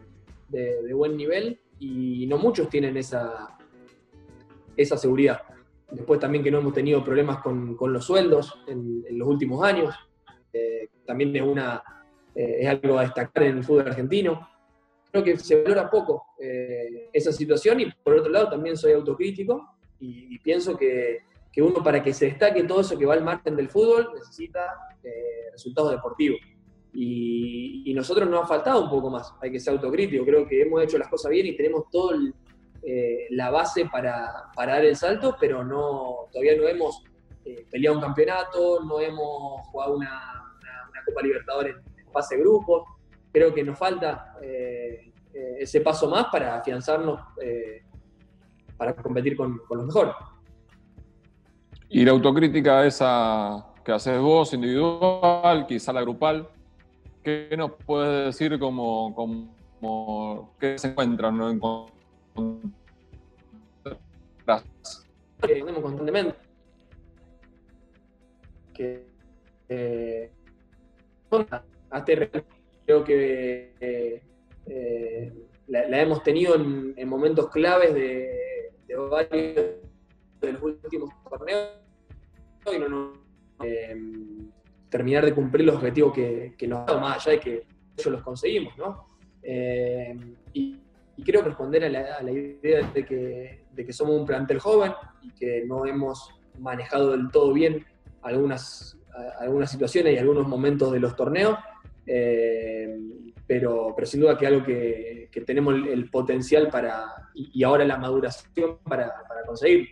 de, 0.48 0.94
buen 0.94 1.16
nivel, 1.16 1.60
y 1.80 2.24
no 2.28 2.38
muchos 2.38 2.68
tienen 2.68 2.96
esa, 2.96 3.58
esa 4.76 4.96
seguridad. 4.96 5.42
Después 5.90 6.20
también 6.20 6.44
que 6.44 6.50
no 6.52 6.58
hemos 6.58 6.72
tenido 6.72 7.02
problemas 7.02 7.38
con, 7.38 7.76
los 7.76 8.04
sueldos 8.04 8.62
en, 8.68 9.04
los 9.18 9.26
últimos 9.26 9.64
años, 9.64 9.96
eh, 10.52 10.90
también 11.04 11.34
es, 11.34 11.42
una, 11.42 11.82
eh, 12.32 12.58
es 12.60 12.68
algo 12.68 12.96
a 12.96 13.02
destacar 13.02 13.42
en 13.42 13.58
el 13.58 13.64
fútbol 13.64 13.88
argentino. 13.88 14.48
Creo 15.10 15.24
que 15.24 15.36
se 15.38 15.60
valora 15.60 15.90
poco 15.90 16.24
esa 16.38 17.32
situación 17.32 17.80
y 17.80 17.90
por 17.90 18.14
otro 18.14 18.30
lado 18.30 18.50
también 18.50 18.76
soy 18.76 18.92
autocrítico 18.92 19.76
y 19.98 20.38
pienso 20.40 20.76
que 20.76 21.20
que 21.56 21.62
uno 21.62 21.82
para 21.82 22.02
que 22.02 22.12
se 22.12 22.26
destaque 22.26 22.64
todo 22.64 22.82
eso 22.82 22.98
que 22.98 23.06
va 23.06 23.14
al 23.14 23.24
margen 23.24 23.56
del 23.56 23.70
fútbol 23.70 24.10
necesita 24.14 24.60
eh, 25.02 25.50
resultados 25.50 25.90
deportivos. 25.90 26.38
Y, 26.92 27.94
nosotros 27.94 28.28
nos 28.28 28.44
ha 28.44 28.46
faltado 28.46 28.84
un 28.84 28.90
poco 28.90 29.08
más, 29.08 29.32
hay 29.40 29.50
que 29.50 29.58
ser 29.58 29.72
autocrítico, 29.72 30.22
creo 30.26 30.46
que 30.46 30.60
hemos 30.60 30.82
hecho 30.82 30.98
las 30.98 31.08
cosas 31.08 31.30
bien 31.30 31.46
y 31.46 31.56
tenemos 31.56 31.88
toda 31.90 32.14
eh, 32.82 33.26
la 33.30 33.48
base 33.48 33.86
para, 33.86 34.50
dar 34.54 34.84
el 34.84 34.94
salto, 34.94 35.34
pero 35.40 35.64
no, 35.64 36.28
todavía 36.30 36.58
no 36.58 36.68
hemos 36.68 37.02
eh, 37.42 37.64
peleado 37.70 37.96
un 37.96 38.02
campeonato, 38.02 38.84
no 38.84 39.00
hemos 39.00 39.66
jugado 39.68 39.96
una, 39.96 40.42
Copa 41.06 41.22
Libertadores 41.22 41.76
en 41.96 42.12
fase 42.12 42.36
grupos, 42.36 42.82
creo 43.32 43.54
que 43.54 43.64
nos 43.64 43.78
falta 43.78 44.36
ese 45.32 45.80
paso 45.80 46.10
más 46.10 46.26
para 46.26 46.56
afianzarnos, 46.56 47.20
para 48.76 48.94
competir 48.94 49.36
con 49.36 49.58
los 49.70 49.86
mejores. 49.86 50.12
Y 51.88 52.04
la 52.04 52.10
autocrítica 52.10 52.84
esa 52.84 53.66
que 53.84 53.92
haces 53.92 54.20
vos, 54.20 54.52
individual, 54.52 55.66
quizá 55.68 55.92
la 55.92 56.02
grupal, 56.02 56.48
¿qué 57.22 57.54
nos 57.56 57.72
puedes 57.86 58.26
decir 58.26 58.58
como, 58.58 59.14
como 59.14 60.54
qué 60.58 60.76
se 60.78 60.88
encuentran? 60.88 61.36
¿no? 61.36 61.86
Tenemos 65.40 65.82
constantemente 65.82 66.34
que 68.74 69.06
eh, 69.68 70.30
creo 72.84 73.04
que 73.04 73.72
eh, 74.66 75.32
la, 75.68 76.02
hemos 76.02 76.22
tenido 76.22 76.54
en, 76.56 77.08
momentos 77.08 77.48
claves 77.50 77.94
de, 77.94 78.72
de 78.86 78.96
varios 78.96 79.66
de 80.40 80.52
los 80.52 80.62
últimos 80.62 81.10
torneos 81.28 81.70
y 82.74 82.78
no, 82.78 83.12
em, 83.62 84.50
terminar 84.88 85.24
de 85.24 85.34
cumplir 85.34 85.66
los 85.66 85.76
objetivos 85.76 86.12
que, 86.12 86.54
nos 86.68 86.80
ha 86.80 86.84
dado, 86.84 87.00
más 87.00 87.18
allá 87.18 87.32
de 87.32 87.40
que 87.40 87.66
ellos 87.96 88.12
los 88.12 88.22
conseguimos, 88.22 88.76
¿no? 88.76 89.08
Em, 89.42 90.34
y, 90.52 90.80
quiero 91.24 91.42
responder 91.42 91.84
a 91.84 91.88
la, 91.88 92.30
idea 92.30 92.88
de 92.92 93.04
que, 93.04 93.92
somos 93.92 94.20
un 94.20 94.26
plantel 94.26 94.58
joven 94.60 94.92
y 95.22 95.30
que 95.32 95.64
no 95.66 95.86
hemos 95.86 96.30
manejado 96.58 97.12
del 97.12 97.30
todo 97.30 97.52
bien 97.52 97.84
algunas, 98.22 98.98
algunas 99.40 99.70
situaciones 99.70 100.14
y 100.14 100.18
algunos 100.18 100.46
momentos 100.46 100.92
de 100.92 101.00
los 101.00 101.16
torneos, 101.16 101.58
em, 102.06 103.32
pero, 103.46 103.92
pero 103.96 104.06
sin 104.06 104.20
duda 104.20 104.36
que 104.36 104.46
algo 104.46 104.64
que, 104.64 105.30
tenemos 105.46 105.74
el, 105.74 106.10
potencial 106.10 106.68
para, 106.68 107.30
y, 107.34 107.62
ahora 107.64 107.84
la 107.84 107.98
maduración 107.98 108.78
para, 108.84 109.12
para 109.28 109.44
conseguir. 109.44 109.88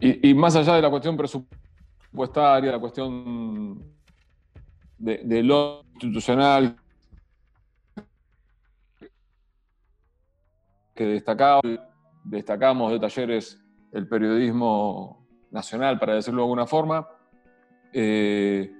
Y, 0.00 0.34
más 0.34 0.54
allá 0.56 0.74
de 0.74 0.82
la 0.82 0.90
cuestión 0.90 1.16
presupuestaria, 1.16 2.72
la 2.72 2.78
cuestión 2.78 3.82
de, 4.96 5.42
lo 5.42 5.84
institucional 5.94 6.76
que 10.94 11.04
destacamos, 11.04 11.62
destacamos 12.24 12.92
de 12.92 13.00
talleres 13.00 13.60
el 13.92 14.08
periodismo 14.08 15.26
nacional, 15.50 15.98
para 15.98 16.14
decirlo 16.14 16.42
de 16.42 16.44
alguna 16.44 16.66
forma. 16.66 17.08
Eh, 17.92 18.72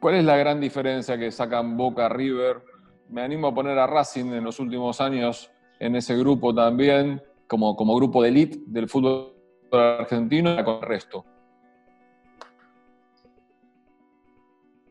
¿Cuál 0.00 0.14
es 0.16 0.24
la 0.24 0.36
gran 0.36 0.60
diferencia 0.60 1.18
que 1.18 1.30
sacan 1.30 1.76
Boca 1.76 2.08
River? 2.08 2.62
Me 3.08 3.22
animo 3.22 3.48
a 3.48 3.54
poner 3.54 3.78
a 3.78 3.86
Racing 3.86 4.26
en 4.32 4.44
los 4.44 4.60
últimos 4.60 5.00
años 5.00 5.50
en 5.78 5.96
ese 5.96 6.16
grupo 6.16 6.54
también, 6.54 7.22
como, 7.48 7.74
como 7.74 7.96
grupo 7.96 8.22
de 8.22 8.28
elite 8.28 8.58
del 8.66 8.88
fútbol 8.88 9.39
argentino 9.78 10.62
con 10.64 10.76
el 10.76 10.82
resto? 10.82 11.24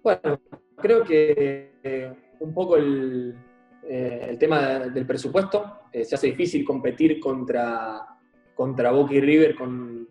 Bueno, 0.01 0.39
creo 0.77 1.03
que 1.03 1.73
eh, 1.83 2.13
un 2.39 2.53
poco 2.53 2.77
el, 2.77 3.35
eh, 3.83 4.37
tema 4.39 4.79
del 4.79 5.05
presupuesto 5.05 5.81
eh, 5.91 6.05
se 6.05 6.15
hace 6.15 6.27
difícil 6.27 6.63
competir 6.63 7.19
contra, 7.19 8.17
contra 8.55 8.91
Boca 8.91 9.13
y 9.13 9.21
River 9.21 9.55
con, 9.55 10.07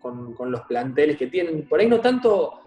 con, 0.00 0.50
los 0.50 0.62
planteles 0.62 1.16
que 1.16 1.26
tienen. 1.26 1.68
Por 1.68 1.80
ahí 1.80 1.88
no 1.88 2.00
tanto 2.00 2.62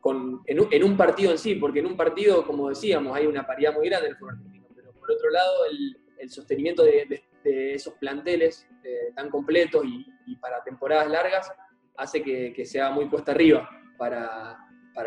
con, 0.00 0.42
en, 0.46 0.84
un, 0.84 0.96
partido 0.96 1.30
en 1.30 1.38
sí, 1.38 1.54
porque 1.54 1.80
en 1.80 1.86
un 1.86 1.96
partido, 1.96 2.44
como 2.46 2.68
decíamos, 2.68 3.16
hay 3.16 3.26
una 3.26 3.46
paridad 3.46 3.74
muy 3.74 3.88
grande 3.88 4.08
en 4.08 4.12
el 4.12 4.18
fútbol 4.18 4.34
argentino, 4.34 4.66
pero 4.74 4.92
por 4.92 5.10
otro 5.10 5.30
lado 5.30 5.52
el, 5.70 6.30
sostenimiento 6.30 6.82
de, 6.82 7.06
de 7.08 7.22
esos 7.44 7.94
planteles 7.94 8.68
eh, 8.84 9.12
tan 9.14 9.30
completos 9.30 9.84
y, 9.84 10.36
para 10.36 10.62
temporadas 10.62 11.08
largas 11.08 11.50
hace 11.96 12.22
que, 12.22 12.64
sea 12.64 12.90
muy 12.90 13.08
cuesta 13.08 13.32
arriba 13.32 13.68
para, 13.96 14.56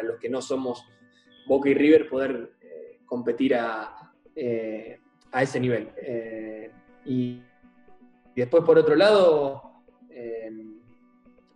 los 0.04 0.20
que 0.20 0.30
no 0.30 0.42
somos 0.42 0.86
Boca 1.48 1.70
y 1.70 1.74
River 1.74 2.10
poder 2.10 2.54
eh, 2.62 3.00
competir 3.06 3.56
a, 3.56 4.12
eh, 4.36 5.00
ese 5.40 5.60
nivel. 5.60 5.90
Y, 7.06 7.42
después, 8.36 8.64
por 8.64 8.78
otro 8.78 8.96
lado, 8.96 9.84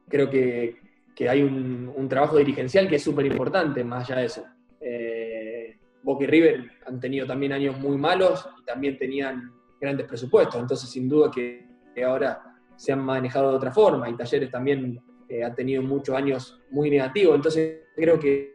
creo 0.07 0.29
que, 0.29 0.79
hay 1.27 1.41
un, 1.41 1.91
un, 1.95 2.09
trabajo 2.09 2.37
dirigencial 2.37 2.87
que 2.87 2.97
es 2.97 3.03
súper 3.03 3.25
importante 3.25 3.83
más 3.83 4.09
allá 4.09 4.19
de 4.19 4.25
eso. 4.25 4.45
Boca 6.03 6.23
y 6.23 6.27
River 6.27 6.71
han 6.85 6.99
tenido 6.99 7.25
también 7.25 7.51
años 7.51 7.79
muy 7.79 7.97
malos 7.97 8.47
y 8.61 8.65
también 8.65 8.97
tenían 8.97 9.51
grandes 9.85 10.07
presupuestos, 10.07 10.59
entonces 10.59 10.89
sin 10.89 11.07
duda 11.07 11.31
que 11.31 11.65
ahora 12.05 12.55
se 12.75 12.91
han 12.91 12.99
manejado 12.99 13.51
de 13.51 13.57
otra 13.57 13.71
forma 13.71 14.09
y 14.09 14.15
Talleres 14.15 14.51
también 14.51 15.01
eh, 15.29 15.43
ha 15.43 15.53
tenido 15.53 15.81
muchos 15.81 16.15
años 16.15 16.61
muy 16.69 16.89
negativos. 16.89 17.35
Entonces 17.35 17.83
creo 17.95 18.19
que, 18.19 18.53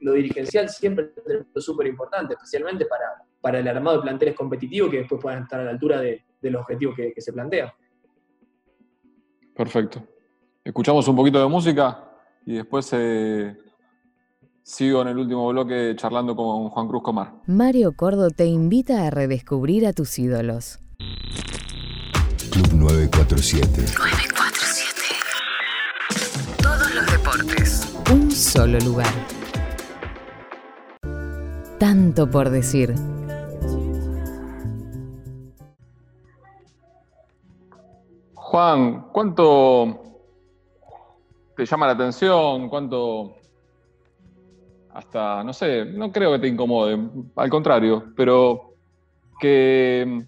lo 0.00 0.12
dirigencial 0.12 0.70
siempre 0.70 1.10
es 1.54 1.64
súper 1.64 1.86
importante, 1.88 2.32
especialmente 2.32 2.86
para, 2.86 3.22
para 3.40 3.58
el 3.58 3.68
armado 3.68 3.98
de 3.98 4.02
planteles 4.04 4.34
competitivos 4.34 4.90
que 4.90 4.98
después 4.98 5.20
puedan 5.20 5.42
estar 5.42 5.60
a 5.60 5.64
la 5.64 5.70
altura 5.72 6.00
de, 6.00 6.24
los 6.42 6.62
objetivos 6.62 6.96
que, 6.96 7.12
se 7.18 7.32
plantean. 7.32 7.70
Perfecto. 9.54 10.02
Escuchamos 10.64 11.06
un 11.06 11.16
poquito 11.16 11.38
de 11.38 11.48
música 11.48 12.02
y 12.46 12.54
después 12.54 12.90
eh, 12.94 13.58
sigo 14.62 15.02
en 15.02 15.08
el 15.08 15.18
último 15.18 15.48
bloque 15.48 15.94
charlando 15.96 16.36
con 16.36 16.68
Juan 16.68 16.88
Cruz 16.88 17.02
Comar. 17.02 17.32
Mario 17.46 17.92
Cordo 17.96 18.30
te 18.30 18.46
invita 18.46 19.06
a 19.06 19.10
redescubrir 19.10 19.86
a 19.86 19.92
tus 19.92 20.18
ídolos. 20.18 20.78
Club 22.50 22.72
947. 22.74 23.82
947. 23.96 25.00
Todos 26.62 26.94
los 26.94 27.06
deportes. 27.10 27.98
Un 28.12 28.30
solo 28.30 28.78
lugar. 28.80 29.12
Tanto 31.78 32.28
por 32.28 32.50
decir. 32.50 32.94
Juan, 38.34 39.06
¿cuánto 39.12 40.02
te 41.56 41.64
llama 41.64 41.86
la 41.86 41.92
atención? 41.92 42.68
¿Cuánto 42.68 43.39
hasta, 44.92 45.44
no 45.44 45.52
sé, 45.52 45.84
no 45.84 46.10
creo 46.10 46.32
que 46.32 46.38
te 46.40 46.48
incomode, 46.48 46.98
al 47.36 47.50
contrario, 47.50 48.12
pero 48.16 48.74
que 49.38 50.24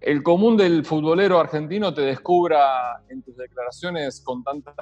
el 0.00 0.22
común 0.22 0.56
del 0.56 0.84
futbolero 0.84 1.38
argentino 1.38 1.92
te 1.92 2.02
descubra 2.02 3.02
en 3.08 3.22
tus 3.22 3.36
declaraciones 3.36 4.20
con 4.20 4.42
tanta 4.42 4.72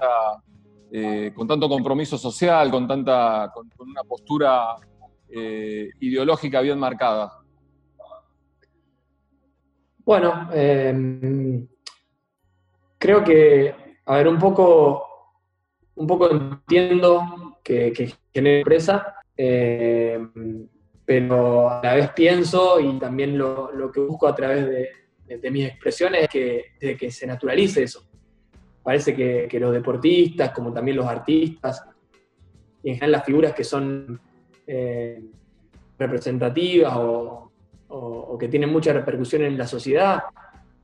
eh, 0.90 1.32
con 1.34 1.48
tanto 1.48 1.68
compromiso 1.68 2.16
social, 2.16 2.70
con 2.70 2.86
tanta 2.86 3.50
con, 3.52 3.68
una 3.78 4.04
postura 4.04 4.76
eh, 5.28 5.90
ideológica 6.00 6.60
bien 6.60 6.78
marcada. 6.78 7.32
Bueno, 10.04 10.48
em, 10.52 11.66
creo 12.98 13.24
que, 13.24 13.74
a 14.04 14.16
ver, 14.16 14.28
un 14.28 14.38
poco, 14.38 15.04
un 15.96 16.06
poco 16.06 16.30
entiendo 16.30 17.45
que, 17.66 17.92
que 17.92 18.14
genere 18.32 18.58
empresa, 18.58 19.16
em, 19.36 20.68
pero 21.04 21.68
a 21.68 21.80
la 21.82 21.94
vez 21.96 22.10
pienso 22.10 22.78
y 22.78 22.96
también 22.98 23.36
lo, 23.36 23.90
que 23.92 24.00
busco 24.00 24.28
a 24.28 24.34
través 24.36 24.68
de, 24.68 25.50
mis 25.50 25.66
expresiones 25.66 26.28
es 26.32 26.96
que, 26.96 27.10
se 27.10 27.26
naturalice 27.26 27.82
eso. 27.82 28.06
Parece 28.84 29.14
que, 29.14 29.58
los 29.58 29.72
deportistas, 29.72 30.50
como 30.50 30.72
también 30.72 30.96
los 30.96 31.06
artistas, 31.06 31.84
y 32.84 32.90
en 32.90 32.94
general 32.94 33.12
las 33.12 33.24
figuras 33.24 33.52
que 33.52 33.64
son 33.64 34.20
eh, 34.64 35.24
representativas 35.98 36.92
o, 36.96 37.42
que 38.38 38.48
tienen 38.48 38.70
mucha 38.70 38.92
repercusión 38.92 39.42
en 39.42 39.56
la 39.58 39.66
sociedad, 39.66 40.24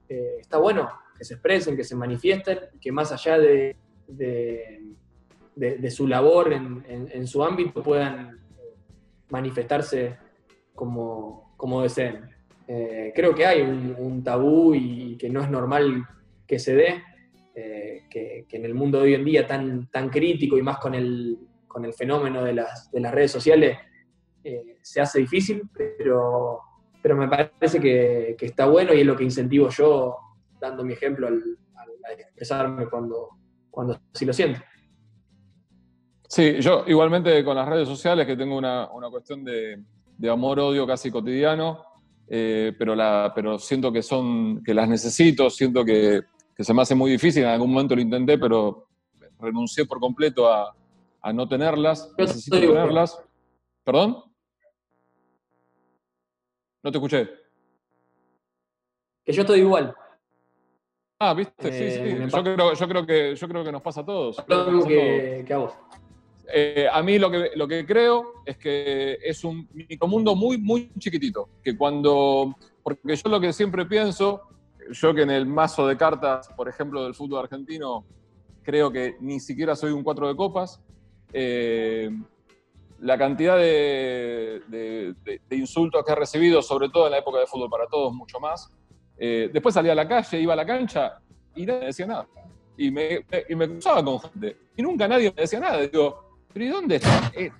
eh, 0.08 0.38
está 0.40 0.56
bueno 0.56 0.88
que 1.16 1.24
se 1.24 1.34
expresen, 1.34 1.76
que 1.76 1.84
se 1.84 1.94
manifiesten, 1.94 2.58
que 2.80 2.90
más 2.90 3.12
allá 3.12 3.38
de, 3.38 3.76
su 5.90 6.06
labor 6.06 6.52
en, 6.52 7.26
su 7.26 7.42
ámbito 7.44 7.82
puedan 7.82 8.40
manifestarse 9.30 10.16
como, 10.74 11.54
como 11.56 11.82
deseen. 11.82 12.30
Eh, 12.66 13.12
creo 13.14 13.34
que 13.34 13.46
hay 13.46 13.62
un, 13.62 14.22
tabú 14.22 14.74
y 14.74 15.16
que 15.16 15.28
no 15.28 15.42
es 15.42 15.50
normal 15.50 16.06
que 16.46 16.58
se 16.58 16.74
dé, 16.74 17.02
eh, 17.54 18.04
que, 18.08 18.46
en 18.50 18.64
el 18.64 18.74
mundo 18.74 18.98
de 18.98 19.04
hoy 19.04 19.14
en 19.14 19.24
día 19.24 19.46
tan, 19.46 19.88
tan 19.90 20.08
crítico 20.08 20.56
y 20.56 20.62
más 20.62 20.78
con 20.78 20.94
el, 20.94 21.38
con 21.66 21.84
el 21.84 21.92
fenómeno 21.92 22.42
de 22.42 22.54
las, 22.54 22.90
de 22.90 23.00
las 23.00 23.12
redes 23.12 23.30
sociales, 23.30 23.78
se 24.82 25.00
hace 25.00 25.20
difícil, 25.20 25.62
pero 25.72 26.60
pero 27.02 27.16
me 27.16 27.28
parece 27.28 27.80
que, 27.80 28.36
está 28.40 28.66
bueno 28.66 28.94
y 28.94 29.00
es 29.00 29.06
lo 29.06 29.16
que 29.16 29.24
incentivo 29.24 29.68
yo, 29.68 30.16
dando 30.60 30.84
mi 30.84 30.92
ejemplo 30.92 31.26
al, 31.26 31.58
expresarme 32.18 32.86
cuando, 32.88 33.30
cuando 33.70 34.00
sí 34.12 34.24
lo 34.24 34.32
siento. 34.32 34.60
Sí, 36.32 36.60
yo 36.60 36.84
igualmente 36.86 37.44
con 37.44 37.54
las 37.56 37.68
redes 37.68 37.86
sociales, 37.86 38.26
que 38.26 38.38
tengo 38.38 38.56
una, 38.56 38.88
cuestión 39.10 39.44
de, 39.44 39.84
amor-odio 40.30 40.86
casi 40.86 41.10
cotidiano, 41.10 41.84
eh, 42.26 42.72
pero, 42.78 42.94
la, 42.94 43.30
pero 43.34 43.58
siento 43.58 43.92
que, 43.92 44.02
son, 44.02 44.62
que 44.64 44.72
las 44.72 44.88
necesito, 44.88 45.50
siento 45.50 45.84
que, 45.84 46.22
se 46.58 46.72
me 46.72 46.80
hace 46.80 46.94
muy 46.94 47.10
difícil, 47.10 47.42
en 47.42 47.50
algún 47.50 47.70
momento 47.70 47.94
lo 47.94 48.00
intenté, 48.00 48.38
pero 48.38 48.86
renuncié 49.38 49.84
por 49.84 50.00
completo 50.00 50.50
a, 50.50 50.74
no 51.34 51.46
tenerlas, 51.46 52.10
necesito 52.16 52.58
tenerlas. 52.58 53.22
¿Perdón? 53.84 54.24
No 56.82 56.90
te 56.90 56.96
escuché. 56.96 57.28
Que 59.22 59.34
yo 59.34 59.42
estoy 59.42 59.60
igual. 59.60 59.94
Ah, 61.18 61.34
viste, 61.34 61.70
sí, 61.70 61.90
sí. 61.90 62.00
Eh, 62.00 62.28
yo 62.28 62.42
creo, 62.42 62.72
yo, 62.72 62.88
creo 62.88 63.06
que, 63.06 63.36
yo 63.36 63.48
creo 63.48 63.62
que 63.62 63.70
nos 63.70 63.82
pasa 63.82 64.00
a 64.00 64.04
todos. 64.06 64.38
Lo 64.48 64.82
que, 64.86 65.46
a 65.52 65.58
vos. 65.58 65.74
Eh, 66.54 66.86
a 66.92 67.02
mí 67.02 67.18
lo 67.18 67.30
que, 67.30 67.50
lo 67.54 67.66
que 67.66 67.86
creo 67.86 68.42
es 68.44 68.58
que 68.58 69.18
es 69.24 69.42
un 69.42 69.66
micromundo 69.72 70.36
muy, 70.36 70.58
muy 70.58 70.90
chiquitito. 70.98 71.48
Que 71.64 71.76
cuando. 71.76 72.54
Porque 72.82 73.16
yo 73.16 73.30
lo 73.30 73.40
que 73.40 73.52
siempre 73.52 73.86
pienso, 73.86 74.42
yo 74.90 75.14
que 75.14 75.22
en 75.22 75.30
el 75.30 75.46
mazo 75.46 75.86
de 75.86 75.96
cartas, 75.96 76.48
por 76.56 76.68
ejemplo, 76.68 77.04
del 77.04 77.14
fútbol 77.14 77.44
argentino, 77.44 78.04
creo 78.62 78.92
que 78.92 79.16
ni 79.20 79.40
siquiera 79.40 79.74
soy 79.74 79.92
un 79.92 80.02
cuatro 80.02 80.28
de 80.28 80.36
copas. 80.36 80.80
Eh, 81.32 82.10
la 83.00 83.18
cantidad 83.18 83.56
de, 83.56 85.14
insultos 85.50 86.04
que 86.04 86.12
he 86.12 86.14
recibido, 86.14 86.60
sobre 86.60 86.88
todo 86.88 87.06
en 87.06 87.12
la 87.12 87.18
época 87.18 87.40
de 87.40 87.46
fútbol 87.46 87.70
para 87.70 87.86
todos, 87.86 88.12
mucho 88.12 88.38
más. 88.38 88.70
Eh, 89.16 89.50
después 89.52 89.74
salía 89.74 89.92
a 89.92 89.96
la 89.96 90.06
calle, 90.06 90.40
iba 90.40 90.52
a 90.52 90.56
la 90.56 90.66
cancha 90.66 91.18
y 91.54 91.66
nadie 91.66 91.80
me 91.80 91.86
decía 91.86 92.06
nada. 92.06 92.28
Y 92.76 92.90
me, 92.90 93.24
cruzaba 93.24 94.04
con 94.04 94.20
gente. 94.20 94.56
Y 94.76 94.82
nunca 94.82 95.08
nadie 95.08 95.32
me 95.34 95.42
decía 95.42 95.60
nada. 95.60 95.80
Digo, 95.80 96.21
¿pero 96.52 96.64
y 96.64 96.68
dónde 96.68 96.96
está? 96.96 97.32
Eh, 97.34 97.50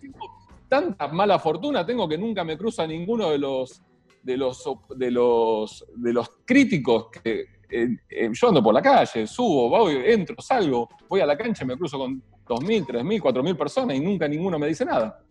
tanta 0.69 1.09
mala 1.09 1.39
fortuna 1.39 1.85
tengo 1.85 2.09
que 2.09 2.17
nunca 2.17 2.45
me 2.45 2.57
cruza 2.57 2.87
ninguno 2.87 3.31
de 3.31 3.39
los, 3.39 3.83
de 4.23 4.37
los, 4.37 4.65
de 4.97 5.11
los, 5.11 5.85
de 5.97 6.13
los 6.13 6.31
críticos 6.45 7.09
que 7.23 7.47
eh, 7.73 8.31
yo 8.33 8.49
ando 8.49 8.63
por 8.63 8.75
la 8.75 8.83
calle, 8.83 9.27
subo, 9.27 9.69
voy, 9.69 9.97
entro, 10.05 10.37
salgo, 10.41 10.89
voy 11.09 11.21
a 11.21 11.27
la 11.27 11.37
cancha 11.37 11.65
y 11.65 11.67
me 11.67 11.77
cruzo 11.77 11.99
con 11.99 12.23
2.000, 12.47 12.87
3.000, 12.87 13.21
4.000 13.21 13.57
personas 13.57 13.97
y 13.97 14.01
nunca 14.01 14.29
ninguno 14.29 14.59
me 14.59 14.69
dice 14.69 14.85
nada. 14.85 15.23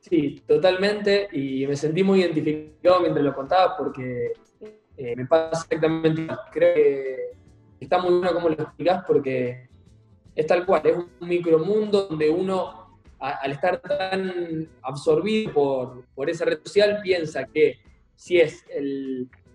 Sí, 0.00 0.42
totalmente, 0.46 1.28
y 1.32 1.66
me 1.66 1.74
sentí 1.74 2.02
muy 2.02 2.20
identificado 2.20 3.00
mientras 3.00 3.24
lo 3.24 3.34
contaba 3.34 3.76
porque 3.76 4.32
eh, 4.96 5.16
me 5.16 5.26
pasa 5.26 5.64
exactamente 5.64 6.26
Creo 6.52 6.74
que 6.74 7.16
está 7.80 8.00
muy 8.00 8.18
bueno 8.18 8.34
como 8.34 8.48
lo 8.48 8.54
explicás 8.54 9.04
porque 9.06 9.68
es 10.38 10.46
tal 10.46 10.64
cual, 10.64 10.82
es 10.84 10.96
un 10.96 11.28
micromundo 11.28 12.06
donde 12.06 12.30
uno, 12.30 12.96
al 13.18 13.50
estar 13.50 13.80
tan 13.80 14.68
absorbido 14.82 15.52
por, 15.52 16.04
por, 16.14 16.30
esa 16.30 16.44
red 16.44 16.60
social, 16.62 17.00
piensa 17.02 17.44
que 17.46 17.80
si 18.14 18.38
es 18.38 18.64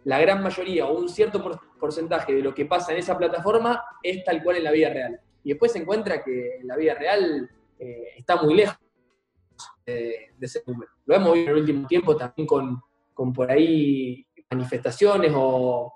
la 0.03 0.19
gran 0.19 0.43
mayoría 0.43 0.85
o 0.85 0.99
un 0.99 1.07
cierto 1.07 1.41
porcentaje 1.79 2.33
de 2.33 2.41
lo 2.41 2.53
que 2.53 2.65
pasa 2.65 2.91
en 2.91 2.97
esa 2.97 3.17
plataforma, 3.17 3.81
es 4.03 4.25
tal 4.25 4.43
cual 4.43 4.57
en 4.57 4.65
la 4.65 4.71
vida 4.71 4.89
real. 4.89 5.21
Y 5.45 5.51
después 5.51 5.71
se 5.71 5.79
encuentra 5.79 6.21
que 6.21 6.59
la 6.63 6.75
vida 6.75 6.95
real 6.95 7.49
eh, 7.79 8.15
está 8.17 8.41
muy 8.41 8.53
lejos 8.53 8.77
de, 9.85 10.33
ese 10.41 10.63
número. 10.67 10.91
Lo 11.05 11.15
hemos 11.15 11.33
visto 11.33 11.49
en 11.49 11.55
el 11.55 11.61
último 11.61 11.87
tiempo 11.87 12.17
también 12.17 12.45
con, 12.45 12.81
con 13.13 13.31
por 13.31 13.49
ahí 13.49 14.27
manifestaciones 14.49 15.31
o, 15.33 15.93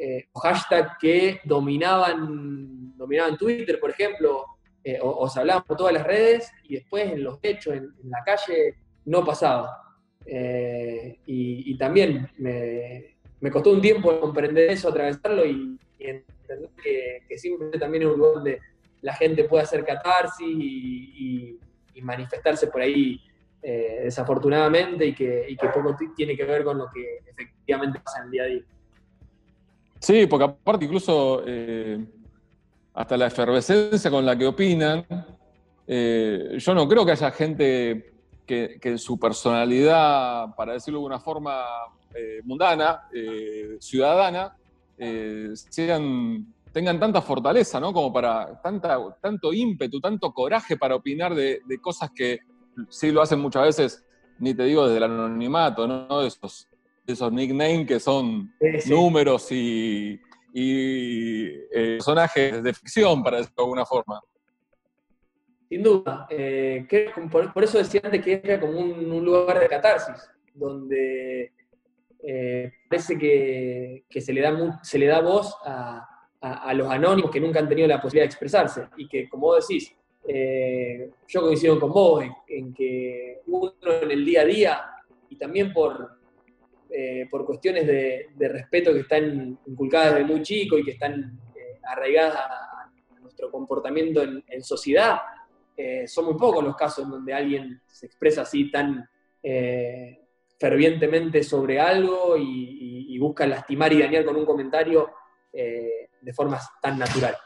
eh, 0.00 0.28
hashtags 0.32 0.96
que 1.00 1.40
dominaban, 1.42 2.77
dominaban 2.98 3.36
Twitter, 3.38 3.78
por 3.80 3.90
ejemplo, 3.90 4.44
eh, 4.84 4.98
o, 5.00 5.28
se 5.28 5.40
hablaban 5.40 5.64
por 5.64 5.76
todas 5.76 5.92
las 5.92 6.04
redes 6.04 6.50
y 6.64 6.74
después 6.74 7.10
en 7.10 7.22
los 7.22 7.38
hechos, 7.42 7.74
en, 7.74 7.92
la 8.04 8.22
calle, 8.24 8.74
no 9.04 9.24
pasaba. 9.24 9.82
Eh, 10.26 11.18
y, 11.26 11.76
también 11.78 12.28
me, 12.38 13.16
costó 13.50 13.70
un 13.70 13.80
tiempo 13.80 14.20
comprender 14.20 14.70
eso, 14.70 14.88
atravesarlo 14.88 15.46
y, 15.46 15.78
entender 15.98 16.70
que, 16.82 17.38
simplemente 17.38 17.78
también 17.78 18.02
es 18.04 18.08
un 18.10 18.18
lugar 18.18 18.34
donde 18.34 18.60
la 19.00 19.14
gente 19.14 19.44
puede 19.44 19.64
hacer 19.64 19.84
catarsis 19.84 20.46
y, 20.46 21.58
y 21.94 22.02
manifestarse 22.02 22.68
por 22.68 22.80
ahí 22.80 23.20
eh, 23.60 24.02
desafortunadamente 24.04 25.04
y 25.06 25.14
que, 25.14 25.56
poco 25.74 25.96
tiene 26.16 26.36
que 26.36 26.44
ver 26.44 26.62
con 26.62 26.78
lo 26.78 26.88
que 26.90 27.18
efectivamente 27.26 27.98
pasa 28.00 28.20
en 28.20 28.24
el 28.26 28.30
día 28.30 28.42
a 28.42 28.46
día. 28.46 28.62
Sí, 29.98 30.26
porque 30.26 30.44
aparte 30.44 30.84
incluso 30.84 31.42
eh, 31.44 31.98
hasta 32.98 33.16
la 33.16 33.26
efervescencia 33.26 34.10
con 34.10 34.26
la 34.26 34.36
que 34.36 34.46
opinan, 34.46 35.06
eh, 35.86 36.56
yo 36.58 36.74
no 36.74 36.88
creo 36.88 37.06
que 37.06 37.12
haya 37.12 37.30
gente 37.30 38.12
que, 38.46 38.78
que, 38.80 38.98
su 38.98 39.18
personalidad, 39.18 40.54
para 40.56 40.72
decirlo 40.72 41.00
de 41.00 41.06
una 41.06 41.20
forma 41.20 41.64
mundana, 42.44 43.02
ciudadana, 43.78 44.56
sean 45.52 46.46
tengan 46.72 47.00
tanta 47.00 47.20
fortaleza, 47.20 47.80
¿no? 47.80 47.92
Como 47.92 48.12
para 48.12 48.60
tanta, 48.62 48.98
tanto 49.20 49.52
ímpetu, 49.52 50.00
tanto 50.00 50.32
coraje 50.32 50.76
para 50.76 50.94
opinar 50.94 51.34
de, 51.34 51.60
cosas 51.80 52.10
que 52.14 52.40
sí 52.88 53.10
lo 53.10 53.22
hacen 53.22 53.40
muchas 53.40 53.64
veces, 53.64 54.04
ni 54.38 54.54
te 54.54 54.64
digo 54.64 54.86
desde 54.86 54.98
el 54.98 55.04
anonimato, 55.04 55.86
¿no? 55.86 56.20
De 56.20 56.28
esos, 56.28 56.68
esos 57.06 57.32
nicknames 57.32 57.86
que 57.86 58.00
son 58.00 58.52
números 58.86 59.50
y, 59.52 60.20
y 60.52 61.46
eh, 61.46 61.96
personajes 61.96 62.62
de 62.62 62.74
ficción, 62.74 63.22
para 63.22 63.38
decirlo 63.38 63.56
de 63.56 63.62
alguna 63.64 63.86
forma. 63.86 64.20
Sin 65.68 65.82
duda. 65.82 66.26
Eh, 66.30 66.86
por, 67.30 67.64
eso 67.64 67.78
decía 67.78 68.00
antes 68.04 68.24
que 68.24 68.40
era 68.42 68.58
como 68.58 68.78
un, 68.78 69.24
lugar 69.24 69.60
de 69.60 69.68
catarsis, 69.68 70.30
donde 70.54 71.52
eh, 72.22 72.72
parece 72.88 73.18
que, 73.18 74.04
se, 74.20 74.32
le 74.32 74.40
da, 74.40 74.80
se 74.82 74.98
le 74.98 75.06
da 75.06 75.20
voz 75.20 75.54
a, 75.64 76.04
los 76.74 76.88
anónimos 76.88 77.30
que 77.30 77.40
nunca 77.40 77.58
han 77.58 77.68
tenido 77.68 77.88
la 77.88 78.00
posibilidad 78.00 78.24
de 78.24 78.30
expresarse. 78.30 78.88
Y 78.96 79.08
que, 79.08 79.28
como 79.28 79.48
vos 79.48 79.66
decís, 79.68 79.94
yo 81.26 81.40
coincido 81.42 81.78
con 81.80 81.92
vos 81.92 82.24
en, 82.46 82.72
que 82.72 83.40
uno 83.46 83.72
en 83.82 84.10
el 84.10 84.24
día 84.24 84.42
a 84.42 84.44
día, 84.44 84.80
y 85.28 85.36
también 85.36 85.72
por, 85.72 86.17
por 87.30 87.44
cuestiones 87.44 87.86
de, 87.86 88.48
respeto 88.48 88.92
que 88.92 89.00
están 89.00 89.58
inculcadas 89.66 90.14
desde 90.14 90.26
muy 90.26 90.42
chico 90.42 90.78
y 90.78 90.84
que 90.84 90.92
están 90.92 91.38
arraigadas 91.84 92.36
a, 92.36 92.90
nuestro 93.20 93.50
comportamiento 93.50 94.22
en 94.22 94.64
sociedad, 94.64 95.18
eh, 95.80 96.08
son 96.08 96.24
muy 96.24 96.34
pocos 96.34 96.64
los 96.64 96.74
casos 96.74 97.04
en 97.04 97.10
donde 97.12 97.32
alguien 97.32 97.80
se 97.86 98.06
expresa 98.06 98.42
así 98.42 98.68
tan 98.68 99.08
eh, 99.40 100.26
fervientemente 100.58 101.44
sobre 101.44 101.78
algo 101.78 102.36
y, 102.36 103.16
busca 103.18 103.48
lastimar 103.48 103.92
y 103.92 104.00
dañar 104.00 104.24
con 104.24 104.36
un 104.36 104.46
comentario 104.46 105.10
eh, 105.52 106.10
de 106.20 106.32
formas 106.32 106.70
tan 106.80 106.96
naturales. 106.96 107.40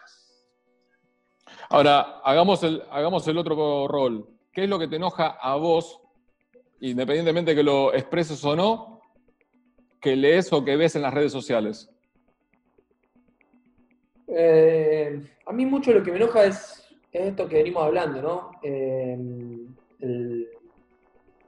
Ahora, 1.71 2.21
hagamos 2.23 2.63
el, 2.63 2.83
hagamos 2.91 3.27
el 3.27 3.39
otro 3.39 3.89
rol. 3.89 4.29
¿Qué 4.53 4.65
es 4.65 4.69
lo 4.69 4.79
que 4.79 4.87
te 4.87 4.97
enoja 4.97 5.39
a 5.41 5.57
vos, 5.57 5.99
independientemente 6.81 7.55
que 7.55 7.63
lo 7.63 7.95
expreses 7.95 8.45
o 8.45 8.55
no, 8.55 9.01
que 10.03 10.17
lees 10.17 10.53
o 10.53 10.65
que 10.65 10.77
ves 10.77 10.97
en 10.97 11.03
las 11.03 11.15
redes 11.15 11.33
sociales? 11.33 11.89
a 15.45 15.53
mí 15.53 15.67
mucho 15.67 15.93
lo 15.93 16.03
que 16.03 16.11
me 16.11 16.17
enoja 16.17 16.45
es 16.45 16.83
es 17.13 17.29
esto 17.29 17.47
que 17.47 17.57
venimos 17.57 17.85
hablando, 17.85 18.23
¿no? 18.23 18.51
Eh, 18.63 19.19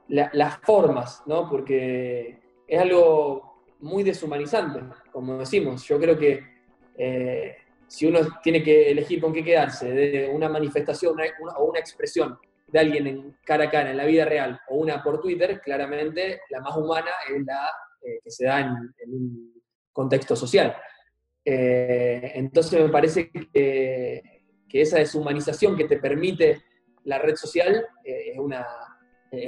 las 0.07 0.57
formas, 0.59 1.23
¿no? 1.25 1.49
Porque 1.49 2.39
es 2.67 2.79
algo 2.79 3.63
muy 3.79 4.03
deshumanizante, 4.03 4.81
como 5.11 5.39
decimos. 5.39 5.83
Yo 5.87 5.99
creo 5.99 6.17
que 6.17 6.43
eh, 6.95 7.57
si 7.87 8.05
uno 8.05 8.19
tiene 8.43 8.61
que 8.61 8.91
elegir 8.91 9.19
con 9.19 9.33
qué 9.33 9.43
quedarse, 9.43 9.91
de 9.91 10.29
una 10.29 10.47
manifestación 10.47 11.17
o 11.57 11.63
una 11.65 11.79
expresión 11.79 12.37
de 12.67 12.79
alguien 12.79 13.07
en 13.07 13.37
cara 13.43 13.65
a 13.65 13.69
cara, 13.71 13.89
en 13.89 13.97
la 13.97 14.05
vida 14.05 14.25
real, 14.25 14.59
o 14.69 14.77
una 14.77 15.01
por 15.01 15.19
Twitter, 15.19 15.59
claramente 15.61 16.41
la 16.49 16.61
más 16.61 16.77
humana 16.77 17.11
es 17.27 17.43
la 17.43 17.71
eh, 18.05 18.19
que 18.23 18.31
se 18.31 18.45
da 18.45 18.59
en, 18.59 18.93
un 19.07 19.53
contexto 19.91 20.35
social. 20.35 20.75
entonces 21.45 22.81
me 22.81 22.89
parece 22.89 23.31
que 23.31 24.81
esa 24.81 24.97
deshumanización 24.97 25.77
que 25.77 25.85
te 25.85 25.97
permite 25.97 26.63
la 27.05 27.19
red 27.19 27.35
social 27.35 27.87
eh, 28.03 28.31
es, 28.33 28.39
una, 28.39 28.65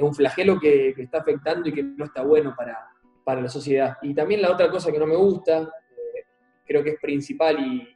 un 0.00 0.14
flagelo 0.14 0.58
que, 0.58 0.94
está 0.96 1.18
afectando 1.18 1.68
y 1.68 1.72
que 1.72 1.82
no 1.82 2.06
está 2.06 2.22
bueno 2.22 2.54
para, 2.56 2.78
para, 3.24 3.40
la 3.40 3.48
sociedad. 3.48 3.96
Y 4.02 4.14
también 4.14 4.42
la 4.42 4.50
otra 4.50 4.70
cosa 4.70 4.90
que 4.90 4.98
no 4.98 5.06
me 5.06 5.16
gusta, 5.16 5.62
eh, 5.62 6.24
creo 6.66 6.82
que 6.82 6.90
es 6.90 7.00
principal 7.00 7.58
y, 7.60 7.88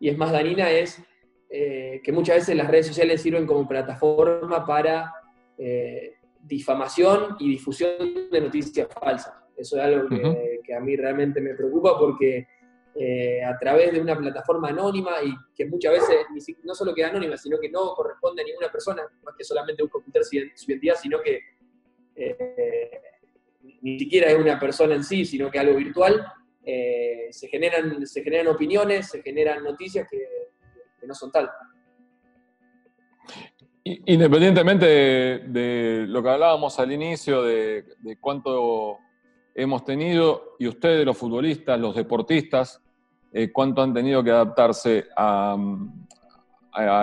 y 0.00 0.08
es 0.08 0.16
más 0.16 0.32
dañina, 0.32 0.70
es 0.70 1.02
eh, 1.50 2.00
que 2.02 2.12
muchas 2.12 2.36
veces 2.36 2.56
las 2.56 2.68
redes 2.68 2.86
sociales 2.86 3.20
sirven 3.20 3.46
como 3.46 3.68
plataforma 3.68 4.64
para 4.64 5.12
difamación 6.40 7.34
y 7.40 7.50
difusión 7.50 7.90
de 8.30 8.40
noticias 8.40 8.86
falsas. 8.88 9.34
Eso 9.58 9.76
es 9.76 9.82
algo 9.82 10.08
que, 10.08 10.60
que 10.64 10.74
a 10.74 10.80
mí 10.80 10.96
realmente 10.96 11.40
me 11.40 11.54
preocupa 11.54 11.98
porque 11.98 12.46
eh, 13.00 13.44
a 13.44 13.56
través 13.56 13.92
de 13.92 14.00
una 14.00 14.18
plataforma 14.18 14.70
anónima 14.70 15.22
y 15.22 15.32
que 15.54 15.66
muchas 15.66 15.92
veces 15.92 16.16
no 16.64 16.74
solo 16.74 16.92
queda 16.92 17.10
anónima, 17.10 17.36
sino 17.36 17.56
que 17.60 17.70
no 17.70 17.94
corresponde 17.94 18.42
a 18.42 18.44
ninguna 18.44 18.72
persona, 18.72 19.02
más 19.22 19.36
que 19.36 19.44
solamente 19.44 19.84
busca 19.84 19.98
ocultar 19.98 20.24
su, 20.24 20.34
identidad, 20.36 20.96
sino 21.00 21.20
que 21.20 21.40
eh, 22.16 23.00
ni 23.82 24.00
siquiera 24.00 24.32
es 24.32 24.36
una 24.36 24.58
persona 24.58 24.96
en 24.96 25.04
sí, 25.04 25.24
sino 25.24 25.48
que 25.48 25.60
algo 25.60 25.76
virtual, 25.76 26.26
eh, 26.64 27.28
se, 27.30 27.46
generan, 27.46 28.04
se 28.04 28.24
generan 28.24 28.48
opiniones, 28.48 29.10
se 29.10 29.22
generan 29.22 29.62
noticias 29.62 30.08
que, 30.10 30.26
no 31.06 31.14
son 31.14 31.30
tal. 31.30 31.48
Independientemente 33.84 34.86
de, 34.86 36.04
lo 36.08 36.20
que 36.20 36.28
hablábamos 36.30 36.80
al 36.80 36.90
inicio, 36.90 37.44
de, 37.44 37.84
de 38.00 38.16
cuánto 38.18 38.98
hemos 39.58 39.84
tenido, 39.84 40.54
y 40.60 40.68
ustedes, 40.68 41.04
los 41.04 41.18
futbolistas, 41.18 41.80
los 41.80 41.96
deportistas, 41.96 42.80
eh, 43.32 43.50
cuánto 43.52 43.82
han 43.82 43.92
tenido 43.92 44.22
que 44.22 44.30
adaptarse 44.30 45.06
a, 45.16 45.56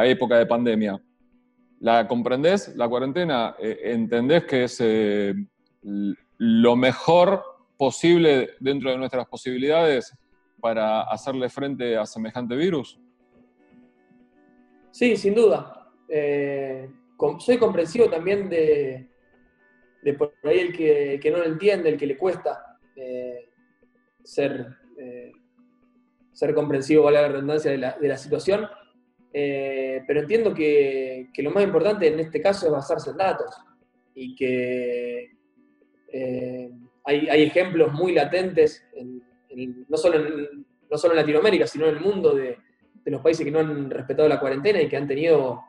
época 0.06 0.38
de 0.38 0.46
pandemia. 0.46 1.02
¿La 1.82 2.08
comprendés, 2.08 2.74
la 2.78 2.88
cuarentena? 2.88 3.58
Eh, 3.60 3.78
¿Entendés 3.84 4.46
que 4.46 4.64
es 4.64 4.78
eh, 4.80 5.34
lo 6.38 6.76
mejor 6.78 7.44
posible 7.76 8.52
dentro 8.62 8.90
de 8.90 8.98
nuestras 8.98 9.28
posibilidades 9.28 10.18
para 10.62 11.02
hacerle 11.02 11.50
frente 11.50 11.98
a 11.98 12.06
semejante 12.06 12.56
virus? 12.56 12.98
Sí, 14.92 15.18
sin 15.18 15.36
duda. 15.36 15.92
soy 17.40 17.58
comprensivo 17.58 18.10
también 18.10 18.50
de, 18.50 19.10
por 20.14 20.34
ahí 20.44 20.60
el 20.60 20.74
que, 20.74 21.32
no 21.32 21.38
lo 21.38 21.46
entiende, 21.46 21.90
el 21.90 21.98
que 21.98 22.08
le 22.08 22.18
cuesta 22.18 22.78
ser 24.24 24.68
ser 26.36 26.54
comprensivo, 26.54 27.04
vale 27.04 27.22
la 27.22 27.30
redundancia, 27.30 27.72
de 27.72 27.78
la, 28.08 28.18
situación. 28.18 28.68
Eh, 29.32 30.04
pero 30.06 30.20
entiendo 30.20 30.54
que, 30.54 31.30
lo 31.38 31.52
más 31.52 31.64
importante 31.64 32.08
en 32.08 32.20
este 32.20 32.42
caso 32.42 32.66
es 32.66 32.72
basarse 32.72 33.12
en 33.12 33.18
datos 33.18 33.56
y 34.14 34.36
que 34.36 35.32
eh, 36.10 36.70
hay, 37.06 37.44
ejemplos 37.44 37.94
muy 37.94 38.14
latentes, 38.14 38.86
no, 39.88 39.98
solo 39.98 40.18
en, 40.18 40.66
no 40.92 40.98
solo 40.98 41.14
en 41.14 41.20
Latinoamérica, 41.22 41.68
sino 41.68 41.88
en 41.88 41.96
el 41.96 42.02
mundo 42.02 42.36
de, 42.36 42.58
los 43.06 43.22
países 43.22 43.46
que 43.46 43.52
no 43.52 43.60
han 43.60 43.90
respetado 43.90 44.28
la 44.28 44.40
cuarentena 44.40 44.82
y 44.82 44.90
que 44.90 44.98
han 44.98 45.08
tenido 45.08 45.62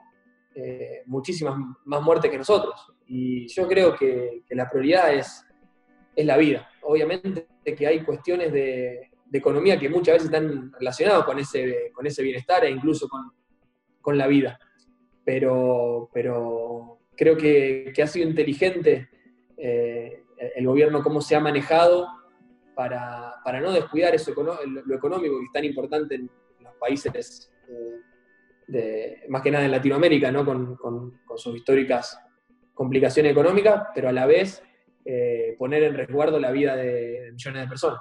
eh, 0.55 1.03
muchísimas 1.07 1.55
más 1.84 2.03
muertes 2.03 2.30
que 2.30 2.39
nosotros. 2.39 2.93
Y 3.07 3.46
yo 3.48 3.68
creo 3.68 3.94
que, 3.94 4.42
la 4.50 4.68
prioridad 4.68 5.14
es, 5.14 5.44
es 6.14 6.26
la 6.26 6.36
vida. 6.36 6.68
Obviamente 6.82 7.46
que 7.64 7.86
hay 7.86 8.04
cuestiones 8.04 8.52
de, 8.52 9.11
economía 9.32 9.78
que 9.78 9.90
muchas 9.90 10.14
veces 10.14 10.26
están 10.26 10.72
relacionados 10.72 11.26
con 11.26 11.38
ese, 11.38 11.90
con 11.92 12.07
ese 12.07 12.22
bienestar 12.22 12.64
e 12.64 12.70
incluso 12.70 13.07
con, 13.09 14.16
la 14.16 14.26
vida. 14.26 14.59
Pero, 15.24 16.09
pero 16.14 17.00
creo 17.16 17.36
que, 17.36 17.92
ha 18.00 18.07
sido 18.07 18.28
inteligente 18.28 19.11
eh, 19.59 20.22
el 20.54 20.66
gobierno 20.66 21.02
cómo 21.02 21.20
se 21.20 21.34
ha 21.34 21.40
manejado 21.40 22.07
para, 22.76 23.61
no 23.61 23.72
descuidar 23.72 24.14
eso, 24.14 24.32
lo 24.32 24.94
económico 24.94 25.38
que 25.38 25.44
es 25.46 25.52
tan 25.52 25.64
importante 25.64 26.14
en 26.14 26.30
los 26.61 26.74
países, 26.76 27.50
eh, 27.68 28.00
de, 28.68 29.22
más 29.28 29.42
que 29.42 29.50
nada 29.50 29.64
en 29.64 29.70
Latinoamérica, 29.70 30.30
¿no? 30.30 30.44
con, 30.44 31.20
sus 31.36 31.57
históricas 31.57 32.18
complicaciones 32.77 33.33
económicas, 33.33 33.89
pero 33.95 34.11
a 34.11 34.12
la 34.12 34.27
vez 34.27 34.62
eh, 35.05 35.57
poner 35.59 35.83
en 35.83 35.95
resguardo 35.95 36.39
la 36.39 36.51
vida 36.53 36.77
de 36.77 37.31
millones 37.33 37.62
de 37.62 37.68
personas. 37.68 38.01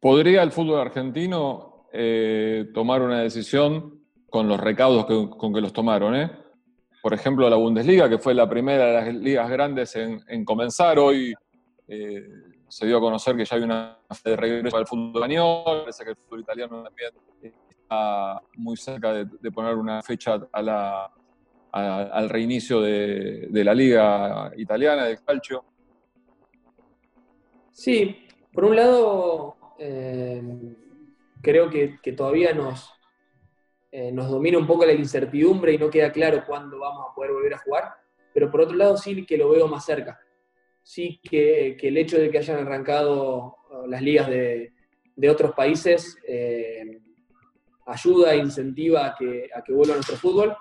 ¿Podría 0.00 0.42
el 0.42 0.52
fútbol 0.52 0.80
argentino 0.80 1.88
eh, 1.92 2.70
tomar 2.72 3.02
una 3.02 3.20
decisión 3.20 4.00
con 4.30 4.48
los 4.48 4.60
recaudos 4.60 5.04
con 5.04 5.52
que 5.52 5.60
los 5.60 5.72
tomaron? 5.72 6.14
Eh? 6.14 6.30
Por 7.02 7.14
ejemplo, 7.14 7.50
la 7.50 7.56
Bundesliga, 7.56 8.08
que 8.08 8.18
fue 8.18 8.32
la 8.32 8.48
primera 8.48 8.86
de 8.86 8.92
las 8.92 9.14
ligas 9.14 9.50
grandes 9.50 9.96
en, 9.96 10.44
comenzar, 10.44 11.00
hoy 11.00 11.34
eh, 11.88 12.22
se 12.68 12.86
dio 12.86 12.98
a 12.98 13.00
conocer 13.00 13.36
que 13.36 13.44
ya 13.44 13.56
hay 13.56 13.62
una 13.62 13.98
de 14.24 14.36
regreso 14.36 14.76
al 14.76 14.86
fútbol 14.86 15.16
español, 15.16 15.64
parece 15.64 16.04
que 16.04 16.10
el 16.10 16.16
fútbol 16.16 16.40
italiano 16.40 16.84
también 16.84 17.10
está 17.68 18.40
muy 18.56 18.76
cerca 18.76 19.12
de, 19.12 19.50
poner 19.50 19.74
una 19.74 20.00
fecha 20.00 20.38
al 21.72 22.28
reinicio 22.28 22.80
de, 22.80 23.48
la 23.64 23.74
liga 23.74 24.52
italiana 24.56 25.06
de 25.06 25.18
calcio. 25.18 25.64
Sí, 27.70 28.26
por 28.52 28.66
un 28.66 28.76
lado 28.76 29.56
eh, 29.78 30.42
creo 31.40 31.70
que, 31.70 31.98
todavía 32.14 32.52
nos, 32.52 32.90
eh, 33.90 34.12
nos 34.12 34.30
domina 34.30 34.58
un 34.58 34.66
poco 34.66 34.84
la 34.84 34.92
incertidumbre 34.92 35.72
y 35.72 35.78
no 35.78 35.88
queda 35.88 36.12
claro 36.12 36.44
cuándo 36.46 36.78
vamos 36.78 37.06
a 37.10 37.14
poder 37.14 37.32
volver 37.32 37.54
a 37.54 37.58
jugar, 37.58 37.84
pero 38.34 38.50
por 38.50 38.60
otro 38.60 38.76
lado 38.76 38.96
sí 38.96 39.24
que 39.24 39.38
lo 39.38 39.50
veo 39.50 39.66
más 39.66 39.84
cerca. 39.84 40.20
Sí 40.82 41.20
que, 41.22 41.76
el 41.80 41.96
hecho 41.96 42.18
de 42.18 42.30
que 42.30 42.38
hayan 42.38 42.58
arrancado 42.58 43.56
uh, 43.70 43.86
las 43.86 44.02
ligas 44.02 44.28
de, 44.28 44.72
otros 45.30 45.52
países 45.52 46.18
eh, 46.26 47.00
ayuda 47.86 48.34
e 48.34 48.38
incentiva 48.38 49.06
a 49.06 49.14
que 49.16 49.72
vuelva 49.72 49.94
nuestro 49.94 50.16
fútbol. 50.16 50.56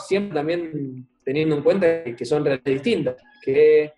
Siempre 0.00 0.34
también 0.34 1.06
teniendo 1.24 1.56
en 1.56 1.62
cuenta 1.62 2.04
que 2.04 2.24
son 2.24 2.44
realidades 2.44 2.82
distintas, 2.82 3.16
que 3.42 3.92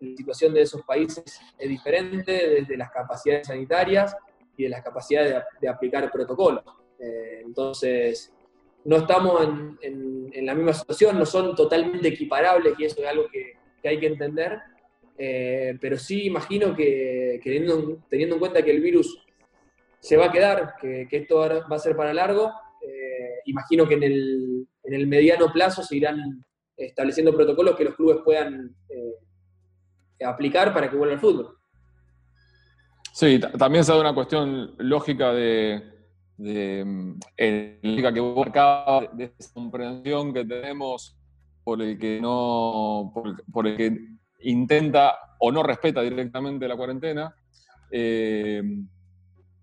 la 0.00 0.16
situación 0.16 0.54
de 0.54 0.62
esos 0.62 0.82
países 0.82 1.40
es 1.58 1.68
diferente 1.68 2.32
desde 2.48 2.76
las 2.76 2.90
capacidades 2.90 3.46
sanitarias, 3.46 4.16
y 4.58 4.64
de 4.64 4.68
las 4.68 4.82
capacidades 4.82 5.44
de, 5.60 5.68
aplicar 5.68 6.10
protocolos. 6.10 6.64
Eh, 6.98 7.42
entonces, 7.44 8.34
no 8.84 8.96
estamos 8.96 9.40
en, 9.80 10.30
la 10.44 10.54
misma 10.54 10.74
situación, 10.74 11.18
no 11.18 11.24
son 11.24 11.54
totalmente 11.54 12.08
equiparables 12.08 12.74
y 12.78 12.84
eso 12.84 13.00
es 13.00 13.08
algo 13.08 13.26
que, 13.32 13.56
hay 13.88 13.98
que 14.00 14.06
entender, 14.06 14.58
eh, 15.16 15.78
pero 15.80 15.96
sí 15.96 16.26
imagino 16.26 16.74
que, 16.74 17.40
teniendo, 17.42 18.34
en 18.34 18.38
cuenta 18.38 18.62
que 18.62 18.72
el 18.72 18.82
virus 18.82 19.24
se 20.00 20.16
va 20.16 20.26
a 20.26 20.32
quedar, 20.32 20.74
que, 20.80 21.08
esto 21.10 21.36
va 21.38 21.76
a 21.76 21.78
ser 21.78 21.96
para 21.96 22.12
largo, 22.12 22.50
eh, 22.50 22.52
imagino 23.48 23.86
que 23.88 23.94
en 23.94 24.02
el, 24.02 24.68
en 24.84 24.94
el, 24.94 25.06
mediano 25.06 25.52
plazo 25.52 25.82
se 25.82 25.96
irán 25.96 26.44
estableciendo 26.76 27.34
protocolos 27.34 27.76
que 27.76 27.84
los 27.84 27.94
clubes 27.94 28.18
puedan 28.24 28.74
aplicar 30.24 30.72
para 30.72 30.90
que 30.90 30.96
vuelva 30.96 31.14
el 31.14 31.20
fútbol. 31.20 31.56
Sí, 33.12 33.40
también 33.58 33.84
se 33.84 33.92
da 33.92 34.00
una 34.00 34.14
cuestión 34.14 34.74
lógica 34.78 35.32
de, 35.32 35.82
de, 36.36 36.84
mm, 36.84 37.18
que 38.14 38.20
vos 38.20 38.46
de 39.14 39.32
esa 39.38 39.52
comprensión 39.52 40.32
que 40.32 40.44
tenemos 40.44 41.16
por 41.64 41.82
el 41.82 41.98
que 41.98 42.20
no, 42.20 43.12
por, 43.52 43.66
el 43.66 43.76
que 43.76 43.98
intenta 44.40 45.18
o 45.40 45.52
no 45.52 45.62
respeta 45.62 46.00
directamente 46.00 46.68
la 46.68 46.76
cuarentena, 46.76 47.34
eh, 47.90 48.62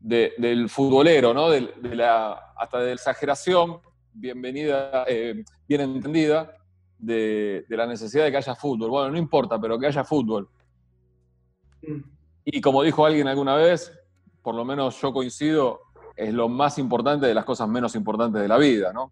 del 0.05 0.69
futbolero, 0.69 1.33
¿no? 1.33 1.49
De, 1.49 1.73
la, 1.95 2.53
hasta 2.55 2.79
de 2.79 2.85
la 2.87 2.93
exageración, 2.93 3.79
bienvenida, 4.13 5.03
eh, 5.07 5.43
bien 5.67 5.81
entendida, 5.81 6.55
de, 6.99 7.65
la 7.69 7.87
necesidad 7.87 8.25
de 8.25 8.31
que 8.31 8.37
haya 8.37 8.55
fútbol. 8.55 8.91
Bueno, 8.91 9.11
no 9.11 9.17
importa, 9.17 9.59
pero 9.59 9.79
que 9.79 9.87
haya 9.87 10.03
fútbol. 10.03 10.47
Mm. 11.81 12.01
Y 12.45 12.61
como 12.61 12.83
dijo 12.83 13.03
alguien 13.03 13.27
alguna 13.27 13.55
vez, 13.55 13.91
por 14.43 14.53
lo 14.53 14.63
menos 14.63 15.01
yo 15.01 15.11
coincido, 15.11 15.81
es 16.15 16.31
lo 16.31 16.49
más 16.49 16.77
importante 16.77 17.25
de 17.25 17.33
las 17.33 17.43
cosas 17.43 17.67
menos 17.67 17.95
importantes 17.95 18.39
de 18.43 18.47
la 18.47 18.57
vida, 18.57 18.93
¿no? 18.93 19.11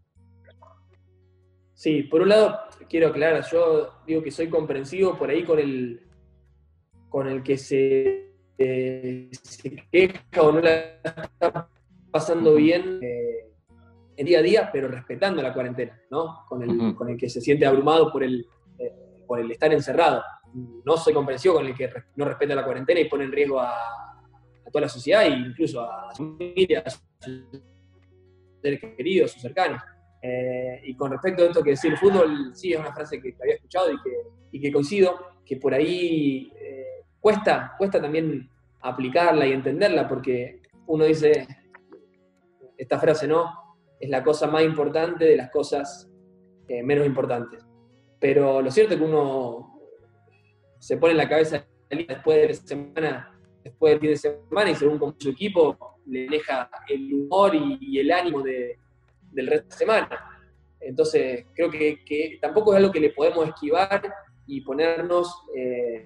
Sí, 1.74 2.04
por 2.04 2.22
un 2.22 2.30
lado, 2.30 2.60
quiero 2.88 3.08
aclarar, 3.08 3.44
yo 3.52 3.94
digo 4.06 4.22
que 4.22 4.30
soy 4.30 4.48
comprensivo 4.48 5.18
por 5.18 5.32
ahí 5.32 5.44
con 5.44 5.58
el, 5.58 6.08
con 7.10 7.28
el 7.28 7.42
que 7.42 7.58
se, 7.58 8.33
eh, 8.58 9.30
queja 9.92 10.42
o 10.42 10.52
no 10.52 10.62
la 10.62 10.76
está 10.76 11.70
pasando 12.12 12.56
bien 12.56 13.00
eh, 13.02 13.50
en 14.16 14.26
día 14.26 14.40
a 14.40 14.44
día, 14.44 14.70
pero 14.72 14.88
respetando 14.88 15.42
la 15.42 15.54
cuarentena, 15.54 16.00
¿no? 16.12 16.46
Con 16.48 16.64
el, 16.64 16.96
con 16.96 17.10
el 17.10 17.18
que 17.18 17.30
se 17.30 17.42
siente 17.42 17.66
abrumado 17.66 18.12
por 18.12 18.24
el, 18.24 18.48
eh, 18.78 18.94
por 19.26 19.40
el 19.40 19.52
estar 19.52 19.74
encerrado 19.74 20.24
no 20.54 20.98
soy 20.98 21.14
comprensivo 21.14 21.56
con 21.56 21.66
el 21.66 21.76
que 21.76 21.90
no 22.16 22.26
respeta 22.26 22.56
la 22.56 22.64
cuarentena 22.64 23.00
y 23.00 23.10
pone 23.10 23.26
en 23.26 23.32
riesgo 23.32 23.60
a, 23.60 23.74
toda 24.72 24.82
la 24.82 24.90
sociedad 24.90 25.24
e 25.26 25.30
incluso 25.30 25.82
a 25.82 26.14
su 26.16 26.36
familia, 26.36 26.84
a 26.86 26.90
sus 26.90 27.04
seres 28.62 28.80
queridos, 28.98 29.30
a 29.30 29.34
sus 29.34 29.42
cercanos. 29.42 29.82
Eh, 30.22 30.82
y 30.86 30.96
con 30.96 31.12
respecto 31.12 31.44
a 31.44 31.48
esto 31.48 31.62
que 31.62 31.72
decir 31.72 31.92
el 31.92 31.98
fútbol, 31.98 32.56
sí, 32.56 32.74
es 32.74 32.80
una 32.80 32.94
frase 32.94 33.22
que 33.22 33.36
había 33.40 33.56
escuchado 33.56 33.90
y 34.52 34.60
que, 34.60 34.72
coincido, 34.72 35.16
que 35.46 35.58
por 35.58 35.74
ahí 35.74 36.52
eh, 36.60 36.86
cuesta, 37.24 37.74
cuesta 37.78 38.02
también 38.02 38.50
aplicarla 38.82 39.48
y 39.48 39.54
entenderla, 39.54 40.10
porque 40.10 40.60
uno 40.88 41.06
dice, 41.06 41.48
esta 42.78 43.00
frase 43.00 43.30
no, 43.30 43.78
es 43.98 44.10
la 44.10 44.22
cosa 44.22 44.46
más 44.48 44.62
importante 44.62 45.24
de 45.24 45.38
las 45.38 45.50
cosas 45.50 46.12
eh, 46.68 46.84
menos 46.84 47.06
importantes. 47.06 47.66
Pero 48.20 48.62
lo 48.62 48.70
cierto 48.70 48.94
es 48.94 49.00
que 49.00 49.06
uno 49.06 49.80
se 50.80 50.98
pone 50.98 51.12
en 51.12 51.18
la 51.18 51.30
cabeza 51.30 51.66
después 51.90 52.42
de 52.42 52.48
la 52.50 52.54
semana, 52.56 53.40
después 53.64 53.94
del 53.94 54.00
fin 54.02 54.10
de 54.10 54.18
semana 54.18 54.72
y 54.72 54.76
según 54.76 55.00
como 55.00 55.16
su 55.18 55.30
equipo 55.30 55.78
le 56.06 56.28
deja 56.28 56.70
el 56.90 57.14
humor 57.14 57.56
y, 57.56 58.00
el 58.00 58.12
ánimo 58.12 58.44
del 58.44 59.48
resto 59.48 59.70
de 59.70 59.76
semana. 59.76 60.10
Entonces, 60.82 61.46
creo 61.56 61.72
que, 61.72 62.38
tampoco 62.42 62.74
es 62.74 62.80
algo 62.80 62.92
que 62.92 63.00
le 63.00 63.12
podemos 63.12 63.48
esquivar 63.48 64.14
y 64.46 64.60
ponernos 64.60 65.34
eh, 65.56 66.06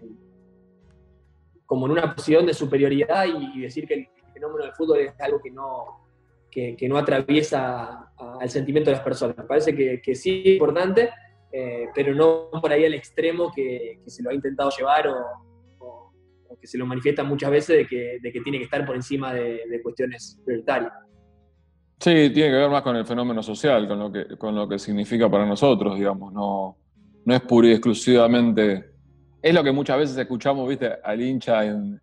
como 1.68 1.86
en 1.86 1.92
una 1.92 2.16
posición 2.16 2.48
de 2.48 2.54
superioridad 2.54 3.26
y, 3.26 3.62
decir 3.62 3.86
que 3.86 3.94
el 3.94 4.08
fenómeno 4.34 4.64
del 4.64 4.74
fútbol 4.74 5.00
es 5.00 5.14
algo 5.20 5.40
que 5.40 5.52
no, 5.52 6.08
que, 6.50 6.88
no 6.90 6.98
atraviesa 6.98 8.10
al 8.18 8.50
sentimiento 8.50 8.90
de 8.90 8.96
las 8.96 9.04
personas. 9.04 9.36
Parece 9.48 9.76
que, 9.76 10.02
que 10.02 10.16
sí 10.16 10.42
es 10.44 10.54
importante, 10.54 11.10
eh, 11.52 11.88
pero 11.94 12.16
no 12.16 12.50
por 12.60 12.72
ahí 12.72 12.86
al 12.86 12.94
extremo 12.94 13.52
que, 13.54 14.00
se 14.08 14.24
lo 14.24 14.30
ha 14.30 14.34
intentado 14.34 14.72
llevar 14.76 15.08
o, 15.10 16.12
que 16.60 16.66
se 16.66 16.78
lo 16.78 16.88
manifiesta 16.88 17.24
muchas 17.24 17.52
veces 17.52 17.78
de 17.78 18.32
que, 18.32 18.42
tiene 18.42 18.58
que 18.58 18.64
estar 18.64 18.84
por 18.86 18.96
encima 18.96 19.34
de, 19.34 19.80
cuestiones 19.84 20.42
prioritarias. 20.44 20.94
Sí, 22.00 22.32
tiene 22.34 22.50
que 22.50 22.56
ver 22.56 22.70
más 22.70 22.82
con 22.82 22.96
el 22.96 23.06
fenómeno 23.06 23.44
social, 23.44 23.88
con 23.88 24.00
lo 24.00 24.12
que, 24.12 24.38
con 24.38 24.56
lo 24.56 24.68
que 24.68 24.80
significa 24.80 25.30
para 25.30 25.46
nosotros, 25.46 25.98
digamos, 25.98 26.32
no, 26.34 26.78
no 27.26 27.36
es 27.36 27.42
pura 27.42 27.68
y 27.68 27.72
exclusivamente... 27.72 28.97
Es 29.42 29.54
lo 29.54 29.64
que 29.64 29.72
muchas 29.72 29.98
veces 29.98 30.18
escuchamos, 30.18 30.68
viste, 30.68 30.92
al 31.04 31.22
hincha 31.22 31.66
en, 31.66 32.02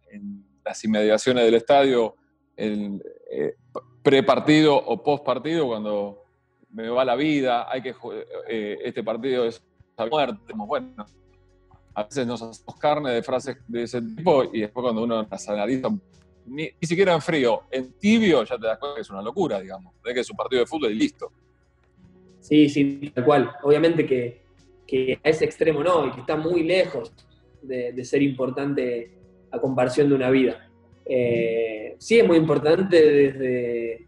las 0.65 0.83
inmediaciones 0.85 1.45
del 1.45 1.55
estadio, 1.55 2.17
el 2.57 3.03
eh, 3.31 3.55
pre-partido 4.03 4.77
o 4.77 5.03
post-partido, 5.03 5.67
cuando 5.67 6.25
me 6.71 6.89
va 6.89 7.05
la 7.05 7.17
vida, 7.17 7.71
hay 7.71 7.83
que 7.83 7.95
eh, 8.49 8.79
este 8.83 9.03
partido 9.03 9.45
es 9.45 9.63
a 9.97 10.07
muerte. 10.07 10.53
Bueno, 10.55 11.07
a 11.95 12.03
veces 12.05 12.27
nos 12.27 12.43
hacemos 12.43 12.77
carne 12.77 13.13
de 13.13 13.23
frases 13.23 13.57
de 13.69 13.83
ese 13.83 14.01
tipo 14.01 14.45
y 14.53 14.61
después 14.61 14.83
cuando 14.83 15.03
uno 15.03 15.27
las 15.31 15.49
analiza, 15.49 15.89
ni, 16.47 16.71
siquiera 16.83 17.15
en 17.15 17.21
frío, 17.21 17.63
en 17.71 17.93
tibio 17.99 18.45
ya 18.45 18.59
te 18.59 18.67
das 18.67 18.79
cuenta 18.79 18.97
que 18.97 19.03
es 19.03 19.11
una 19.11 19.23
locura, 19.23 19.61
digamos, 19.61 19.95
es 20.05 20.31
un 20.31 20.37
partido 20.37 20.61
de 20.61 20.67
fútbol 20.67 20.93
y 20.93 20.95
listo. 20.95 21.31
Sí, 22.41 22.69
sí, 22.69 23.11
tal 23.15 23.25
cual. 23.25 23.53
Obviamente 23.63 24.07
que, 24.07 24.44
a 25.23 25.29
ese 25.29 25.45
extremo 25.45 25.83
no, 25.83 26.07
y 26.07 26.13
que 26.13 26.21
está 26.21 26.37
muy 26.37 26.63
lejos 26.63 27.13
de, 27.63 28.05
ser 28.05 28.23
importante 28.23 29.11
a 29.51 29.59
comparación 29.59 30.09
de 30.09 30.15
una 30.15 30.31
vida. 30.31 30.69
Eh, 31.07 31.97
sí 31.99 32.19
es 32.19 32.27
muy 32.27 32.37
importante 32.37 33.01
desde 33.01 34.07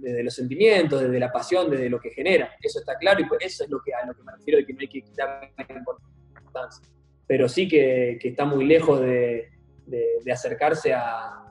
desde 0.00 0.22
los 0.22 0.34
sentimientos, 0.34 1.02
desde 1.02 1.18
la 1.18 1.30
pasión, 1.30 1.70
desde 1.70 1.90
lo 1.90 2.00
que 2.00 2.10
genera. 2.10 2.54
Eso 2.60 2.80
está 2.80 2.96
claro 2.96 3.20
y 3.20 3.44
eso 3.44 3.64
es 3.64 3.70
lo 3.70 3.80
que, 3.82 3.92
a 3.92 4.06
lo 4.06 4.14
que 4.14 4.22
me 4.22 4.32
refiero 4.32 4.58
de 4.58 4.66
que 4.66 4.72
no 4.72 4.80
hay 4.80 4.88
que 4.88 5.02
quitar 5.02 5.50
importancia. 5.58 6.88
Pero 7.26 7.48
sí 7.48 7.68
que, 7.68 8.18
está 8.22 8.44
muy 8.44 8.64
lejos 8.64 9.00
de, 9.00 9.48
acercarse 10.30 10.92
a, 10.94 11.44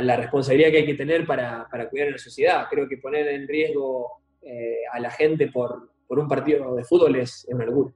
la 0.00 0.16
responsabilidad 0.16 0.70
que 0.70 0.78
hay 0.78 0.86
que 0.86 0.94
tener 0.94 1.26
para, 1.26 1.68
cuidar 1.90 2.08
a 2.08 2.12
la 2.12 2.18
sociedad. 2.18 2.66
Creo 2.70 2.88
que 2.88 2.98
poner 2.98 3.26
en 3.28 3.48
riesgo 3.48 4.22
eh, 4.42 4.78
a 4.92 5.00
la 5.00 5.10
gente 5.10 5.48
por, 5.48 5.90
un 6.18 6.28
partido 6.28 6.74
de 6.74 6.84
fútbol 6.84 7.16
es, 7.16 7.46
una 7.50 7.64
locura. 7.64 7.94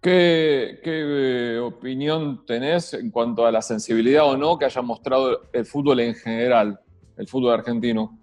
¿Qué, 0.00 0.80
¿Qué, 0.82 1.58
opinión 1.58 2.44
tenés 2.44 2.92
en 2.94 3.10
cuanto 3.10 3.46
a 3.46 3.50
la 3.50 3.62
sensibilidad 3.62 4.26
o 4.26 4.36
no 4.36 4.58
que 4.58 4.66
haya 4.66 4.82
mostrado 4.82 5.42
el 5.52 5.64
fútbol 5.64 6.00
en 6.00 6.14
general 6.14 6.78
el 7.16 7.28
fútbol 7.28 7.52
argentino. 7.52 8.18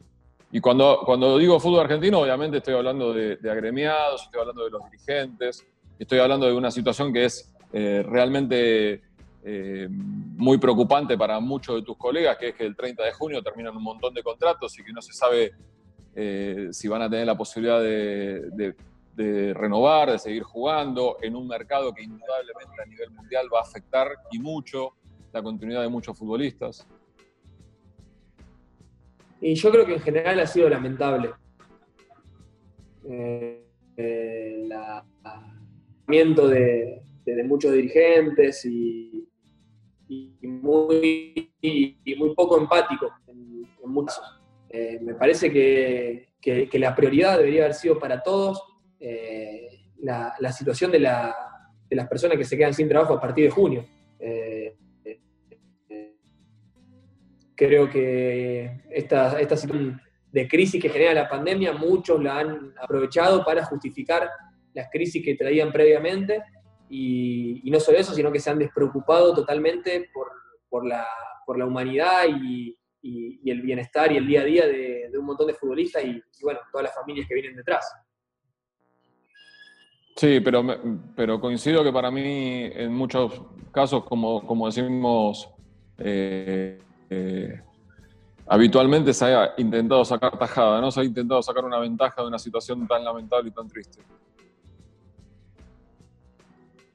Y 0.52 0.60
cuando, 0.60 1.02
cuando 1.06 1.38
digo 1.38 1.60
fútbol 1.60 1.82
argentino, 1.82 2.20
obviamente 2.20 2.58
estoy 2.58 2.74
hablando 2.74 3.14
de, 3.14 3.38
agremiados, 3.50 4.24
estoy 4.24 4.42
hablando 4.42 4.66
de 4.66 4.72
los 4.72 4.84
dirigentes, 4.92 5.66
estoy 5.98 6.20
hablando 6.20 6.46
de 6.46 6.54
una 6.54 6.72
situación 6.72 7.14
que 7.14 7.26
es 7.26 7.54
eh, 7.72 8.04
realmente 8.06 9.02
eh, 9.44 9.88
muy 9.90 10.58
preocupante 10.58 11.18
para 11.18 11.40
muchos 11.40 11.76
de 11.76 11.84
tus 11.84 11.98
colegas, 11.98 12.38
que 12.38 12.50
es 12.50 12.56
que 12.56 12.66
el 12.66 12.76
30 12.76 13.04
de 13.04 13.14
junio 13.14 13.42
terminan 13.42 13.78
un 13.78 13.84
montón 13.84 14.14
de 14.14 14.22
contratos 14.22 14.78
y 14.78 14.84
que 14.84 14.92
no 14.92 15.02
se 15.02 15.14
sabe 15.14 15.54
eh, 16.16 16.68
si 16.72 16.88
van 16.88 17.02
a 17.02 17.10
tener 17.10 17.26
la 17.26 17.38
posibilidad 17.38 17.82
de, 17.82 18.76
renovar, 19.54 20.12
de 20.12 20.20
seguir 20.20 20.44
jugando 20.44 21.18
en 21.22 21.36
un 21.36 21.48
mercado 21.48 21.94
que 21.94 22.04
indudablemente 22.04 22.82
a 22.82 22.86
nivel 22.86 23.12
mundial 23.12 23.48
va 23.54 23.60
a 23.60 23.62
afectar 23.62 24.08
y 24.32 24.40
mucho 24.40 24.96
la 25.32 25.44
continuidad 25.44 25.82
de 25.82 25.90
muchos 25.90 26.18
futbolistas. 26.18 26.88
Y 29.40 29.56
yo 29.56 29.72
creo 29.72 29.86
que 29.86 29.94
en 29.94 30.02
general 30.02 30.40
ha 30.40 30.48
sido 30.48 30.70
lamentable. 30.70 31.32
Eh, 33.10 33.66
el 33.98 34.70
de, 36.36 37.02
de, 37.26 37.44
muchos 37.44 37.74
dirigentes 37.74 38.66
y, 38.66 39.28
muy, 40.42 41.54
muy 42.18 42.36
poco 42.36 42.58
empático 42.60 43.10
en, 43.28 43.66
muchos. 43.86 44.41
Eh, 44.74 45.00
me 45.02 45.16
parece 45.16 45.52
que, 45.52 46.30
la 46.80 46.96
prioridad 46.96 47.38
debería 47.38 47.64
haber 47.64 47.74
sido 47.74 48.00
para 48.00 48.24
todos 48.24 48.64
eh, 49.00 49.90
la, 49.98 50.52
situación 50.52 50.92
de, 50.92 51.00
de, 51.00 51.96
las 51.96 52.08
personas 52.08 52.38
que 52.38 52.46
se 52.46 52.58
quedan 52.58 52.74
sin 52.74 52.88
trabajo 52.88 53.14
a 53.16 53.22
partir 53.22 53.46
de 53.46 53.52
junio. 53.52 53.86
Creo 57.54 57.90
que 57.90 58.82
esta, 58.90 59.40
esta 59.40 59.56
situación 59.56 60.02
de 60.32 60.48
crisis 60.48 60.82
que 60.82 60.90
genera 60.90 61.14
la 61.14 61.30
pandemia, 61.30 61.74
muchos 61.74 62.22
la 62.24 62.40
han 62.40 62.74
aprovechado 62.82 63.44
para 63.44 63.66
justificar 63.66 64.30
las 64.74 64.90
crisis 64.90 65.24
que 65.24 65.36
traían 65.36 65.72
previamente 65.72 66.42
y, 66.90 67.62
no 67.66 67.80
solo 67.80 67.98
eso, 67.98 68.14
sino 68.14 68.32
que 68.32 68.40
se 68.40 68.50
han 68.50 68.60
despreocupado 68.60 69.34
totalmente 69.34 70.10
por, 70.70 70.86
la, 70.86 71.06
por 71.46 71.58
la 71.60 71.66
humanidad 71.66 72.24
y, 72.30 72.76
el 73.04 73.62
bienestar 73.62 74.12
y 74.12 74.18
el 74.18 74.28
día 74.28 74.42
a 74.42 74.46
día 74.46 74.68
de, 74.68 75.12
un 75.18 75.26
montón 75.26 75.48
de 75.48 75.54
futbolistas 75.54 76.04
y, 76.04 76.22
bueno, 76.42 76.60
todas 76.72 76.86
las 76.86 76.96
familias 76.96 77.28
que 77.28 77.34
vienen 77.34 77.56
detrás. 77.56 77.92
Sí, 80.16 80.40
pero, 80.42 80.64
pero 81.16 81.40
coincido 81.40 81.84
que 81.84 81.92
para 81.92 82.12
mí 82.12 82.70
en 82.74 82.94
muchos 82.94 83.42
casos, 83.72 84.04
como, 84.04 84.46
como 84.46 84.68
decimos, 84.68 85.50
eh, 85.98 86.78
eh, 87.10 87.62
habitualmente 88.48 89.14
se 89.14 89.26
ha 89.26 89.54
intentado 89.58 90.04
sacar 90.06 90.38
tajada, 90.38 90.82
¿no? 90.82 90.92
Se 90.92 91.02
ha 91.02 91.04
intentado 91.04 91.42
sacar 91.42 91.64
una 91.66 91.80
ventaja 91.80 92.22
de 92.22 92.28
una 92.28 92.40
situación 92.40 92.88
tan 92.88 93.04
lamentable 93.04 93.50
y 93.50 93.54
tan 93.54 93.68
triste. 93.68 94.02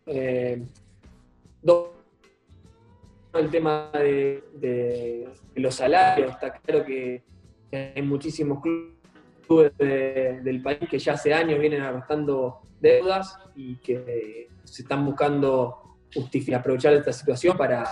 Eh, 0.06 0.62
el 3.38 3.50
tema 3.50 3.90
de, 3.92 5.28
los 5.54 5.74
salarios, 5.74 6.30
está 6.30 6.52
claro 6.52 6.84
que 6.84 7.22
hay 7.72 8.02
muchísimos 8.02 8.60
clubes 8.62 9.72
del 9.78 10.62
país 10.62 10.80
que 10.90 10.98
ya 10.98 11.14
hace 11.14 11.32
años 11.32 11.58
vienen 11.58 11.82
arrastrando 11.82 12.60
deudas 12.80 13.38
y 13.54 13.76
que 13.76 14.48
se 14.64 14.82
están 14.82 15.04
buscando 15.04 15.98
justificar, 16.12 16.60
aprovechar 16.60 16.94
esta 16.94 17.12
situación 17.12 17.56
para, 17.56 17.84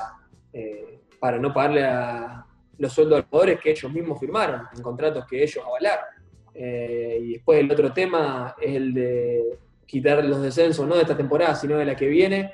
eh, 0.52 1.00
para 1.20 1.38
no 1.38 1.52
pagarle 1.52 1.84
a 1.84 2.46
los 2.78 2.92
sueldos 2.92 3.16
de 3.16 3.22
los 3.22 3.30
jugadores 3.30 3.60
que 3.60 3.70
ellos 3.70 3.92
mismos 3.92 4.18
firmaron, 4.18 4.62
en 4.74 4.82
contratos 4.82 5.26
que 5.26 5.42
ellos 5.42 5.64
avalaron. 5.64 6.06
Eh, 6.54 7.18
y 7.20 7.32
después 7.34 7.60
el 7.60 7.70
otro 7.70 7.92
tema 7.92 8.54
es 8.60 8.76
el 8.76 8.94
de 8.94 9.58
quitar 9.86 10.24
los 10.24 10.42
descensos, 10.42 10.86
no 10.86 10.94
de 10.94 11.02
esta 11.02 11.16
temporada, 11.16 11.54
sino 11.54 11.76
de 11.76 11.84
la 11.84 11.96
que 11.96 12.06
viene, 12.06 12.52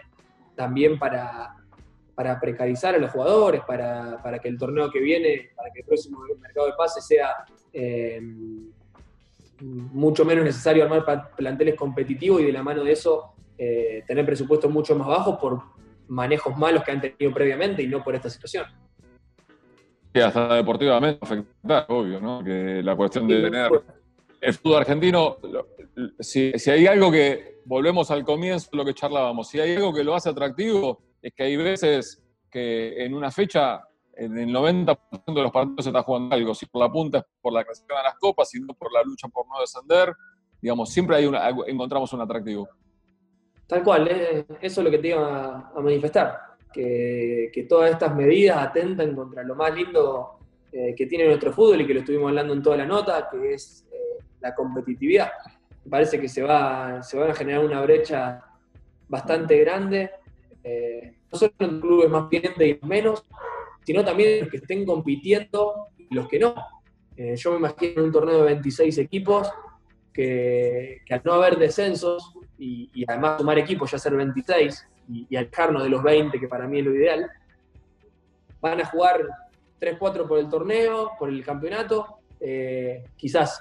también 0.55 0.99
para, 0.99 1.60
para 2.15 2.41
precarizar 2.41 2.95
a 2.95 2.99
los 2.99 3.11
jugadores, 3.11 3.63
para, 3.67 4.39
que 4.43 4.49
el 4.49 4.59
torneo 4.59 4.91
que 4.91 5.01
viene, 5.01 5.51
para 5.57 5.71
que 5.71 5.81
el 5.81 5.87
próximo 5.87 6.21
mercado 6.41 6.67
de 6.67 6.73
pases 6.77 7.07
sea 7.07 7.45
eh, 7.73 8.21
mucho 9.61 10.25
menos 10.25 10.45
necesario 10.45 10.85
armar 10.85 11.31
planteles 11.37 11.75
competitivos 11.75 12.41
y 12.41 12.47
de 12.47 12.53
la 12.53 12.63
mano 12.63 12.85
de 12.85 12.93
eso 12.93 13.35
eh, 13.59 14.03
tener 14.07 14.25
presupuestos 14.25 14.71
mucho 14.71 14.95
más 14.97 15.09
bajos 15.09 15.39
por 15.39 15.61
manejos 16.09 16.57
malos 16.57 16.83
que 16.83 16.93
han 16.93 17.01
tenido 17.01 17.33
previamente 17.33 17.83
y 17.83 17.87
no 17.87 18.03
por 18.03 18.15
esta 18.15 18.31
situación. 18.31 18.67
Sí, 20.13 20.21
hasta 20.21 20.55
deportivamente 20.55 21.19
afecta, 21.23 21.87
obvio, 21.89 22.21
¿no? 22.21 22.43
Que 22.43 22.83
la 22.83 22.97
cuestión 22.97 23.29
de 23.29 23.43
tener 23.43 23.71
el 24.41 24.55
fútbol 24.55 24.81
argentino, 24.81 25.37
si, 26.19 26.53
si, 26.59 26.71
hay 26.71 26.87
algo 26.87 27.13
que, 27.13 27.61
volvemos 27.65 28.11
al 28.11 28.25
comienzo, 28.25 28.69
lo 28.73 28.85
que 28.85 28.95
charlábamos, 28.95 29.49
si 29.49 29.61
hay 29.61 29.77
algo 29.77 29.95
que 29.95 30.03
lo 30.03 30.15
hace 30.15 30.31
atractivo, 30.31 31.01
es 31.23 31.33
que 31.35 31.43
hay 31.43 31.57
veces 31.57 32.23
que 32.51 33.05
en 33.05 33.15
una 33.15 33.31
fecha, 33.31 33.83
en 34.15 34.37
el 34.37 34.49
90% 34.49 34.99
de 35.27 35.43
los 35.43 35.53
partidos 35.53 35.85
se 35.85 35.91
está 35.91 36.03
jugando 36.03 36.35
algo, 36.35 36.55
si 36.55 36.67
por 36.67 36.83
la 36.83 36.91
punta 36.91 37.19
es 37.19 37.25
por 37.41 37.53
la 37.53 37.63
creación 37.63 37.87
de 37.89 37.95
las 38.03 38.19
copas, 38.19 38.51
si 38.51 38.61
no 38.61 38.75
por 38.75 38.93
la 38.93 39.03
lucha 39.03 39.29
por 39.29 39.47
no 39.47 39.61
descender, 39.61 40.15
digamos, 40.61 40.93
siempre 40.93 41.17
hay 41.17 41.27
una, 41.27 41.49
encontramos 41.67 42.13
un 42.13 42.21
atractivo. 42.21 42.69
Tal 43.67 43.85
cual, 43.85 44.09
eso 44.61 44.81
es 44.81 44.85
lo 44.85 44.91
que 44.91 44.99
te 44.99 45.09
iba 45.09 45.71
a 45.75 45.81
manifestar, 45.81 46.39
que, 46.73 47.67
todas 47.69 47.93
estas 47.93 48.15
medidas 48.15 48.59
atentan 48.59 49.15
contra 49.15 49.45
lo 49.45 49.55
más 49.55 49.73
lindo 49.75 50.39
eh, 50.73 50.95
que 50.97 51.07
tiene 51.07 51.27
nuestro 51.27 51.53
fútbol 51.53 51.81
y 51.81 51.87
que 51.87 51.95
lo 51.95 52.01
estuvimos 52.01 52.29
hablando 52.29 52.53
en 52.53 52.63
toda 52.63 52.79
la 52.79 52.87
nota, 52.87 53.29
que 53.31 53.55
es 53.55 53.87
eh, 53.93 54.25
la 54.41 54.55
competitividad. 54.55 55.31
Me 55.85 55.91
parece 55.91 56.21
que 56.21 56.29
se 56.29 56.43
va, 56.43 57.03
se 57.03 57.17
va 57.17 57.31
a 57.31 57.35
generar 57.35 57.65
una 57.65 57.81
brecha 57.81 58.45
bastante 59.09 59.57
grande 59.59 60.11
eh, 60.65 61.15
no 61.31 61.39
solo 61.39 61.53
en 61.59 61.81
clubes 61.81 62.11
más 62.11 62.29
bien 62.29 62.53
y 62.59 62.87
menos, 62.87 63.25
sino 63.85 64.05
también 64.05 64.41
los 64.41 64.49
que 64.49 64.59
estén 64.59 64.85
compitiendo 64.85 65.89
y 65.97 66.15
los 66.15 66.29
que 66.29 66.39
no. 66.39 66.55
Eh, 67.17 67.37
yo 67.37 67.53
me 67.53 67.59
imagino 67.59 68.05
un 68.05 68.13
torneo 68.13 68.39
de 68.39 68.45
26 68.45 68.99
equipos 68.99 69.51
que, 70.13 71.03
al 71.11 71.23
no 71.25 71.35
haber 71.35 71.59
descensos 71.59 72.35
y, 72.59 73.05
además 73.09 73.39
sumar 73.39 73.59
equipos, 73.59 73.91
ya 73.91 73.99
ser 73.99 74.15
26 74.15 74.87
y, 75.09 75.27
y 75.31 75.37
alejarnos 75.37 75.83
de 75.83 75.89
los 75.89 76.03
20, 76.03 76.39
que 76.39 76.49
para 76.49 76.67
mí 76.67 76.81
es 76.81 76.85
lo 76.85 76.95
ideal, 76.95 77.31
van 78.61 78.81
a 78.81 78.87
jugar 78.87 79.27
3-4 79.81 80.29
por 80.29 80.39
el 80.39 80.49
torneo, 80.49 81.13
por 81.19 81.31
el 81.31 81.43
campeonato, 81.45 82.19
eh, 82.41 83.05
quizás 83.17 83.61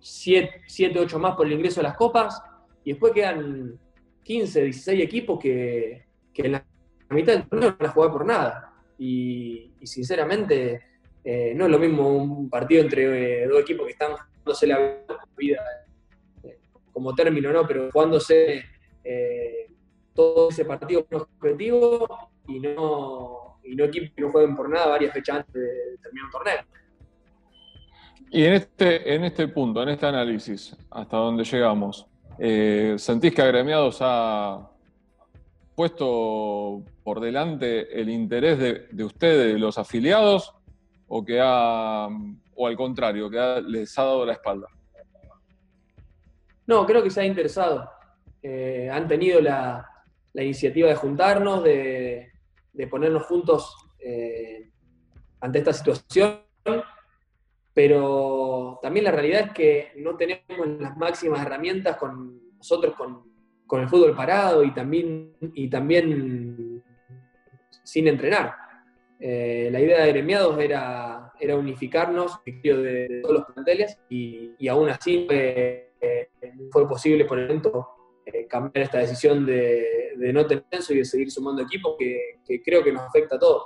7-8 0.00 1.18
más 1.18 1.34
por 1.34 1.46
el 1.46 1.54
ingreso 1.54 1.80
a 1.80 1.84
las 1.84 1.96
copas, 1.96 2.42
y 2.84 2.90
después 2.90 3.12
quedan 3.12 3.78
15, 4.22 4.62
16 4.64 5.02
equipos 5.02 5.40
que, 5.40 6.03
que 6.34 6.42
en 6.42 6.52
la 6.52 6.64
mitad 7.10 7.32
del 7.32 7.48
torneo 7.48 7.70
no 7.70 7.76
van 7.78 7.88
a 7.88 7.92
jugar 7.92 8.12
por 8.12 8.26
nada. 8.26 8.72
Y, 8.98 9.72
sinceramente, 9.84 10.82
eh, 11.22 11.52
no 11.54 11.64
es 11.66 11.70
lo 11.70 11.78
mismo 11.78 12.08
un 12.08 12.50
partido 12.50 12.82
entre 12.82 13.44
eh, 13.44 13.46
dos 13.46 13.60
equipos 13.60 13.86
que 13.86 13.92
están 13.92 14.12
jugándose 14.12 14.66
la 14.66 14.78
vida 15.36 15.62
eh, 16.42 16.58
como 16.92 17.14
término, 17.14 17.52
¿no? 17.52 17.66
Pero 17.66 17.90
jugándose 17.90 18.64
todo 20.14 20.48
ese 20.48 20.64
partido 20.64 21.04
con 21.04 21.22
objetivo 21.22 22.30
y 22.48 22.58
no, 22.60 23.58
y 23.62 23.74
no 23.74 23.84
equipos 23.84 24.10
que 24.14 24.22
no 24.22 24.30
jueguen 24.30 24.56
por 24.56 24.70
nada 24.70 24.86
varias 24.86 25.12
fechas 25.12 25.38
antes 25.38 25.54
de 25.54 25.98
terminar 26.02 26.26
un 26.26 26.30
torneo. 26.30 26.60
Y 28.30 28.44
en 28.44 28.54
este, 28.54 29.14
en 29.14 29.24
este 29.24 29.48
punto, 29.48 29.82
en 29.82 29.90
este 29.90 30.06
análisis, 30.06 30.76
hasta 30.90 31.16
donde 31.16 31.44
llegamos, 31.44 32.06
¿sentís 32.96 33.34
que 33.34 33.42
agremiados 33.42 33.98
ha, 34.00 34.73
puesto 35.74 36.82
por 37.02 37.20
delante 37.20 38.00
el 38.00 38.08
interés 38.08 38.58
de, 38.58 39.04
ustedes, 39.04 39.54
de 39.54 39.58
los 39.58 39.78
afiliados, 39.78 40.54
o 41.08 41.24
que 41.24 41.40
ha, 41.42 42.08
o 42.54 42.66
al 42.66 42.76
contrario, 42.76 43.28
que 43.28 43.62
les 43.66 43.98
ha 43.98 44.04
dado 44.04 44.26
la 44.26 44.32
espalda? 44.32 44.68
No, 46.66 46.86
creo 46.86 47.02
que 47.02 47.10
se 47.10 47.20
ha 47.20 47.26
interesado. 47.26 47.90
Eh, 48.42 48.88
han 48.90 49.06
tenido 49.06 49.40
la, 49.40 49.86
iniciativa 50.34 50.88
de 50.88 50.94
juntarnos, 50.96 51.62
de, 51.62 52.30
ponernos 52.90 53.24
juntos 53.24 53.76
eh, 53.98 54.70
ante 55.40 55.58
esta 55.58 55.72
situación, 55.72 56.40
pero 57.72 58.78
también 58.82 59.04
la 59.04 59.10
realidad 59.10 59.46
es 59.46 59.52
que 59.52 59.92
no 59.96 60.16
tenemos 60.16 60.66
las 60.80 60.96
máximas 60.96 61.44
herramientas 61.44 61.96
con 61.96 62.56
nosotros, 62.56 62.94
con, 62.96 63.33
con 63.66 63.80
el 63.80 63.88
fútbol 63.88 64.14
parado 64.14 64.62
y 64.62 64.72
también, 64.72 65.32
y 65.54 65.68
también 65.68 66.82
sin 67.82 68.08
entrenar. 68.08 68.54
Eh, 69.20 69.68
la 69.70 69.80
idea 69.80 70.04
de 70.04 70.12
gremiados 70.12 70.58
era, 70.58 71.32
unificarnos 71.56 72.40
de, 72.44 73.20
todos 73.22 73.34
los 73.34 73.44
planteles 73.46 73.98
y, 74.08 74.68
aún 74.68 74.88
así 74.88 75.26
eh, 75.30 75.92
fue 76.70 76.88
posible 76.88 77.24
por 77.24 77.38
el 77.38 77.46
momento 77.48 77.88
eh, 78.26 78.46
cambiar 78.46 78.84
esta 78.84 78.98
decisión 78.98 79.46
de, 79.46 80.12
de, 80.16 80.32
no 80.32 80.46
tener 80.46 80.64
censo 80.70 80.94
y 80.94 80.98
de 80.98 81.04
seguir 81.04 81.30
sumando 81.30 81.62
equipos 81.62 81.96
que, 81.98 82.62
creo 82.62 82.82
que 82.82 82.92
nos 82.92 83.02
afecta 83.02 83.36
a 83.36 83.38
todos. 83.38 83.64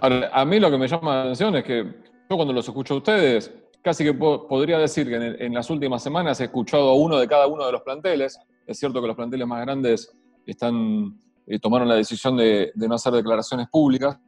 a 0.00 0.44
mí 0.44 0.60
lo 0.60 0.70
que 0.70 0.78
me 0.78 0.88
llama 0.88 1.16
la 1.16 1.22
atención 1.22 1.56
es 1.56 1.64
que 1.64 1.84
yo 2.30 2.36
cuando 2.36 2.52
los 2.52 2.66
escucho 2.66 2.94
a 2.94 2.96
ustedes, 2.98 3.52
casi 3.84 4.02
que 4.02 4.14
podría 4.14 4.78
decir 4.78 5.06
que 5.06 5.44
en, 5.44 5.52
las 5.52 5.68
últimas 5.68 6.02
semanas 6.02 6.40
he 6.40 6.44
escuchado 6.44 6.88
a 6.88 6.94
uno 6.94 7.18
de 7.18 7.28
cada 7.28 7.46
uno 7.46 7.66
de 7.66 7.72
los 7.72 7.82
planteles. 7.82 8.38
Es 8.66 8.78
cierto 8.78 9.02
que 9.02 9.06
los 9.06 9.14
planteles 9.14 9.46
más 9.46 9.60
grandes 9.60 10.10
están, 10.46 11.20
eh, 11.46 11.58
tomaron 11.58 11.86
la 11.86 11.94
decisión 11.94 12.34
de, 12.38 12.72
no 12.76 12.94
hacer 12.94 13.12
declaraciones 13.12 13.68
públicas, 13.68 14.18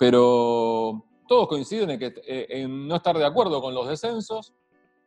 pero 0.00 1.06
todos 1.28 1.46
coinciden 1.46 1.90
en, 1.90 1.98
que, 2.00 2.12
eh, 2.26 2.46
en 2.48 2.88
no 2.88 2.96
estar 2.96 3.16
de 3.16 3.24
acuerdo 3.24 3.62
con 3.62 3.72
los 3.72 3.86
descensos 3.86 4.52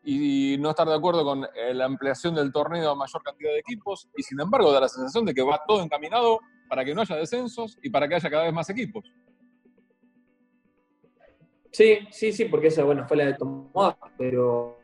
y 0.05 0.55
no 0.57 0.69
estar 0.69 0.88
de 0.88 0.95
acuerdo 0.95 1.26
con 1.26 1.43
eh, 1.43 1.73
la 1.73 1.84
ampliación 1.84 2.34
del 2.34 2.53
torneo 2.53 2.91
a 2.91 2.95
mayor 2.95 3.21
cantidad 3.23 3.51
de 3.51 3.59
equipos, 3.59 4.07
y 4.15 4.23
sin 4.23 4.39
embargo 4.39 4.71
da 4.71 4.80
la 4.80 4.88
sensación 4.88 5.26
de 5.26 5.34
que 5.34 5.41
va 5.41 5.59
todo 5.67 5.82
encaminado 5.82 6.39
para 6.69 6.86
que 6.86 6.95
no 6.95 7.01
haya 7.01 7.17
descensos 7.17 7.78
y 7.84 7.89
para 7.89 8.07
que 8.07 8.15
haya 8.15 8.30
cada 8.30 8.45
vez 8.45 8.53
más 8.53 8.69
equipos. 8.69 9.03
Sí, 11.76 12.07
sí, 12.09 12.32
sí, 12.32 12.45
porque 12.45 12.67
esa 12.67 12.86
bueno, 12.86 13.05
fue 13.05 13.17
la 13.17 13.26
de 13.26 13.34
Tomás, 13.34 13.97
pero, 14.17 14.78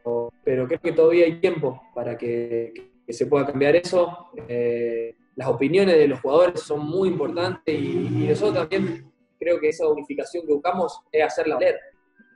pero 0.43 0.67
creo 0.67 0.81
que 0.81 0.91
todavía 0.91 1.23
hay 1.23 1.39
tiempo 1.39 1.81
para 1.95 2.17
que, 2.17 2.73
se 3.07 3.27
pueda 3.27 3.45
cambiar 3.45 3.77
eso. 3.77 4.27
Eh, 4.49 5.15
las 5.37 5.47
opiniones 5.47 5.95
de 5.95 6.09
los 6.09 6.19
jugadores 6.19 6.59
son 6.59 6.85
muy 6.85 7.07
importantes 7.07 7.79
y, 7.79 8.27
nosotros 8.27 8.67
también 8.67 9.09
creo 9.39 9.57
que 9.57 9.69
esa 9.69 9.87
unificación 9.87 10.45
que 10.45 10.51
buscamos 10.51 10.99
es 11.13 11.23
hacerla 11.23 11.55
valer, 11.55 11.79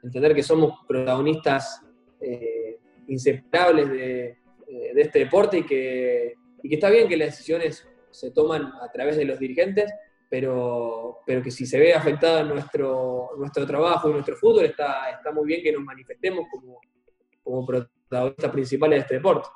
entender 0.01 0.33
que 0.33 0.43
somos 0.43 0.79
protagonistas 0.87 1.81
eh, 2.21 2.77
inseparables 3.09 3.89
de, 3.89 4.37
este 4.95 5.19
deporte 5.19 5.57
y 5.57 5.63
que, 5.63 6.35
y 6.63 6.69
que 6.69 6.75
está 6.75 6.89
bien 6.89 7.09
que 7.09 7.17
las 7.17 7.31
decisiones 7.31 7.85
se 8.09 8.31
toman 8.31 8.71
a 8.81 8.89
través 8.93 9.17
de 9.17 9.25
los 9.25 9.37
dirigentes, 9.37 9.91
pero, 10.35 11.19
pero 11.25 11.41
que 11.41 11.49
si 11.49 11.65
se 11.65 11.79
ve 11.79 11.93
afectado 11.93 12.43
nuestro, 12.43 13.29
nuestro 13.37 13.65
trabajo 13.65 14.09
nuestro 14.09 14.35
fútbol, 14.35 14.65
está, 14.65 15.09
está 15.11 15.31
muy 15.31 15.47
bien 15.47 15.63
que 15.63 15.71
nos 15.71 15.81
manifestemos 15.81 16.45
como, 16.51 16.81
como 17.41 17.65
protagonistas 17.65 18.51
principales 18.51 18.97
de 18.97 19.01
este 19.03 19.15
deporte. 19.15 19.47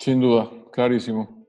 Sin 0.00 0.20
duda, 0.20 0.50
clarísimo. 0.72 1.46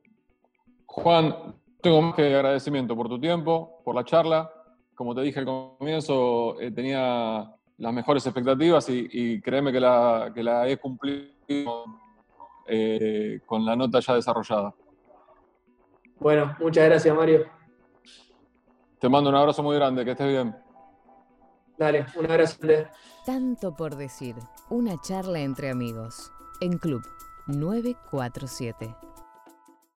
Juan, 0.85 1.55
tengo 1.81 1.99
más 1.99 2.13
que 2.13 2.35
agradecimiento 2.35 2.95
por 2.95 3.09
tu 3.09 3.19
tiempo, 3.19 3.81
por 3.83 3.95
la 3.95 4.05
charla. 4.05 4.51
Como 4.93 5.15
te 5.15 5.21
dije 5.21 5.39
al 5.39 5.45
comienzo, 5.45 6.61
eh, 6.61 6.69
tenía 6.69 7.55
las 7.75 7.93
mejores 7.93 8.23
expectativas 8.23 8.87
y, 8.87 9.41
créeme 9.41 9.71
que 9.71 9.79
la, 9.79 10.31
que 10.31 10.43
la 10.43 10.69
he 10.69 10.77
cumplido 10.77 11.85
eh, 12.67 13.39
con 13.47 13.65
la 13.65 13.75
nota 13.75 13.99
ya 13.99 14.13
desarrollada. 14.13 14.75
Bueno, 16.20 16.55
muchas 16.59 16.86
gracias, 16.86 17.15
Mario. 17.15 17.45
Te 18.99 19.09
mando 19.09 19.30
un 19.30 19.36
abrazo 19.36 19.61
muy 19.61 19.76
grande, 19.76 20.03
que 20.03 20.11
estés 20.11 20.28
bien. 20.28 20.55
Dale, 21.78 22.05
un 22.15 22.26
abrazo. 22.26 22.57
Tanto 23.26 23.76
por 23.76 23.95
decir, 23.95 24.36
una 24.70 24.99
charla 25.01 25.39
entre 25.39 25.70
amigos, 25.70 26.32
en 26.59 26.78
Club 26.80 27.03
947. 27.47 28.95